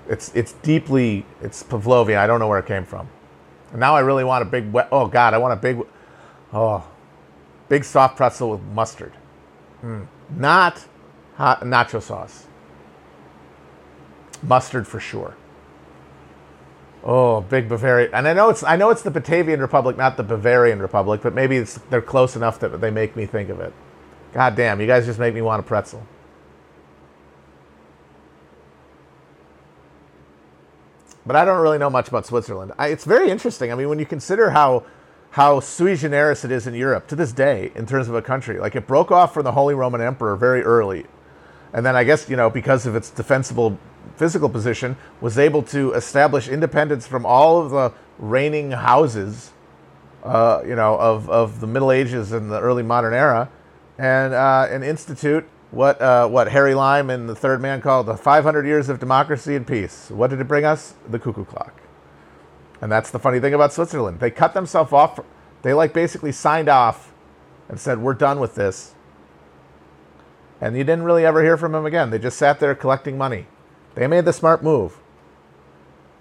it's 0.08 0.34
it's 0.36 0.54
deeply 0.54 1.26
it's 1.42 1.64
Pavlovian. 1.64 2.18
I 2.18 2.28
don't 2.28 2.40
know 2.40 2.48
where 2.48 2.60
it 2.60 2.66
came 2.66 2.86
from. 2.86 3.10
And 3.72 3.80
now 3.80 3.96
I 3.96 4.00
really 4.02 4.24
want 4.24 4.42
a 4.42 4.46
big. 4.46 4.76
Oh 4.92 5.08
God, 5.08 5.34
I 5.34 5.38
want 5.38 5.54
a 5.54 5.62
big. 5.62 5.86
Oh, 6.52 6.88
big 7.68 7.84
soft 7.84 8.18
pretzel 8.18 8.52
with 8.52 8.62
mustard. 8.62 9.14
Mm. 9.84 10.08
Not 10.30 10.86
hot 11.36 11.62
nacho 11.62 12.02
sauce. 12.02 12.48
Mustard 14.42 14.88
for 14.88 15.00
sure. 15.00 15.36
Oh, 17.04 17.42
big 17.42 17.70
Bavaria. 17.70 18.10
And 18.14 18.28
I 18.28 18.34
know 18.34 18.50
it's 18.50 18.64
I 18.64 18.76
know 18.76 18.90
it's 18.90 19.02
the 19.02 19.12
Batavian 19.12 19.60
Republic, 19.60 19.98
not 19.98 20.18
the 20.18 20.24
Bavarian 20.24 20.80
Republic, 20.80 21.22
but 21.24 21.34
maybe 21.34 21.60
they're 21.90 22.02
close 22.02 22.36
enough 22.36 22.60
that 22.60 22.82
they 22.82 22.92
make 22.92 23.16
me 23.16 23.26
think 23.26 23.50
of 23.50 23.60
it. 23.60 23.74
God 24.34 24.56
damn, 24.56 24.80
you 24.82 24.88
guys 24.88 25.06
just 25.06 25.20
make 25.20 25.34
me 25.34 25.42
want 25.42 25.62
a 25.62 25.64
pretzel. 25.64 26.06
But 31.26 31.36
I 31.36 31.46
don't 31.46 31.62
really 31.62 31.78
know 31.78 31.90
much 31.90 32.08
about 32.08 32.26
Switzerland. 32.26 32.74
I, 32.78 32.88
it's 32.88 33.06
very 33.06 33.30
interesting. 33.30 33.72
I 33.72 33.76
mean, 33.76 33.88
when 33.88 34.00
you 34.00 34.06
consider 34.06 34.50
how 34.50 34.84
how 35.32 35.60
sui 35.60 35.96
generis 35.96 36.44
it 36.44 36.52
is 36.52 36.66
in 36.66 36.74
Europe 36.74 37.08
to 37.08 37.16
this 37.16 37.32
day 37.32 37.72
in 37.76 37.86
terms 37.86 38.08
of 38.10 38.16
a 38.16 38.22
country, 38.22 38.60
like 38.60 38.76
it 38.76 38.88
broke 38.88 39.12
off 39.12 39.34
from 39.34 39.44
the 39.44 39.52
Holy 39.52 39.76
Roman 39.76 40.02
Emperor 40.02 40.36
very 40.36 40.64
early, 40.64 41.06
and 41.72 41.86
then 41.86 41.96
I 41.96 42.04
guess 42.04 42.30
you 42.30 42.36
know 42.36 42.50
because 42.50 42.86
of 42.86 42.96
its 42.96 43.10
defensible 43.10 43.78
physical 44.16 44.50
position, 44.50 44.98
was 45.22 45.38
able 45.38 45.64
to 45.64 45.94
establish 45.94 46.48
independence 46.48 47.08
from 47.08 47.26
all 47.26 47.62
of 47.62 47.72
the 47.72 47.94
reigning 48.18 48.72
houses, 48.72 49.52
uh, 50.24 50.62
you 50.66 50.76
know, 50.76 50.98
of, 50.98 51.30
of 51.30 51.60
the 51.62 51.68
Middle 51.68 51.92
Ages 51.92 52.32
and 52.32 52.52
the 52.52 52.60
early 52.60 52.84
modern 52.84 53.14
era, 53.14 53.50
and 53.98 54.34
uh, 54.34 54.68
and 54.70 54.84
institute 54.84 55.48
what 55.72 56.02
uh, 56.02 56.28
what 56.28 56.52
Harry 56.52 56.74
Lime 56.74 57.10
and 57.10 57.30
the 57.30 57.36
Third 57.36 57.62
Man 57.62 57.82
called 57.82 58.08
the 58.08 58.18
500 58.18 58.66
years 58.66 58.90
of 58.90 59.00
democracy 59.00 59.56
and 59.56 59.66
peace. 59.66 60.10
What 60.10 60.30
did 60.30 60.40
it 60.40 60.48
bring 60.48 60.66
us? 60.66 60.96
The 61.08 61.20
cuckoo 61.20 61.46
clock. 61.46 61.82
And 62.82 62.92
that's 62.92 63.12
the 63.12 63.20
funny 63.20 63.40
thing 63.40 63.54
about 63.54 63.74
Switzerland. 63.74 64.20
They 64.20 64.32
cut 64.32 64.54
themselves 64.54 64.94
off. 64.94 65.20
They 65.62 65.74
like 65.74 65.94
basically 65.94 66.32
signed 66.32 66.70
off 66.70 67.14
and 67.68 67.80
said, 67.80 68.00
"We're 68.00 68.14
done 68.14 68.40
with 68.40 68.56
this." 68.56 68.96
And 70.62 70.76
you 70.76 70.84
didn't 70.84 71.04
really 71.04 71.26
ever 71.26 71.42
hear 71.42 71.56
from 71.56 71.72
them 71.72 71.86
again. 71.86 72.10
They 72.10 72.20
just 72.20 72.38
sat 72.38 72.60
there 72.60 72.76
collecting 72.76 73.18
money. 73.18 73.48
They 74.00 74.08
made 74.08 74.24
the 74.24 74.32
smart 74.32 74.64
move. 74.64 74.98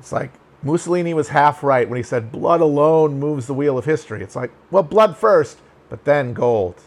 It's 0.00 0.10
like 0.10 0.32
Mussolini 0.64 1.14
was 1.14 1.28
half 1.28 1.62
right 1.62 1.88
when 1.88 1.96
he 1.96 2.02
said 2.02 2.32
blood 2.32 2.60
alone 2.60 3.20
moves 3.20 3.46
the 3.46 3.54
wheel 3.54 3.78
of 3.78 3.84
history. 3.84 4.20
It's 4.20 4.34
like, 4.34 4.50
well, 4.72 4.82
blood 4.82 5.16
first, 5.16 5.58
but 5.88 6.04
then 6.04 6.32
gold. 6.32 6.82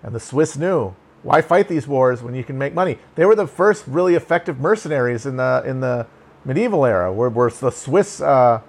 And 0.00 0.14
the 0.14 0.20
Swiss 0.20 0.56
knew 0.56 0.94
why 1.24 1.42
fight 1.42 1.66
these 1.66 1.88
wars 1.88 2.22
when 2.22 2.36
you 2.36 2.44
can 2.44 2.56
make 2.56 2.74
money. 2.74 3.00
They 3.16 3.24
were 3.24 3.34
the 3.34 3.48
first 3.48 3.88
really 3.88 4.14
effective 4.14 4.60
mercenaries 4.60 5.26
in 5.26 5.36
the 5.36 5.64
in 5.66 5.80
the 5.80 6.06
medieval 6.44 6.86
era, 6.86 7.12
where, 7.12 7.28
where 7.28 7.50
the 7.50 7.72
Swiss 7.72 8.20
uh, 8.20 8.60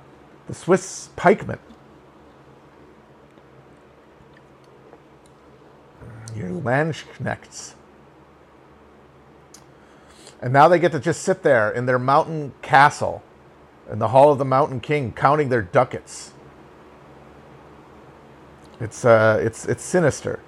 the 0.48 0.56
Swiss 0.56 1.10
pikemen. 1.16 1.60
Your 6.36 6.50
Landsknechts. 6.50 7.76
And 10.42 10.54
now 10.54 10.68
they 10.68 10.80
get 10.80 10.92
to 10.94 11.00
just 11.00 11.22
sit 11.22 11.44
there 11.44 11.70
in 11.70 11.86
their 11.86 12.00
mountain 12.00 12.54
castle 12.62 13.22
in 13.92 14.00
the 14.00 14.10
hall 14.10 14.32
of 14.32 14.38
the 14.38 14.46
mountain 14.46 14.80
king 14.80 15.12
counting 15.12 15.50
their 15.50 15.62
ducats. 15.62 16.34
It's 18.80 19.04
uh 19.04 19.40
it's 19.42 19.66
it's 19.66 19.84
sinister. 19.84 20.40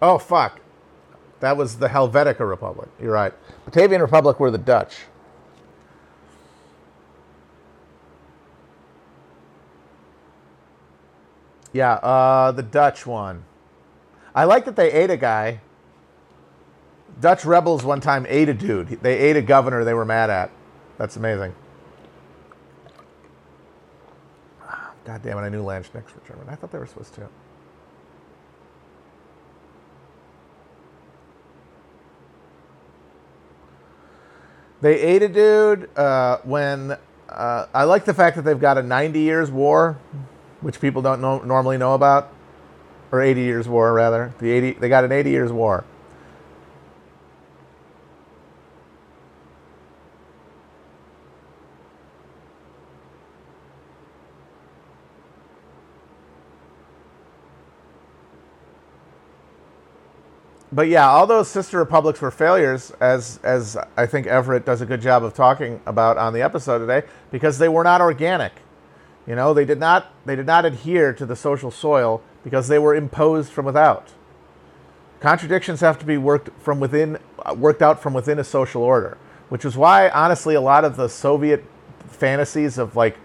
Oh 0.00 0.18
fuck. 0.18 0.60
That 1.40 1.56
was 1.58 1.76
the 1.76 1.88
Helvetica 1.88 2.48
Republic. 2.48 2.88
You're 3.00 3.12
right. 3.12 3.34
Batavian 3.68 4.00
Republic 4.00 4.40
were 4.40 4.50
the 4.50 4.56
Dutch. 4.56 4.96
Yeah, 11.74 11.94
uh, 11.94 12.52
the 12.52 12.62
Dutch 12.62 13.04
one. 13.04 13.44
I 14.34 14.44
like 14.44 14.64
that 14.64 14.76
they 14.76 14.92
ate 14.92 15.10
a 15.10 15.16
guy. 15.16 15.60
Dutch 17.20 17.44
rebels 17.44 17.84
one 17.84 18.00
time 18.00 18.26
ate 18.28 18.48
a 18.48 18.54
dude. 18.54 18.88
They 19.02 19.18
ate 19.18 19.36
a 19.36 19.42
governor 19.42 19.84
they 19.84 19.94
were 19.94 20.04
mad 20.04 20.30
at. 20.30 20.50
That's 20.98 21.16
amazing. 21.16 21.54
God 25.04 25.22
damn 25.22 25.38
it, 25.38 25.42
I 25.42 25.48
knew 25.50 25.62
Landsknechts 25.62 26.14
were 26.14 26.22
German. 26.26 26.48
I 26.48 26.54
thought 26.54 26.72
they 26.72 26.78
were 26.78 26.86
Swiss 26.86 27.10
too. 27.10 27.28
They 34.80 35.00
ate 35.00 35.22
a 35.22 35.28
dude 35.28 35.96
uh, 35.96 36.38
when 36.44 36.96
uh, 37.28 37.66
I 37.72 37.84
like 37.84 38.04
the 38.04 38.14
fact 38.14 38.36
that 38.36 38.42
they've 38.42 38.60
got 38.60 38.76
a 38.76 38.82
90 38.82 39.18
years 39.18 39.50
war, 39.50 39.98
which 40.60 40.80
people 40.80 41.00
don't 41.00 41.20
know, 41.20 41.38
normally 41.38 41.78
know 41.78 41.94
about, 41.94 42.32
or 43.10 43.22
80 43.22 43.40
years 43.40 43.68
war 43.68 43.92
rather. 43.92 44.34
The 44.40 44.50
80 44.50 44.72
they 44.72 44.88
got 44.88 45.04
an 45.04 45.12
80 45.12 45.30
years 45.30 45.52
war. 45.52 45.84
But 60.74 60.88
yeah, 60.88 61.08
all 61.08 61.26
those 61.26 61.48
sister 61.48 61.78
republics 61.78 62.20
were 62.20 62.32
failures, 62.32 62.90
as 63.00 63.38
as 63.44 63.76
I 63.96 64.06
think 64.06 64.26
Everett 64.26 64.66
does 64.66 64.80
a 64.80 64.86
good 64.86 65.00
job 65.00 65.22
of 65.22 65.32
talking 65.32 65.80
about 65.86 66.18
on 66.18 66.32
the 66.32 66.42
episode 66.42 66.80
today, 66.80 67.06
because 67.30 67.58
they 67.58 67.68
were 67.68 67.84
not 67.84 68.00
organic. 68.00 68.52
You 69.24 69.36
know, 69.36 69.54
they 69.54 69.64
did 69.64 69.78
not 69.78 70.12
they 70.26 70.34
did 70.34 70.46
not 70.46 70.64
adhere 70.64 71.12
to 71.12 71.24
the 71.24 71.36
social 71.36 71.70
soil 71.70 72.22
because 72.42 72.66
they 72.66 72.80
were 72.80 72.94
imposed 72.94 73.52
from 73.52 73.66
without. 73.66 74.12
Contradictions 75.20 75.80
have 75.80 75.96
to 76.00 76.04
be 76.04 76.18
worked 76.18 76.50
from 76.60 76.80
within, 76.80 77.18
worked 77.54 77.80
out 77.80 78.02
from 78.02 78.12
within 78.12 78.40
a 78.40 78.44
social 78.44 78.82
order, 78.82 79.16
which 79.50 79.64
is 79.64 79.76
why, 79.76 80.10
honestly, 80.10 80.56
a 80.56 80.60
lot 80.60 80.84
of 80.84 80.96
the 80.96 81.08
Soviet 81.08 81.64
fantasies 82.08 82.78
of 82.78 82.96
like 82.96 83.16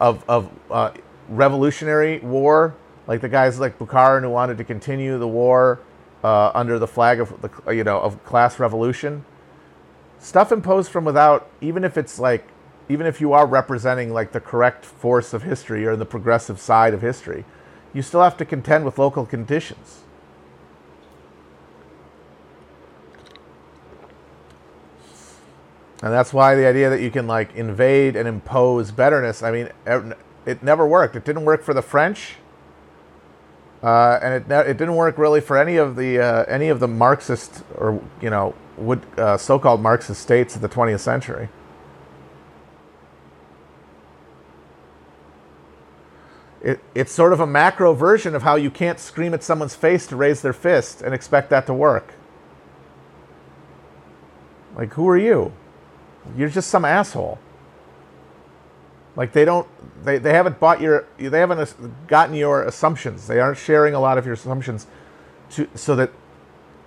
of 0.00 0.24
of 0.28 0.50
uh, 0.72 0.90
revolutionary 1.28 2.18
war, 2.18 2.74
like 3.06 3.20
the 3.20 3.28
guys 3.28 3.60
like 3.60 3.78
Bukharin 3.78 4.22
who 4.22 4.30
wanted 4.30 4.58
to 4.58 4.64
continue 4.64 5.16
the 5.16 5.28
war 5.28 5.78
uh, 6.22 6.50
under 6.54 6.78
the 6.78 6.86
flag 6.86 7.20
of 7.20 7.40
the 7.40 7.72
you 7.72 7.84
know 7.84 7.98
of 8.00 8.24
class 8.24 8.58
revolution. 8.58 9.24
Stuff 10.18 10.52
imposed 10.52 10.90
from 10.90 11.04
without, 11.06 11.48
even 11.62 11.82
if 11.82 11.96
it's 11.96 12.18
like, 12.18 12.46
even 12.90 13.06
if 13.06 13.20
you 13.22 13.32
are 13.32 13.46
representing 13.46 14.12
like 14.12 14.32
the 14.32 14.40
correct 14.40 14.84
force 14.84 15.32
of 15.32 15.44
history 15.44 15.86
or 15.86 15.96
the 15.96 16.04
progressive 16.04 16.60
side 16.60 16.92
of 16.92 17.00
history, 17.00 17.46
you 17.94 18.02
still 18.02 18.22
have 18.22 18.36
to 18.36 18.44
contend 18.44 18.84
with 18.84 18.98
local 18.98 19.24
conditions. 19.24 20.02
And 26.02 26.12
that's 26.12 26.32
why 26.32 26.54
the 26.54 26.66
idea 26.66 26.88
that 26.90 27.00
you 27.00 27.10
can 27.10 27.26
like 27.26 27.54
invade 27.54 28.16
and 28.16 28.26
impose 28.26 28.90
betterness, 28.90 29.42
I 29.42 29.50
mean, 29.50 29.70
it 30.46 30.62
never 30.62 30.86
worked. 30.86 31.16
It 31.16 31.24
didn't 31.24 31.44
work 31.44 31.62
for 31.62 31.74
the 31.74 31.82
French. 31.82 32.36
Uh, 33.82 34.18
and 34.22 34.34
it, 34.34 34.52
it 34.68 34.76
didn't 34.76 34.94
work 34.94 35.16
really 35.16 35.40
for 35.40 35.56
any 35.56 35.76
of 35.76 35.96
the 35.96 36.20
uh, 36.20 36.44
any 36.44 36.68
of 36.68 36.80
the 36.80 36.88
Marxist 36.88 37.62
or 37.76 38.02
you 38.20 38.28
know 38.28 38.54
would, 38.76 39.00
uh, 39.18 39.36
so-called 39.38 39.80
Marxist 39.80 40.20
states 40.20 40.54
of 40.54 40.60
the 40.60 40.68
20th 40.68 41.00
century. 41.00 41.48
It, 46.62 46.80
it's 46.94 47.12
sort 47.12 47.32
of 47.32 47.40
a 47.40 47.46
macro 47.46 47.94
version 47.94 48.34
of 48.34 48.42
how 48.42 48.56
you 48.56 48.70
can't 48.70 48.98
scream 48.98 49.32
at 49.32 49.42
someone's 49.42 49.74
face 49.74 50.06
to 50.08 50.16
raise 50.16 50.42
their 50.42 50.52
fist 50.52 51.00
and 51.00 51.14
expect 51.14 51.48
that 51.50 51.66
to 51.66 51.74
work. 51.74 52.12
Like, 54.76 54.92
who 54.92 55.08
are 55.08 55.16
you? 55.16 55.52
You're 56.36 56.50
just 56.50 56.68
some 56.68 56.84
asshole. 56.84 57.38
Like 59.20 59.34
they 59.34 59.44
don't, 59.44 59.68
they, 60.02 60.16
they 60.16 60.32
haven't 60.32 60.58
bought 60.58 60.80
your, 60.80 61.04
they 61.18 61.40
haven't 61.40 62.06
gotten 62.08 62.34
your 62.34 62.62
assumptions. 62.62 63.26
They 63.26 63.38
aren't 63.38 63.58
sharing 63.58 63.92
a 63.92 64.00
lot 64.00 64.16
of 64.16 64.24
your 64.24 64.32
assumptions, 64.32 64.86
to 65.50 65.68
so 65.74 65.94
that 65.96 66.10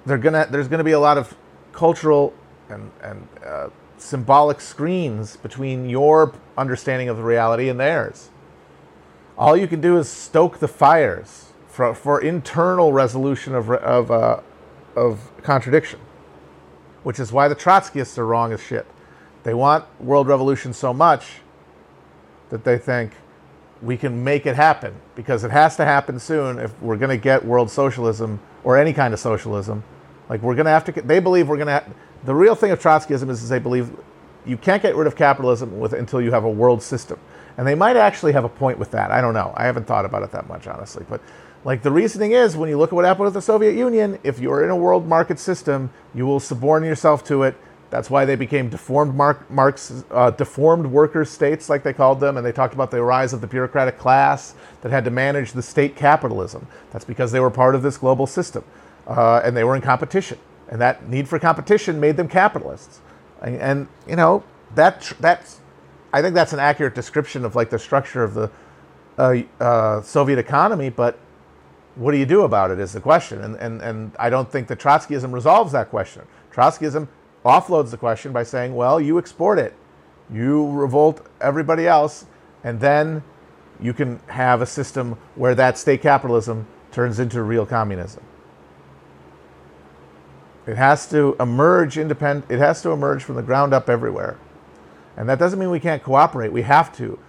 they're 0.08 0.18
gonna, 0.18 0.48
there's 0.50 0.68
gonna 0.68 0.84
be 0.84 0.94
a 0.94 1.00
lot 1.00 1.20
of 1.20 1.38
cultural 1.74 2.34
and 2.70 2.90
and 3.04 3.28
uh, 3.46 3.70
symbolic 4.00 4.62
screens 4.62 5.38
between 5.38 5.88
your 5.88 6.34
understanding 6.58 7.08
of 7.08 7.18
the 7.18 7.24
reality 7.24 7.70
and 7.70 7.80
theirs. 7.80 8.32
All 9.38 9.56
you 9.56 9.68
can 9.68 9.80
do 9.80 10.00
is 10.00 10.10
stoke 10.10 10.58
the 10.58 10.68
fires 10.68 11.54
for, 11.68 11.94
for 11.94 12.20
internal 12.20 12.94
resolution 12.94 13.54
of 13.54 13.70
of 13.70 14.10
uh, 14.10 14.40
of 14.96 15.30
contradiction, 15.44 16.00
which 17.04 17.20
is 17.20 17.32
why 17.32 17.48
the 17.48 17.56
Trotskyists 17.56 18.18
are 18.18 18.26
wrong 18.26 18.52
as 18.52 18.60
shit. 18.60 18.88
They 19.44 19.54
want 19.54 19.86
world 20.02 20.28
revolution 20.28 20.74
so 20.74 20.96
much 20.96 21.43
that 22.54 22.64
they 22.64 22.78
think 22.78 23.14
we 23.82 23.98
can 23.98 24.24
make 24.24 24.46
it 24.46 24.56
happen 24.56 24.94
because 25.16 25.44
it 25.44 25.50
has 25.50 25.76
to 25.76 25.84
happen 25.84 26.20
soon 26.20 26.60
if 26.60 26.80
we're 26.84 26.98
going 26.98 27.10
to 27.10 27.18
get 27.18 27.44
world 27.44 27.72
socialism 27.72 28.40
or 28.64 28.78
any 28.78 28.94
kind 28.94 29.12
of 29.12 29.20
socialism. 29.20 29.84
Like 30.30 30.44
we're 30.44 30.54
going 30.54 30.66
to 30.66 30.72
have 30.72 30.86
to. 30.86 30.92
They 30.92 31.20
believe 31.20 31.50
we're 31.50 31.58
going 31.58 31.66
to. 31.66 31.84
The 32.26 32.36
real 32.36 32.54
thing 32.54 32.70
of 32.70 32.80
Trotskyism 32.80 33.28
is, 33.32 33.42
is 33.42 33.50
they 33.50 33.58
believe 33.58 33.92
you 34.46 34.56
can't 34.56 34.84
get 34.84 34.96
rid 34.96 35.08
of 35.08 35.16
capitalism 35.16 35.80
with, 35.80 35.94
until 35.94 36.22
you 36.22 36.30
have 36.30 36.44
a 36.44 36.50
world 36.50 36.84
system, 36.84 37.20
and 37.58 37.66
they 37.66 37.74
might 37.74 37.98
actually 37.98 38.34
have 38.34 38.44
a 38.44 38.50
point 38.50 38.78
with 38.78 38.92
that. 38.92 39.10
I 39.10 39.20
don't 39.20 39.34
know. 39.34 39.52
I 39.58 39.66
haven't 39.66 39.88
thought 39.88 40.06
about 40.06 40.22
it 40.22 40.32
that 40.32 40.48
much 40.48 40.68
honestly, 40.68 41.08
but 41.10 41.22
like 41.66 41.82
the 41.82 41.92
reasoning 41.92 42.34
is 42.34 42.56
when 42.56 42.70
you 42.70 42.78
look 42.78 42.92
at 42.92 42.96
what 42.96 43.04
happened 43.04 43.26
with 43.26 43.34
the 43.34 43.42
Soviet 43.42 43.74
Union, 43.74 44.20
if 44.24 44.38
you're 44.38 44.64
in 44.64 44.70
a 44.70 44.78
world 44.78 45.08
market 45.08 45.40
system, 45.40 45.90
you 46.14 46.28
will 46.28 46.40
suborn 46.40 46.86
yourself 46.86 47.24
to 47.26 47.42
it 47.42 47.56
that's 47.94 48.10
why 48.10 48.26
they 48.26 48.36
became 48.36 48.70
deformed 48.70 49.14
Mark, 49.14 49.46
uh, 50.10 50.32
deformed 50.32 50.88
workers' 50.88 51.30
states, 51.30 51.70
like 51.70 51.84
they 51.84 51.94
called 51.94 52.20
them, 52.20 52.38
and 52.38 52.46
they 52.46 52.52
talked 52.52 52.74
about 52.74 52.90
the 52.90 53.04
rise 53.04 53.34
of 53.34 53.42
the 53.42 53.46
bureaucratic 53.46 54.00
class 54.00 54.56
that 54.82 54.92
had 54.92 55.06
to 55.06 55.12
manage 55.12 55.52
the 55.52 55.62
state 55.62 55.96
capitalism. 55.96 56.66
That's 56.92 57.06
because 57.06 57.32
they 57.32 57.40
were 57.40 57.52
part 57.52 57.76
of 57.76 57.84
this 57.84 57.98
global 57.98 58.26
system, 58.26 58.64
uh, 59.06 59.42
and 59.44 59.56
they 59.56 59.64
were 59.64 59.76
in 59.76 59.84
competition, 59.84 60.40
and 60.70 60.82
that 60.82 61.08
need 61.08 61.30
for 61.30 61.38
competition 61.38 62.00
made 62.00 62.18
them 62.18 62.28
capitalists. 62.28 63.00
And, 63.44 63.58
and 63.58 63.88
you 64.08 64.16
know 64.16 64.44
that 64.74 65.14
that's, 65.20 65.60
I 66.12 66.24
think 66.24 66.34
that's 66.34 66.52
an 66.52 66.60
accurate 66.60 66.96
description 66.96 67.46
of 67.46 67.56
like 67.56 67.70
the 67.70 67.78
structure 67.78 68.24
of 68.24 68.34
the 68.34 68.50
uh, 69.20 69.36
uh 69.60 70.02
Soviet 70.02 70.40
economy, 70.40 70.90
but 70.90 71.20
what 71.94 72.12
do 72.12 72.18
you 72.18 72.26
do 72.26 72.42
about 72.42 72.72
it 72.72 72.80
is 72.80 72.92
the 72.92 73.02
question. 73.02 73.44
And, 73.44 73.56
and, 73.58 73.84
and 73.84 74.16
I 74.18 74.32
don't 74.32 74.52
think 74.52 74.68
that 74.70 74.80
Trotskyism 74.80 75.32
resolves 75.32 75.74
that 75.74 75.92
question. 75.92 76.24
Trotskyism 76.52 77.08
offloads 77.44 77.92
the 77.92 77.98
question 77.98 78.32
by 78.32 78.44
saying, 78.44 78.76
well, 78.76 79.00
you 79.00 79.18
export 79.18 79.60
it, 79.60 79.74
you 80.32 80.70
revolt 80.72 81.26
everybody 81.42 81.88
else, 81.88 82.26
and 82.64 82.80
then 82.80 83.24
you 83.80 83.94
can 83.94 84.20
have 84.28 84.62
a 84.62 84.66
system 84.66 85.18
where 85.36 85.56
that 85.56 85.78
state 85.78 86.02
capitalism 86.02 86.68
turns 86.92 87.20
into 87.20 87.42
real 87.44 87.66
communism. 87.66 88.24
It 90.66 90.78
has 90.78 91.10
to 91.10 91.36
emerge 91.40 91.98
independent, 91.98 92.50
it 92.50 92.60
has 92.60 92.82
to 92.84 92.92
emerge 92.92 93.24
from 93.24 93.36
the 93.36 93.44
ground 93.44 93.74
up 93.74 93.90
everywhere. 93.90 94.38
And 95.18 95.28
that 95.30 95.40
doesn't 95.40 95.60
mean 95.60 95.70
we 95.70 95.80
can't 95.80 96.02
cooperate. 96.02 96.52
We 96.52 96.64
have 96.64 96.96
to. 96.98 97.20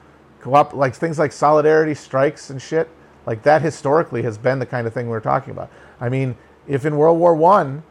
Co-op, 0.40 0.74
like 0.74 0.94
things 0.94 1.18
like 1.18 1.32
solidarity 1.32 1.94
strikes 1.94 2.50
and 2.50 2.60
shit, 2.60 2.88
Like 3.26 3.42
that 3.44 3.62
historically 3.62 4.22
has 4.22 4.38
been 4.38 4.58
the 4.58 4.66
kind 4.66 4.86
of 4.86 4.92
thing 4.92 5.08
we're 5.08 5.20
talking 5.20 5.52
about. 5.52 5.70
I 6.00 6.08
mean, 6.08 6.36
if 6.66 6.84
in 6.84 6.96
World 6.96 7.18
War 7.18 7.34
One, 7.34 7.82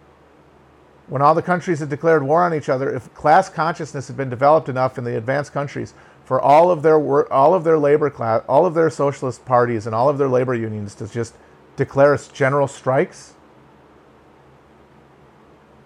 when 1.08 1.22
all 1.22 1.36
the 1.36 1.42
countries 1.42 1.80
had 1.80 1.90
declared 1.90 2.24
war 2.24 2.44
on 2.44 2.54
each 2.54 2.70
other, 2.70 2.94
if 2.94 3.14
class 3.14 3.50
consciousness 3.50 4.08
had 4.08 4.18
been 4.18 4.30
developed 4.30 4.70
enough 4.70 4.98
in 4.98 5.04
the 5.04 5.18
advanced 5.18 5.52
countries 5.52 5.94
for 6.26 6.40
all 6.40 6.72
of 6.72 6.82
their 6.82 7.32
all 7.32 7.54
of 7.54 7.64
their 7.64 7.78
labor 7.78 8.10
class, 8.10 8.44
all 8.48 8.66
of 8.66 8.74
their 8.74 8.90
socialist 8.90 9.44
parties, 9.46 9.86
and 9.86 9.94
all 9.94 10.08
of 10.10 10.18
their 10.18 10.30
labor 10.30 10.56
unions 10.56 10.96
to 10.96 11.08
just 11.08 11.36
declare 11.76 12.18
general 12.32 12.68
strikes, 12.68 13.34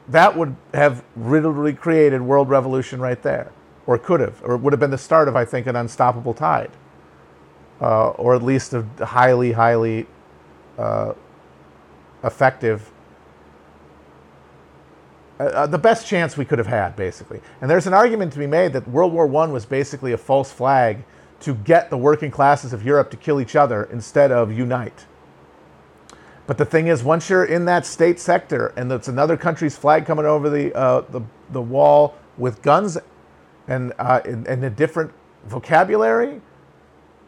that 0.07 0.37
would 0.37 0.55
have 0.73 1.03
literally 1.15 1.73
created 1.73 2.21
world 2.21 2.49
revolution 2.49 2.99
right 2.99 3.21
there, 3.23 3.51
or 3.85 3.97
could 3.97 4.19
have, 4.19 4.41
or 4.43 4.55
would 4.57 4.73
have 4.73 4.79
been 4.79 4.91
the 4.91 4.97
start 4.97 5.27
of, 5.27 5.35
I 5.35 5.45
think, 5.45 5.65
an 5.65 5.75
unstoppable 5.75 6.33
tide, 6.33 6.71
uh, 7.81 8.09
or 8.09 8.35
at 8.35 8.43
least 8.43 8.73
a 8.73 8.85
highly, 9.03 9.53
highly 9.53 10.05
uh, 10.77 11.13
effective 12.23 12.91
uh, 15.39 15.43
uh, 15.43 15.67
the 15.67 15.77
best 15.77 16.07
chance 16.07 16.35
we 16.35 16.45
could 16.45 16.57
have 16.57 16.67
had, 16.67 16.95
basically. 16.95 17.41
And 17.61 17.69
there's 17.69 17.87
an 17.87 17.93
argument 17.93 18.33
to 18.33 18.39
be 18.39 18.47
made 18.47 18.73
that 18.73 18.87
World 18.87 19.13
War 19.13 19.25
I 19.43 19.47
was 19.47 19.65
basically 19.65 20.11
a 20.13 20.17
false 20.17 20.51
flag 20.51 21.03
to 21.41 21.53
get 21.53 21.89
the 21.89 21.97
working 21.97 22.31
classes 22.31 22.73
of 22.73 22.83
Europe 22.83 23.11
to 23.11 23.17
kill 23.17 23.39
each 23.39 23.55
other 23.55 23.83
instead 23.91 24.31
of 24.31 24.51
unite. 24.51 25.05
But 26.47 26.57
the 26.57 26.65
thing 26.65 26.87
is, 26.87 27.03
once 27.03 27.29
you're 27.29 27.45
in 27.45 27.65
that 27.65 27.85
state 27.85 28.19
sector 28.19 28.67
and 28.77 28.91
it's 28.91 29.09
another 29.09 29.37
country's 29.37 29.77
flag 29.77 30.05
coming 30.05 30.25
over 30.25 30.49
the, 30.49 30.73
uh, 30.73 31.01
the, 31.09 31.21
the 31.51 31.61
wall 31.61 32.15
with 32.37 32.61
guns 32.61 32.97
and, 33.67 33.93
uh, 33.99 34.21
and, 34.25 34.47
and 34.47 34.63
a 34.63 34.69
different 34.69 35.11
vocabulary, 35.45 36.41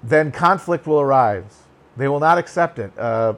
then 0.01 0.31
conflict 0.31 0.87
will 0.87 1.01
arise. 1.01 1.63
They 1.97 2.07
will 2.07 2.21
not 2.21 2.37
accept 2.37 2.79
it. 2.79 2.97
Uh, 2.97 3.33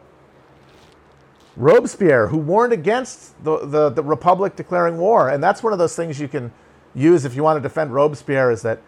Robespierre, 1.57 2.27
who 2.27 2.37
warned 2.37 2.73
against 2.73 3.43
the, 3.43 3.65
the, 3.65 3.89
the, 3.89 4.03
Republic 4.03 4.55
declaring 4.55 4.97
war. 4.97 5.29
And 5.29 5.43
that's 5.43 5.61
one 5.61 5.73
of 5.73 5.79
those 5.79 5.95
things 5.95 6.19
you 6.19 6.27
can 6.27 6.51
use 6.95 7.25
if 7.25 7.35
you 7.35 7.43
want 7.43 7.57
to 7.57 7.61
defend 7.61 7.93
Robespierre 7.93 8.51
is 8.51 8.61
that 8.61 8.81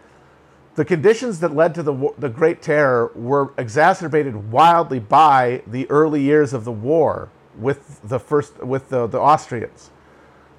the 0.74 0.84
conditions 0.84 1.40
that 1.40 1.54
led 1.54 1.74
to 1.74 1.82
the, 1.82 2.12
the 2.18 2.28
Great 2.28 2.62
Terror 2.62 3.12
were 3.14 3.52
exacerbated 3.58 4.50
wildly 4.50 4.98
by 4.98 5.62
the 5.66 5.88
early 5.90 6.22
years 6.22 6.52
of 6.52 6.64
the 6.64 6.72
war 6.72 7.30
with 7.56 8.00
the 8.02 8.18
first 8.18 8.58
with 8.64 8.88
the, 8.88 9.06
the 9.06 9.18
Austrians. 9.18 9.90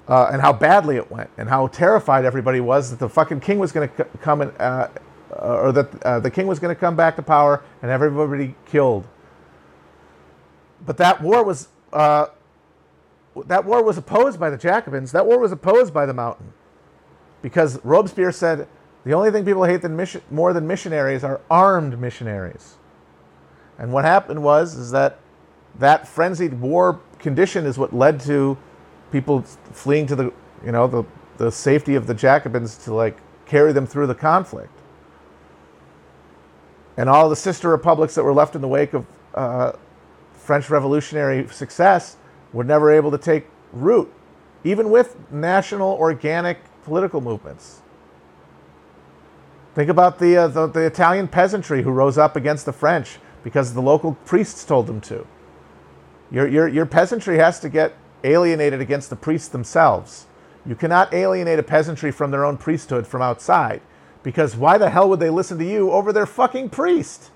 Uh, 0.08 0.30
and 0.32 0.40
how 0.40 0.52
badly 0.52 0.96
it 0.96 1.10
went, 1.10 1.28
and 1.36 1.48
how 1.48 1.66
terrified 1.66 2.24
everybody 2.24 2.60
was 2.60 2.90
that 2.90 3.00
the 3.00 3.08
fucking 3.08 3.40
king 3.40 3.58
was 3.58 3.72
going 3.72 3.88
to 3.88 4.04
c- 4.04 4.10
come 4.20 4.40
and, 4.40 4.52
uh, 4.60 4.86
or 5.30 5.72
that 5.72 6.02
uh, 6.04 6.20
the 6.20 6.30
king 6.30 6.46
was 6.46 6.60
going 6.60 6.72
to 6.72 6.78
come 6.78 6.94
back 6.94 7.16
to 7.16 7.22
power 7.22 7.64
and 7.82 7.90
everybody 7.90 8.54
killed. 8.66 9.04
But 10.84 10.96
that 10.98 11.20
war 11.20 11.42
was 11.42 11.68
uh, 11.96 12.28
that 13.46 13.64
war 13.64 13.82
was 13.82 13.96
opposed 13.96 14.38
by 14.38 14.50
the 14.50 14.58
Jacobins. 14.58 15.12
That 15.12 15.26
war 15.26 15.38
was 15.38 15.50
opposed 15.50 15.94
by 15.94 16.04
the 16.04 16.12
Mountain, 16.12 16.52
because 17.40 17.82
Robespierre 17.84 18.32
said 18.32 18.68
the 19.04 19.14
only 19.14 19.30
thing 19.30 19.44
people 19.44 19.64
hate 19.64 19.80
than 19.80 19.96
mission, 19.96 20.20
more 20.30 20.52
than 20.52 20.66
missionaries 20.66 21.24
are 21.24 21.40
armed 21.50 21.98
missionaries. 21.98 22.76
And 23.78 23.92
what 23.92 24.04
happened 24.04 24.42
was 24.42 24.74
is 24.74 24.90
that 24.90 25.18
that 25.78 26.06
frenzied 26.06 26.60
war 26.60 27.00
condition 27.18 27.64
is 27.64 27.78
what 27.78 27.94
led 27.94 28.20
to 28.20 28.58
people 29.10 29.42
fleeing 29.42 30.06
to 30.06 30.16
the 30.16 30.32
you 30.64 30.72
know 30.72 30.86
the 30.86 31.04
the 31.38 31.50
safety 31.50 31.94
of 31.94 32.06
the 32.06 32.14
Jacobins 32.14 32.76
to 32.84 32.92
like 32.92 33.18
carry 33.46 33.72
them 33.72 33.86
through 33.86 34.06
the 34.06 34.14
conflict. 34.14 34.72
And 36.98 37.08
all 37.08 37.28
the 37.28 37.36
sister 37.36 37.68
republics 37.68 38.14
that 38.16 38.24
were 38.24 38.34
left 38.34 38.54
in 38.54 38.60
the 38.60 38.68
wake 38.68 38.92
of 38.94 39.06
uh, 39.34 39.72
French 40.46 40.70
revolutionary 40.70 41.48
success 41.48 42.16
were 42.52 42.62
never 42.62 42.92
able 42.92 43.10
to 43.10 43.18
take 43.18 43.48
root, 43.72 44.12
even 44.62 44.90
with 44.90 45.16
national 45.32 45.94
organic 45.94 46.58
political 46.84 47.20
movements. 47.20 47.82
Think 49.74 49.90
about 49.90 50.20
the, 50.20 50.36
uh, 50.36 50.46
the, 50.46 50.68
the, 50.68 50.86
Italian 50.86 51.26
peasantry 51.26 51.82
who 51.82 51.90
rose 51.90 52.16
up 52.16 52.36
against 52.36 52.64
the 52.64 52.72
French 52.72 53.18
because 53.42 53.74
the 53.74 53.82
local 53.82 54.14
priests 54.24 54.64
told 54.64 54.86
them 54.86 55.00
to. 55.02 55.26
Your, 56.30 56.46
your, 56.46 56.68
your 56.68 56.86
peasantry 56.86 57.38
has 57.38 57.58
to 57.60 57.68
get 57.68 57.94
alienated 58.22 58.80
against 58.80 59.10
the 59.10 59.16
priests 59.16 59.48
themselves. 59.48 60.26
You 60.64 60.76
cannot 60.76 61.12
alienate 61.12 61.58
a 61.58 61.64
peasantry 61.64 62.12
from 62.12 62.30
their 62.30 62.44
own 62.44 62.56
priesthood 62.56 63.04
from 63.06 63.20
outside 63.20 63.82
because 64.22 64.56
why 64.56 64.78
the 64.78 64.90
hell 64.90 65.08
would 65.08 65.20
they 65.20 65.30
listen 65.30 65.58
to 65.58 65.64
you 65.64 65.90
over 65.90 66.12
their 66.12 66.24
fucking 66.24 66.70
priest? 66.70 67.32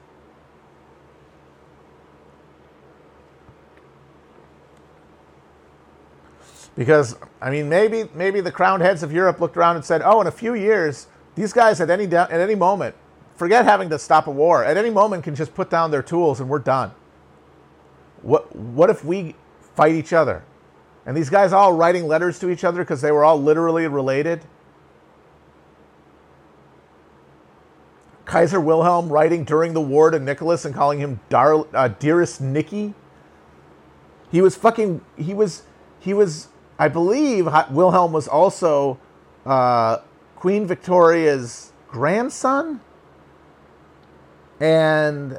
Because 6.81 7.15
I 7.43 7.51
mean, 7.51 7.69
maybe 7.69 8.09
maybe 8.15 8.41
the 8.41 8.51
crowned 8.51 8.83
heads 8.83 9.03
of 9.03 9.13
Europe 9.13 9.39
looked 9.39 9.55
around 9.55 9.77
and 9.77 9.85
said, 9.85 10.01
"Oh, 10.03 10.23
in 10.23 10.27
a 10.27 10.31
few 10.31 10.55
years, 10.55 11.09
these 11.35 11.53
guys 11.53 11.79
at 11.79 11.91
any 11.91 12.07
at 12.07 12.33
any 12.33 12.55
moment, 12.55 12.95
forget 13.37 13.67
having 13.67 13.91
to 13.91 13.99
stop 13.99 14.27
a 14.27 14.31
war. 14.31 14.65
At 14.65 14.79
any 14.79 14.89
moment, 14.89 15.23
can 15.23 15.35
just 15.35 15.55
put 15.55 15.69
down 15.69 15.91
their 15.91 16.03
tools 16.03 16.41
and 16.41 16.49
we're 16.49 16.59
done. 16.59 16.93
What 18.23 18.57
what 18.57 18.89
if 18.89 19.05
we 19.05 19.35
fight 19.75 19.95
each 19.95 20.15
other?" 20.15 20.43
And 21.05 21.15
these 21.15 21.29
guys 21.29 21.53
all 21.53 21.75
writing 21.75 22.09
letters 22.09 22.39
to 22.39 22.49
each 22.49 22.65
other 22.65 22.79
because 22.79 23.03
they 23.03 23.13
were 23.13 23.25
all 23.25 23.39
literally 23.39 23.87
related. 23.87 24.41
Kaiser 28.25 28.59
Wilhelm 28.59 29.11
writing 29.11 29.45
during 29.45 29.75
the 29.75 29.83
war 29.83 30.11
to 30.11 30.19
Nicholas 30.19 30.65
and 30.65 30.75
calling 30.75 30.99
him 30.99 31.21
Dar- 31.29 31.67
uh, 31.75 31.89
dearest 31.89 32.41
Nicky. 32.41 32.95
He 34.33 34.41
was 34.41 34.57
fucking. 34.57 35.03
He 35.19 35.35
was. 35.35 35.65
He 35.99 36.15
was 36.15 36.49
I 36.81 36.89
believe 36.89 37.47
Wilhelm 37.71 38.11
was 38.11 38.27
also 38.27 38.99
uh, 39.45 39.99
Queen 40.35 40.67
Victoria's 40.67 41.75
grandson. 41.89 42.81
And 44.59 45.39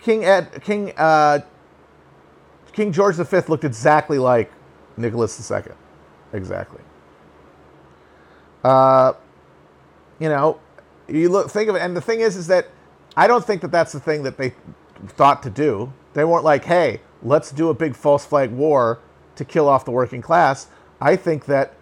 King 0.00 0.24
Ed, 0.24 0.62
King 0.62 0.92
uh, 0.96 1.40
King 2.72 2.92
George 2.92 3.16
V 3.16 3.40
looked 3.48 3.64
exactly 3.64 4.18
like 4.18 4.52
Nicholas 4.96 5.50
II, 5.50 5.62
exactly. 6.32 6.82
Uh, 8.62 9.14
you 10.20 10.28
know, 10.28 10.60
you 11.08 11.28
look 11.28 11.50
think 11.50 11.68
of 11.68 11.74
it, 11.74 11.82
and 11.82 11.96
the 11.96 12.00
thing 12.00 12.20
is, 12.20 12.36
is 12.36 12.46
that 12.46 12.68
I 13.16 13.26
don't 13.26 13.44
think 13.44 13.62
that 13.62 13.72
that's 13.72 13.92
the 13.92 14.00
thing 14.00 14.22
that 14.22 14.38
they 14.38 14.54
thought 15.08 15.42
to 15.42 15.50
do. 15.50 15.92
They 16.16 16.24
weren't 16.24 16.44
like, 16.44 16.64
hey, 16.64 17.02
let's 17.22 17.50
do 17.50 17.68
a 17.68 17.74
big 17.74 17.94
false 17.94 18.24
flag 18.24 18.50
war 18.50 19.00
to 19.34 19.44
kill 19.44 19.68
off 19.68 19.84
the 19.84 19.90
working 19.90 20.22
class. 20.22 20.66
I 20.98 21.14
think 21.14 21.44
that 21.44 21.74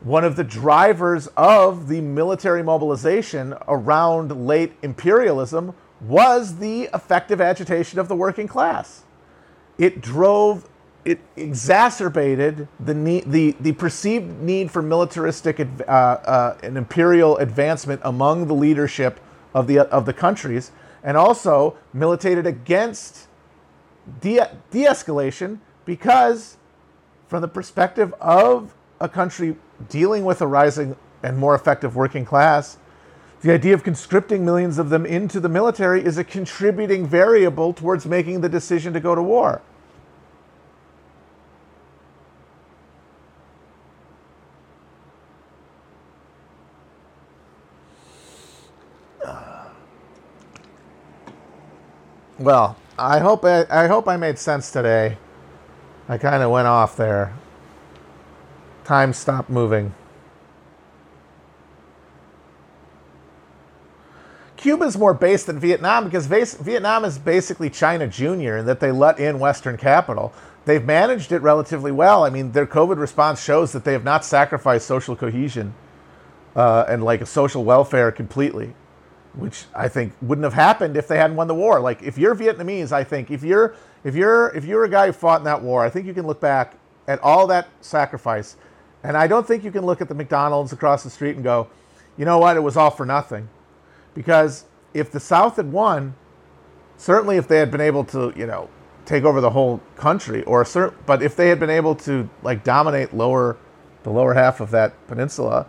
one 0.00 0.24
of 0.24 0.34
the 0.34 0.42
drivers 0.42 1.28
of 1.36 1.86
the 1.86 2.00
military 2.00 2.64
mobilization 2.64 3.54
around 3.68 4.44
late 4.44 4.72
imperialism 4.82 5.72
was 6.00 6.58
the 6.58 6.88
effective 6.92 7.40
agitation 7.40 8.00
of 8.00 8.08
the 8.08 8.16
working 8.16 8.48
class. 8.48 9.04
It 9.78 10.00
drove, 10.00 10.68
it 11.04 11.20
exacerbated 11.36 12.66
the 12.80 12.92
need, 12.92 13.30
the, 13.30 13.54
the 13.60 13.70
perceived 13.70 14.40
need 14.40 14.68
for 14.68 14.82
militaristic 14.82 15.60
uh, 15.60 15.90
uh, 15.92 16.58
and 16.60 16.76
imperial 16.76 17.36
advancement 17.36 18.00
among 18.02 18.48
the 18.48 18.54
leadership 18.54 19.20
of 19.54 19.68
the 19.68 19.78
of 19.78 20.06
the 20.06 20.12
countries, 20.12 20.72
and 21.04 21.16
also 21.16 21.76
militated 21.94 22.48
against 22.48 23.25
de 24.20 24.40
escalation 24.72 25.58
because, 25.84 26.56
from 27.28 27.42
the 27.42 27.48
perspective 27.48 28.14
of 28.20 28.74
a 29.00 29.08
country 29.08 29.56
dealing 29.88 30.24
with 30.24 30.40
a 30.40 30.46
rising 30.46 30.96
and 31.22 31.36
more 31.36 31.54
effective 31.54 31.96
working 31.96 32.24
class, 32.24 32.78
the 33.42 33.52
idea 33.52 33.74
of 33.74 33.82
conscripting 33.84 34.44
millions 34.44 34.78
of 34.78 34.90
them 34.90 35.04
into 35.04 35.40
the 35.40 35.48
military 35.48 36.04
is 36.04 36.18
a 36.18 36.24
contributing 36.24 37.06
variable 37.06 37.72
towards 37.72 38.06
making 38.06 38.40
the 38.40 38.48
decision 38.48 38.92
to 38.92 39.00
go 39.00 39.14
to 39.14 39.22
war. 39.22 39.60
Well, 52.38 52.76
I 52.98 53.18
hope 53.18 53.44
I, 53.44 53.66
I 53.68 53.86
hope 53.88 54.08
I 54.08 54.16
made 54.16 54.38
sense 54.38 54.70
today. 54.70 55.18
I 56.08 56.16
kind 56.18 56.42
of 56.42 56.50
went 56.50 56.66
off 56.66 56.96
there. 56.96 57.34
Time 58.84 59.12
stopped 59.12 59.50
moving. 59.50 59.94
Cuba's 64.56 64.96
more 64.96 65.12
based 65.12 65.46
than 65.46 65.58
Vietnam 65.58 66.04
because 66.04 66.26
Vietnam 66.26 67.04
is 67.04 67.18
basically 67.18 67.68
China 67.68 68.06
Junior 68.06 68.56
in 68.56 68.66
that 68.66 68.80
they 68.80 68.90
let 68.90 69.18
in 69.18 69.38
Western 69.38 69.76
capital. 69.76 70.32
They've 70.64 70.84
managed 70.84 71.30
it 71.32 71.40
relatively 71.40 71.92
well. 71.92 72.24
I 72.24 72.30
mean, 72.30 72.52
their 72.52 72.66
COVID 72.66 72.98
response 72.98 73.42
shows 73.42 73.72
that 73.72 73.84
they 73.84 73.92
have 73.92 74.04
not 74.04 74.24
sacrificed 74.24 74.86
social 74.86 75.14
cohesion 75.14 75.74
uh, 76.56 76.86
and 76.88 77.04
like 77.04 77.24
social 77.26 77.62
welfare 77.62 78.10
completely. 78.10 78.74
Which 79.36 79.66
I 79.74 79.88
think 79.88 80.14
wouldn't 80.22 80.44
have 80.44 80.54
happened 80.54 80.96
if 80.96 81.06
they 81.06 81.18
hadn't 81.18 81.36
won 81.36 81.46
the 81.46 81.54
war. 81.54 81.78
Like 81.80 82.02
if 82.02 82.18
you're 82.18 82.34
Vietnamese, 82.34 82.90
I 82.90 83.04
think 83.04 83.30
if 83.30 83.42
you're 83.42 83.74
if 84.02 84.14
you're 84.14 84.48
if 84.56 84.64
you're 84.64 84.84
a 84.84 84.88
guy 84.88 85.06
who 85.06 85.12
fought 85.12 85.40
in 85.40 85.44
that 85.44 85.62
war, 85.62 85.84
I 85.84 85.90
think 85.90 86.06
you 86.06 86.14
can 86.14 86.26
look 86.26 86.40
back 86.40 86.74
at 87.06 87.20
all 87.20 87.46
that 87.46 87.68
sacrifice, 87.80 88.56
and 89.04 89.16
I 89.16 89.26
don't 89.26 89.46
think 89.46 89.62
you 89.62 89.70
can 89.70 89.86
look 89.86 90.00
at 90.00 90.08
the 90.08 90.14
McDonald's 90.14 90.72
across 90.72 91.04
the 91.04 91.10
street 91.10 91.36
and 91.36 91.44
go, 91.44 91.68
you 92.16 92.24
know 92.24 92.38
what, 92.38 92.56
it 92.56 92.60
was 92.60 92.76
all 92.76 92.90
for 92.90 93.06
nothing, 93.06 93.48
because 94.14 94.64
if 94.94 95.12
the 95.12 95.20
South 95.20 95.56
had 95.56 95.70
won, 95.70 96.14
certainly 96.96 97.36
if 97.36 97.46
they 97.46 97.58
had 97.58 97.70
been 97.70 97.80
able 97.80 98.02
to, 98.04 98.32
you 98.34 98.46
know, 98.46 98.70
take 99.04 99.22
over 99.24 99.40
the 99.40 99.50
whole 99.50 99.80
country, 99.96 100.42
or 100.44 100.64
cert- 100.64 100.94
but 101.04 101.22
if 101.22 101.36
they 101.36 101.48
had 101.48 101.60
been 101.60 101.70
able 101.70 101.94
to 101.94 102.28
like 102.42 102.64
dominate 102.64 103.14
lower 103.14 103.56
the 104.02 104.10
lower 104.10 104.34
half 104.34 104.60
of 104.60 104.70
that 104.70 105.06
peninsula, 105.06 105.66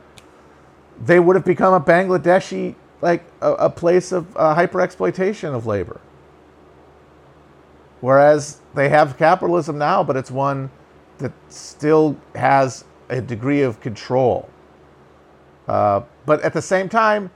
they 1.03 1.20
would 1.20 1.36
have 1.36 1.45
become 1.45 1.74
a 1.74 1.82
Bangladeshi 1.82 2.76
like 3.02 3.26
a, 3.41 3.54
a 3.54 3.70
place 3.70 4.12
of 4.12 4.36
uh, 4.36 4.54
hyper 4.56 4.82
exploitation 4.82 5.54
of 5.54 5.66
labor. 5.66 6.00
Whereas 8.02 8.62
they 8.76 8.89
have 8.89 9.18
capitalism 9.18 9.78
now, 9.78 10.04
but 10.04 10.16
it's 10.16 10.32
one 10.32 10.70
that 11.18 11.32
still 11.50 12.18
has 12.36 12.86
a 13.10 13.22
degree 13.22 13.62
of 13.62 13.80
control. 13.82 14.50
Uh, 15.68 16.02
but 16.26 16.41
at 16.41 16.54
the 16.54 16.62
same 16.62 16.89
time, 16.89 17.32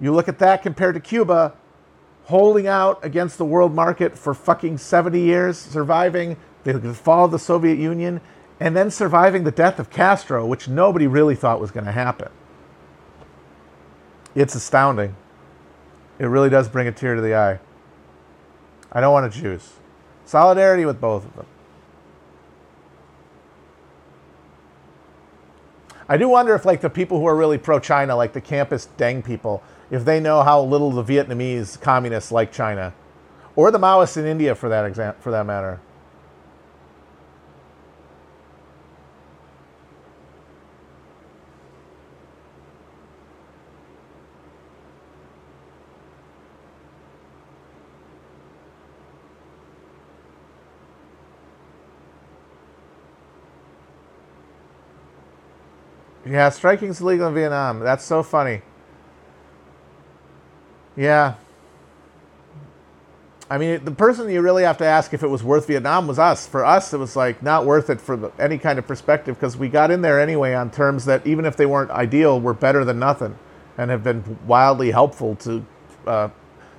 you 0.00 0.12
look 0.12 0.28
at 0.28 0.38
that 0.38 0.62
compared 0.62 0.94
to 0.94 1.00
Cuba, 1.00 1.54
holding 2.24 2.66
out 2.66 3.02
against 3.04 3.38
the 3.38 3.44
world 3.44 3.74
market 3.74 4.16
for 4.16 4.34
fucking 4.34 4.78
70 4.78 5.20
years, 5.20 5.58
surviving 5.58 6.36
the 6.64 6.94
fall 6.94 7.24
of 7.24 7.30
the 7.30 7.38
Soviet 7.38 7.78
Union, 7.78 8.20
and 8.60 8.76
then 8.76 8.90
surviving 8.90 9.44
the 9.44 9.50
death 9.50 9.78
of 9.78 9.90
Castro, 9.90 10.46
which 10.46 10.68
nobody 10.68 11.06
really 11.06 11.34
thought 11.34 11.60
was 11.60 11.70
going 11.70 11.86
to 11.86 11.92
happen. 11.92 12.30
It's 14.34 14.54
astounding. 14.54 15.14
It 16.18 16.26
really 16.26 16.50
does 16.50 16.68
bring 16.68 16.86
a 16.86 16.92
tear 16.92 17.14
to 17.14 17.20
the 17.20 17.34
eye. 17.34 17.58
I 18.90 19.00
don't 19.00 19.12
want 19.12 19.32
to 19.32 19.40
choose. 19.40 19.74
Solidarity 20.24 20.84
with 20.84 21.00
both 21.00 21.24
of 21.24 21.34
them. 21.36 21.46
I 26.08 26.16
do 26.16 26.28
wonder 26.28 26.54
if, 26.54 26.64
like, 26.64 26.80
the 26.80 26.90
people 26.90 27.18
who 27.18 27.26
are 27.26 27.36
really 27.36 27.58
pro 27.58 27.78
China, 27.78 28.16
like 28.16 28.32
the 28.32 28.40
campus 28.40 28.88
Deng 28.98 29.24
people, 29.24 29.62
if 29.90 30.04
they 30.04 30.20
know 30.20 30.42
how 30.42 30.62
little 30.62 30.90
the 30.90 31.04
Vietnamese 31.04 31.80
communists 31.80 32.30
like 32.30 32.52
China, 32.52 32.92
or 33.56 33.70
the 33.70 33.78
Maoists 33.78 34.16
in 34.16 34.26
India, 34.26 34.54
for 34.54 34.68
that 34.68 34.84
exam- 34.84 35.14
for 35.20 35.30
that 35.30 35.46
matter. 35.46 35.80
Yeah, 56.32 56.48
striking's 56.48 56.98
illegal 56.98 57.28
in 57.28 57.34
Vietnam. 57.34 57.80
That's 57.80 58.02
so 58.02 58.22
funny. 58.22 58.62
Yeah. 60.96 61.34
I 63.50 63.58
mean, 63.58 63.84
the 63.84 63.90
person 63.90 64.30
you 64.30 64.40
really 64.40 64.62
have 64.62 64.78
to 64.78 64.86
ask 64.86 65.12
if 65.12 65.22
it 65.22 65.26
was 65.26 65.44
worth 65.44 65.66
Vietnam 65.66 66.06
was 66.06 66.18
us. 66.18 66.46
For 66.46 66.64
us, 66.64 66.94
it 66.94 66.96
was 66.96 67.16
like 67.16 67.42
not 67.42 67.66
worth 67.66 67.90
it 67.90 68.00
for 68.00 68.16
the, 68.16 68.32
any 68.38 68.56
kind 68.56 68.78
of 68.78 68.86
perspective 68.86 69.38
because 69.38 69.58
we 69.58 69.68
got 69.68 69.90
in 69.90 70.00
there 70.00 70.18
anyway 70.18 70.54
on 70.54 70.70
terms 70.70 71.04
that 71.04 71.26
even 71.26 71.44
if 71.44 71.54
they 71.58 71.66
weren't 71.66 71.90
ideal, 71.90 72.40
were 72.40 72.54
better 72.54 72.82
than 72.82 72.98
nothing 72.98 73.38
and 73.76 73.90
have 73.90 74.02
been 74.02 74.38
wildly 74.46 74.90
helpful 74.90 75.36
to 75.36 75.66
uh, 76.06 76.30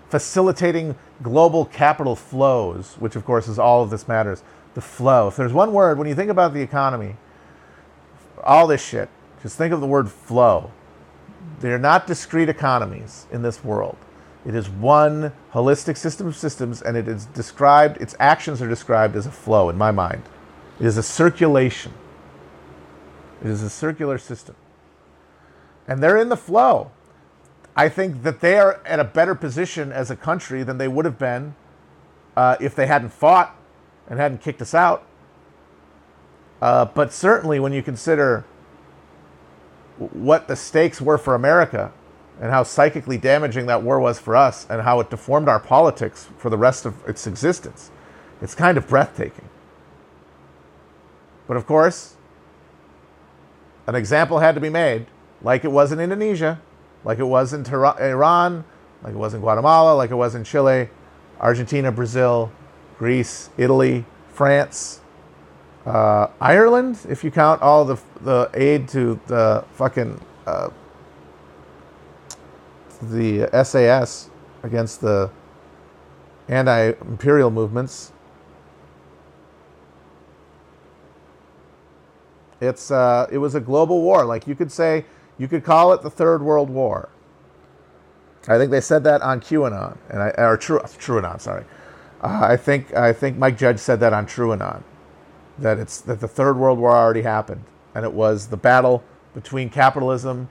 facilitating 0.10 0.96
global 1.22 1.66
capital 1.66 2.16
flows, 2.16 2.96
which 2.96 3.16
of 3.16 3.24
course 3.24 3.48
is 3.48 3.60
all 3.60 3.84
of 3.84 3.92
this 3.92 4.08
matters. 4.08 4.42
The 4.74 4.82
flow. 4.82 5.28
If 5.28 5.36
there's 5.36 5.54
one 5.54 5.74
word, 5.74 6.00
when 6.00 6.08
you 6.08 6.16
think 6.16 6.32
about 6.32 6.56
the 6.56 6.62
economy, 6.62 7.18
all 8.44 8.66
this 8.66 8.84
shit, 8.84 9.10
just 9.44 9.58
think 9.58 9.74
of 9.74 9.82
the 9.82 9.88
word 9.88 10.10
flow. 10.10 10.72
They're 11.60 11.78
not 11.78 12.08
discrete 12.08 12.50
economies 12.50 13.28
in 13.30 13.42
this 13.42 13.64
world. 13.64 13.98
It 14.46 14.56
is 14.56 14.70
one 14.70 15.34
holistic 15.54 15.98
system 15.98 16.28
of 16.28 16.36
systems, 16.36 16.82
and 16.82 16.98
it 16.98 17.08
is 17.08 17.26
described, 17.28 18.02
its 18.02 18.16
actions 18.20 18.62
are 18.62 18.70
described 18.70 19.16
as 19.16 19.26
a 19.26 19.32
flow 19.32 19.70
in 19.70 19.78
my 19.78 19.92
mind. 19.92 20.24
It 20.80 20.86
is 20.86 20.98
a 20.98 21.04
circulation, 21.04 21.94
it 23.42 23.50
is 23.50 23.62
a 23.62 23.70
circular 23.70 24.18
system. 24.18 24.56
And 25.88 26.02
they're 26.02 26.18
in 26.18 26.30
the 26.30 26.38
flow. 26.38 26.92
I 27.76 27.90
think 27.90 28.24
that 28.24 28.40
they 28.40 28.58
are 28.58 28.80
at 28.86 29.00
a 29.00 29.04
better 29.04 29.36
position 29.36 29.92
as 29.92 30.10
a 30.10 30.16
country 30.16 30.64
than 30.64 30.78
they 30.78 30.88
would 30.88 31.04
have 31.04 31.20
been 31.20 31.56
uh, 32.38 32.56
if 32.62 32.76
they 32.76 32.88
hadn't 32.88 33.10
fought 33.10 33.56
and 34.08 34.20
hadn't 34.20 34.42
kicked 34.42 34.62
us 34.62 34.74
out. 34.74 35.06
Uh, 36.62 36.86
but 36.86 37.12
certainly, 37.12 37.60
when 37.60 37.74
you 37.74 37.84
consider 37.84 38.46
what 39.98 40.48
the 40.48 40.56
stakes 40.56 41.02
were 41.02 41.18
for 41.18 41.36
America 41.36 41.92
and 42.42 42.52
how 42.52 42.64
psychically 42.64 43.18
damaging 43.18 43.68
that 43.68 43.84
war 43.84 44.00
was 44.00 44.20
for 44.20 44.36
us 44.36 44.66
and 44.70 44.82
how 44.82 45.00
it 45.00 45.10
deformed 45.10 45.48
our 45.48 45.60
politics 45.60 46.28
for 46.38 46.50
the 46.50 46.58
rest 46.58 46.86
of 46.86 46.96
its 47.08 47.28
existence. 47.28 47.92
It's 48.42 48.56
kind 48.56 48.78
of 48.78 48.88
breathtaking. 48.88 49.50
But 51.48 51.58
of 51.58 51.66
course, 51.66 52.16
an 53.88 53.96
example 53.96 54.40
had 54.40 54.56
to 54.56 54.62
be 54.62 54.70
made, 54.70 55.08
like 55.42 55.64
it 55.64 55.72
was 55.72 55.92
in 55.92 56.00
Indonesia, 56.00 56.62
like 57.04 57.20
it 57.20 57.26
was 57.26 57.54
in 57.54 57.66
Iran, 57.66 58.64
like 59.04 59.14
it 59.14 59.18
was 59.18 59.34
in 59.34 59.42
Guatemala, 59.42 59.94
like 59.94 60.10
it 60.10 60.16
was 60.16 60.36
in 60.36 60.44
Chile, 60.44 60.90
Argentina, 61.40 61.92
Brazil, 61.92 62.52
Greece, 62.98 63.50
Italy, 63.58 64.06
France, 64.30 65.02
uh, 65.86 66.28
Ireland, 66.40 67.00
if 67.10 67.24
you 67.24 67.32
count 67.32 67.62
all 67.62 67.84
the 67.84 67.98
the 68.22 68.50
aid 68.54 68.88
to 68.90 69.20
the 69.28 69.66
fucking 69.74 70.20
uh, 70.48 70.70
the 73.02 73.50
SAS 73.66 74.30
against 74.64 75.02
the 75.02 75.30
anti-imperial 76.48 77.52
movements. 77.52 78.14
It's 82.62 82.92
uh, 82.92 83.28
it 83.30 83.40
was 83.40 83.56
a 83.56 83.60
global 83.60 84.02
war. 84.02 84.24
Like 84.24 84.48
you 84.48 84.56
could 84.56 84.72
say, 84.72 85.04
you 85.38 85.50
could 85.50 85.66
call 85.66 85.92
it 85.92 86.02
the 86.02 86.10
Third 86.10 86.42
World 86.42 86.70
War. 86.70 87.10
I 88.48 88.58
think 88.58 88.72
they 88.72 88.82
said 88.82 89.04
that 89.04 89.22
on 89.22 89.42
QAnon, 89.42 89.98
and 90.10 90.22
I, 90.22 90.30
or 90.38 90.56
True 90.56 90.80
TrueAnon. 90.80 91.42
Sorry, 91.42 91.66
uh, 92.22 92.40
I 92.42 92.56
think 92.56 92.94
I 92.94 93.12
think 93.12 93.38
Mike 93.38 93.58
Judge 93.58 93.80
said 93.80 94.00
that 94.00 94.14
on 94.14 94.26
TrueAnon 94.26 94.84
that 95.58 95.78
it's 95.78 96.02
that 96.02 96.20
the 96.20 96.28
Third 96.28 96.58
World 96.58 96.80
War 96.80 96.92
already 96.92 97.22
happened, 97.22 97.64
and 97.96 98.06
it 98.06 98.14
was 98.14 98.48
the 98.48 98.58
battle 98.58 99.04
between 99.34 99.70
capitalism 99.70 100.50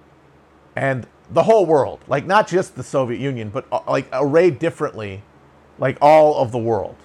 and 0.77 1.07
the 1.31 1.43
whole 1.45 1.67
world, 1.67 2.01
like 2.09 2.27
not 2.27 2.49
just 2.49 2.75
the 2.77 2.83
Soviet 2.83 3.21
Union, 3.21 3.49
but 3.51 3.67
uh, 3.73 3.81
like 3.89 4.09
arrayed 4.13 4.59
differently, 4.59 5.23
like 5.79 5.99
all 6.01 6.37
of 6.37 6.53
the 6.53 6.59
world. 6.59 6.97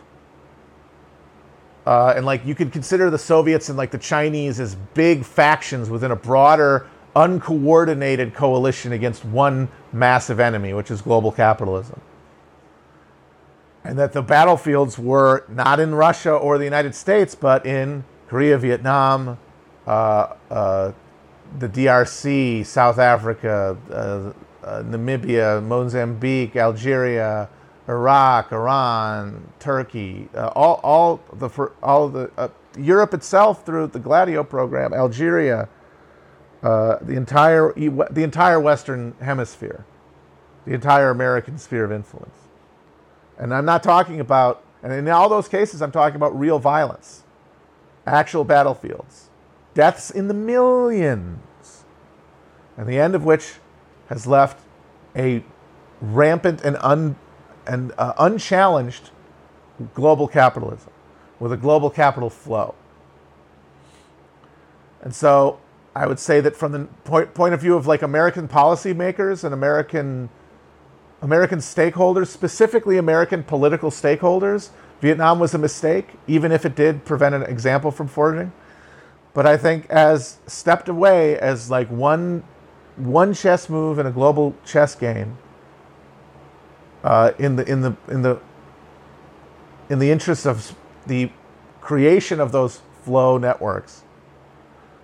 Uh, 1.85 2.13
and 2.17 2.25
like 2.25 2.45
you 2.45 2.53
could 2.53 2.71
consider 2.71 3.09
the 3.09 3.17
Soviets 3.17 3.69
and 3.69 3.77
like 3.77 3.91
the 3.91 3.97
Chinese 3.97 4.59
as 4.59 4.75
big 4.93 5.23
factions 5.23 5.89
within 5.89 6.11
a 6.11 6.15
broader, 6.15 6.87
uncoordinated 7.15 8.33
coalition 8.33 8.91
against 8.91 9.23
one 9.25 9.69
massive 9.93 10.39
enemy, 10.39 10.73
which 10.73 10.91
is 10.91 11.01
global 11.01 11.31
capitalism 11.31 12.01
and 13.87 13.97
that 13.97 14.11
the 14.11 14.21
battlefields 14.21 14.99
were 14.99 15.45
not 15.47 15.79
in 15.79 15.95
Russia 15.95 16.33
or 16.33 16.57
the 16.57 16.65
United 16.65 16.93
States, 16.93 17.35
but 17.35 17.65
in 17.65 18.03
Korea, 18.27 18.57
Vietnam, 18.57 19.39
uh, 19.87 20.33
uh, 20.51 20.91
the 21.57 21.69
DRC, 21.69 22.65
South 22.65 22.99
Africa, 22.99 23.77
uh, 23.89 24.33
uh, 24.65 24.83
Namibia, 24.83 25.63
Mozambique, 25.63 26.57
Algeria, 26.57 27.47
Iraq, 27.87 28.51
Iran, 28.51 29.47
Turkey, 29.57 30.27
uh, 30.35 30.47
all, 30.47 30.81
all 30.83 31.21
the 31.31 31.49
all 31.81 32.09
the 32.09 32.29
uh, 32.37 32.49
Europe 32.77 33.13
itself 33.13 33.65
through 33.65 33.87
the 33.87 33.99
Gladio 33.99 34.43
program, 34.43 34.93
Algeria, 34.93 35.69
the 36.61 37.13
entire 37.15 37.71
the 37.73 38.23
entire 38.23 38.59
Western 38.59 39.15
Hemisphere, 39.21 39.85
the 40.65 40.73
entire 40.73 41.09
American 41.09 41.57
sphere 41.57 41.85
of 41.85 41.93
influence. 41.93 42.46
And 43.37 43.53
I'm 43.53 43.65
not 43.65 43.83
talking 43.83 44.19
about, 44.19 44.63
and 44.81 44.91
in 44.91 45.07
all 45.09 45.29
those 45.29 45.47
cases, 45.47 45.81
I'm 45.81 45.91
talking 45.91 46.15
about 46.15 46.37
real 46.37 46.59
violence, 46.59 47.23
actual 48.05 48.43
battlefields, 48.43 49.29
deaths 49.73 50.09
in 50.09 50.27
the 50.27 50.33
millions, 50.33 51.85
and 52.75 52.87
the 52.87 52.99
end 52.99 53.15
of 53.15 53.25
which 53.25 53.55
has 54.09 54.25
left 54.25 54.59
a 55.15 55.43
rampant 56.01 56.61
and, 56.61 56.77
un, 56.81 57.15
and 57.65 57.91
uh, 57.97 58.13
unchallenged 58.19 59.11
global 59.93 60.27
capitalism 60.27 60.91
with 61.39 61.51
a 61.51 61.57
global 61.57 61.89
capital 61.89 62.29
flow. 62.29 62.73
And 65.01 65.13
so 65.13 65.59
I 65.95 66.07
would 66.07 66.19
say 66.19 66.41
that 66.41 66.55
from 66.55 66.71
the 66.71 66.85
point, 67.03 67.33
point 67.33 67.53
of 67.53 67.61
view 67.61 67.75
of 67.75 67.87
like 67.87 68.01
American 68.01 68.47
policymakers 68.47 69.43
and 69.43 69.53
American 69.53 70.29
American 71.21 71.59
stakeholders, 71.59 72.27
specifically 72.27 72.97
American 72.97 73.43
political 73.43 73.89
stakeholders, 73.89 74.69
Vietnam 75.01 75.39
was 75.39 75.53
a 75.53 75.57
mistake, 75.57 76.09
even 76.27 76.51
if 76.51 76.65
it 76.65 76.75
did 76.75 77.05
prevent 77.05 77.35
an 77.35 77.43
example 77.43 77.91
from 77.91 78.07
forging. 78.07 78.51
But 79.33 79.45
I 79.45 79.57
think 79.57 79.87
as 79.89 80.37
stepped 80.47 80.89
away 80.89 81.37
as 81.37 81.69
like 81.69 81.87
one 81.89 82.43
one 82.95 83.33
chess 83.35 83.69
move 83.69 83.99
in 83.99 84.07
a 84.07 84.11
global 84.11 84.55
chess 84.65 84.95
game, 84.95 85.37
uh, 87.03 87.31
in 87.37 87.55
the 87.55 87.69
in 87.69 87.81
the 87.81 87.95
in 88.07 88.23
the 88.23 88.39
in 89.89 89.99
the 89.99 90.09
interest 90.09 90.47
of 90.47 90.75
the 91.05 91.31
creation 91.81 92.39
of 92.39 92.51
those 92.51 92.81
flow 93.03 93.37
networks. 93.37 94.03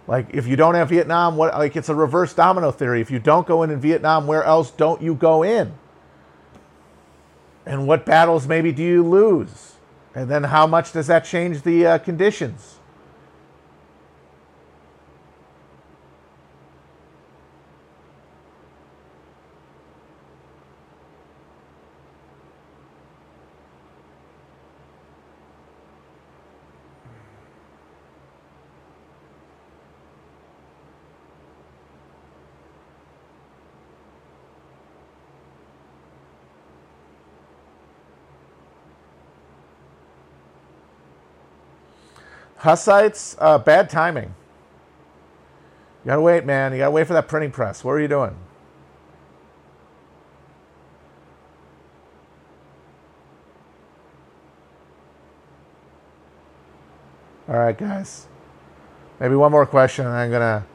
Like 0.07 0.27
if 0.33 0.47
you 0.47 0.55
don't 0.55 0.75
have 0.75 0.89
Vietnam, 0.89 1.37
what 1.37 1.53
like 1.53 1.75
it's 1.75 1.89
a 1.89 1.95
reverse 1.95 2.33
domino 2.33 2.71
theory. 2.71 2.99
If 3.01 3.11
you 3.11 3.19
don't 3.19 3.47
go 3.47 3.63
in 3.63 3.69
in 3.69 3.79
Vietnam, 3.79 4.27
where 4.27 4.43
else 4.43 4.71
don't 4.71 5.01
you 5.01 5.15
go 5.15 5.43
in? 5.43 5.73
And 7.65 7.87
what 7.87 8.05
battles 8.05 8.47
maybe 8.47 8.71
do 8.71 8.83
you 8.83 9.03
lose? 9.03 9.73
And 10.15 10.29
then 10.29 10.43
how 10.45 10.67
much 10.67 10.91
does 10.91 11.07
that 11.07 11.25
change 11.25 11.63
the 11.63 11.85
uh, 11.85 11.97
conditions? 11.97 12.79
Hussites, 42.63 43.35
uh, 43.39 43.57
bad 43.57 43.89
timing. 43.89 44.33
You 46.03 46.07
gotta 46.07 46.21
wait, 46.21 46.45
man. 46.45 46.71
You 46.71 46.77
gotta 46.77 46.91
wait 46.91 47.05
for 47.05 47.11
that 47.11 47.27
printing 47.27 47.51
press. 47.51 47.83
What 47.83 47.91
are 47.91 47.99
you 47.99 48.07
doing? 48.07 48.37
All 57.49 57.55
right, 57.55 57.77
guys. 57.77 58.27
Maybe 59.19 59.35
one 59.35 59.51
more 59.51 59.65
question, 59.65 60.05
and 60.05 60.15
I'm 60.15 60.31
gonna, 60.31 60.65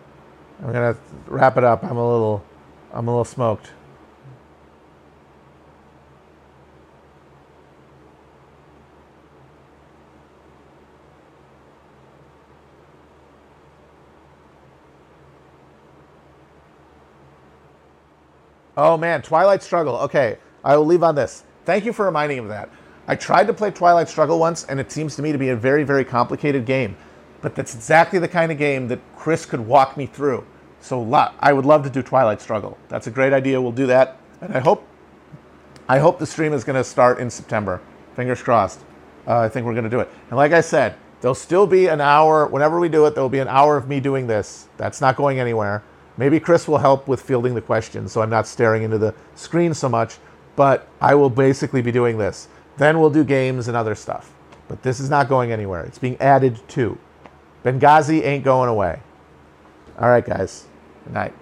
I'm 0.61 0.71
gonna 0.71 0.97
wrap 1.27 1.57
it 1.57 1.65
up. 1.65 1.83
I'm 1.85 1.97
a 1.97 2.07
little, 2.07 2.45
I'm 2.93 3.09
a 3.09 3.11
little 3.11 3.25
smoked. 3.25 3.73
Oh 18.79 18.97
man, 18.97 19.23
Twilight 19.23 19.61
Struggle. 19.65 19.97
Okay, 19.97 20.39
I 20.63 20.77
will 20.77 20.87
leave 20.87 21.03
on 21.03 21.17
this. 21.17 21.43
Thank 21.65 21.85
you 21.85 21.93
for 21.93 22.05
reminding 22.05 22.39
me 22.39 22.43
of 22.45 22.49
that. 22.51 22.71
I 23.09 23.17
tried 23.17 23.49
to 23.49 23.53
play 23.53 23.73
Twilight 23.73 24.09
Struggle 24.09 24.39
once, 24.39 24.65
and 24.67 24.79
it 24.79 24.93
seems 24.93 25.17
to 25.17 25.23
me 25.23 25.33
to 25.33 25.39
be 25.39 25.49
a 25.49 25.57
very, 25.57 25.83
very 25.83 26.05
complicated 26.05 26.65
game. 26.65 26.97
But 27.43 27.57
that's 27.57 27.75
exactly 27.75 28.21
the 28.21 28.29
kind 28.29 28.53
of 28.53 28.59
game 28.59 28.87
that 28.87 29.01
Chris 29.17 29.47
could 29.47 29.59
walk 29.59 29.97
me 29.97 30.07
through. 30.07 30.47
So 30.81 31.13
I 31.41 31.53
would 31.53 31.67
love 31.67 31.83
to 31.83 31.91
do 31.91 32.05
Twilight 32.05 32.41
Struggle. 32.41 32.79
That's 32.89 33.09
a 33.09 33.11
great 33.11 33.33
idea. 33.33 33.61
We'll 33.61 33.73
do 33.73 33.89
that, 33.89 34.17
and 34.41 34.55
I 34.55 34.61
hope, 34.61 34.87
I 35.89 35.99
hope 35.99 36.21
the 36.21 36.27
stream 36.27 36.53
is 36.53 36.63
going 36.63 36.77
to 36.77 36.85
start 36.85 37.19
in 37.19 37.31
September. 37.31 37.81
Fingers 38.15 38.41
crossed. 38.41 38.79
Uh, 39.27 39.41
I 39.41 39.49
think 39.49 39.67
we're 39.67 39.75
going 39.75 39.85
to 39.85 39.91
do 39.91 39.99
it. 39.99 40.09
And 40.29 40.37
like 40.37 40.53
I 40.53 40.61
said, 40.61 40.95
there'll 41.21 41.35
still 41.35 41.67
be 41.67 41.89
an 41.89 42.01
hour. 42.01 42.47
Whenever 42.47 42.79
we 42.79 42.89
do 42.89 43.07
it, 43.07 43.15
there 43.15 43.25
will 43.25 43.29
be 43.29 43.41
an 43.41 43.49
hour 43.49 43.77
of 43.77 43.89
me 43.89 43.99
doing 43.99 44.29
this. 44.29 44.69
That's 44.77 45.01
not 45.01 45.17
going 45.17 45.41
anywhere. 45.41 45.83
Maybe 46.19 46.39
Chris 46.41 46.69
will 46.69 46.79
help 46.79 47.09
with 47.09 47.23
fielding 47.23 47.55
the 47.55 47.63
questions 47.63 48.13
so 48.13 48.21
I'm 48.21 48.29
not 48.29 48.47
staring 48.47 48.83
into 48.83 48.99
the 48.99 49.15
screen 49.37 49.73
so 49.73 49.89
much, 49.89 50.19
but 50.57 50.89
I 51.01 51.15
will 51.15 51.31
basically 51.31 51.81
be 51.81 51.93
doing 51.93 52.19
this. 52.19 52.49
Then 52.77 53.01
we'll 53.01 53.11
do 53.11 53.25
games 53.25 53.69
and 53.69 53.77
other 53.77 53.95
stuff. 53.95 54.35
But 54.67 54.83
this 54.83 55.01
is 55.01 55.09
not 55.09 55.29
going 55.29 55.53
anywhere. 55.53 55.85
It's 55.85 55.99
being 55.99 56.21
added 56.21 56.61
to. 56.69 56.99
Benghazi 57.65 58.23
ain't 58.25 58.45
going 58.45 58.69
away. 58.69 59.01
All 59.99 60.09
right, 60.09 60.25
guys. 60.25 60.67
Good 61.05 61.15
night. 61.15 61.35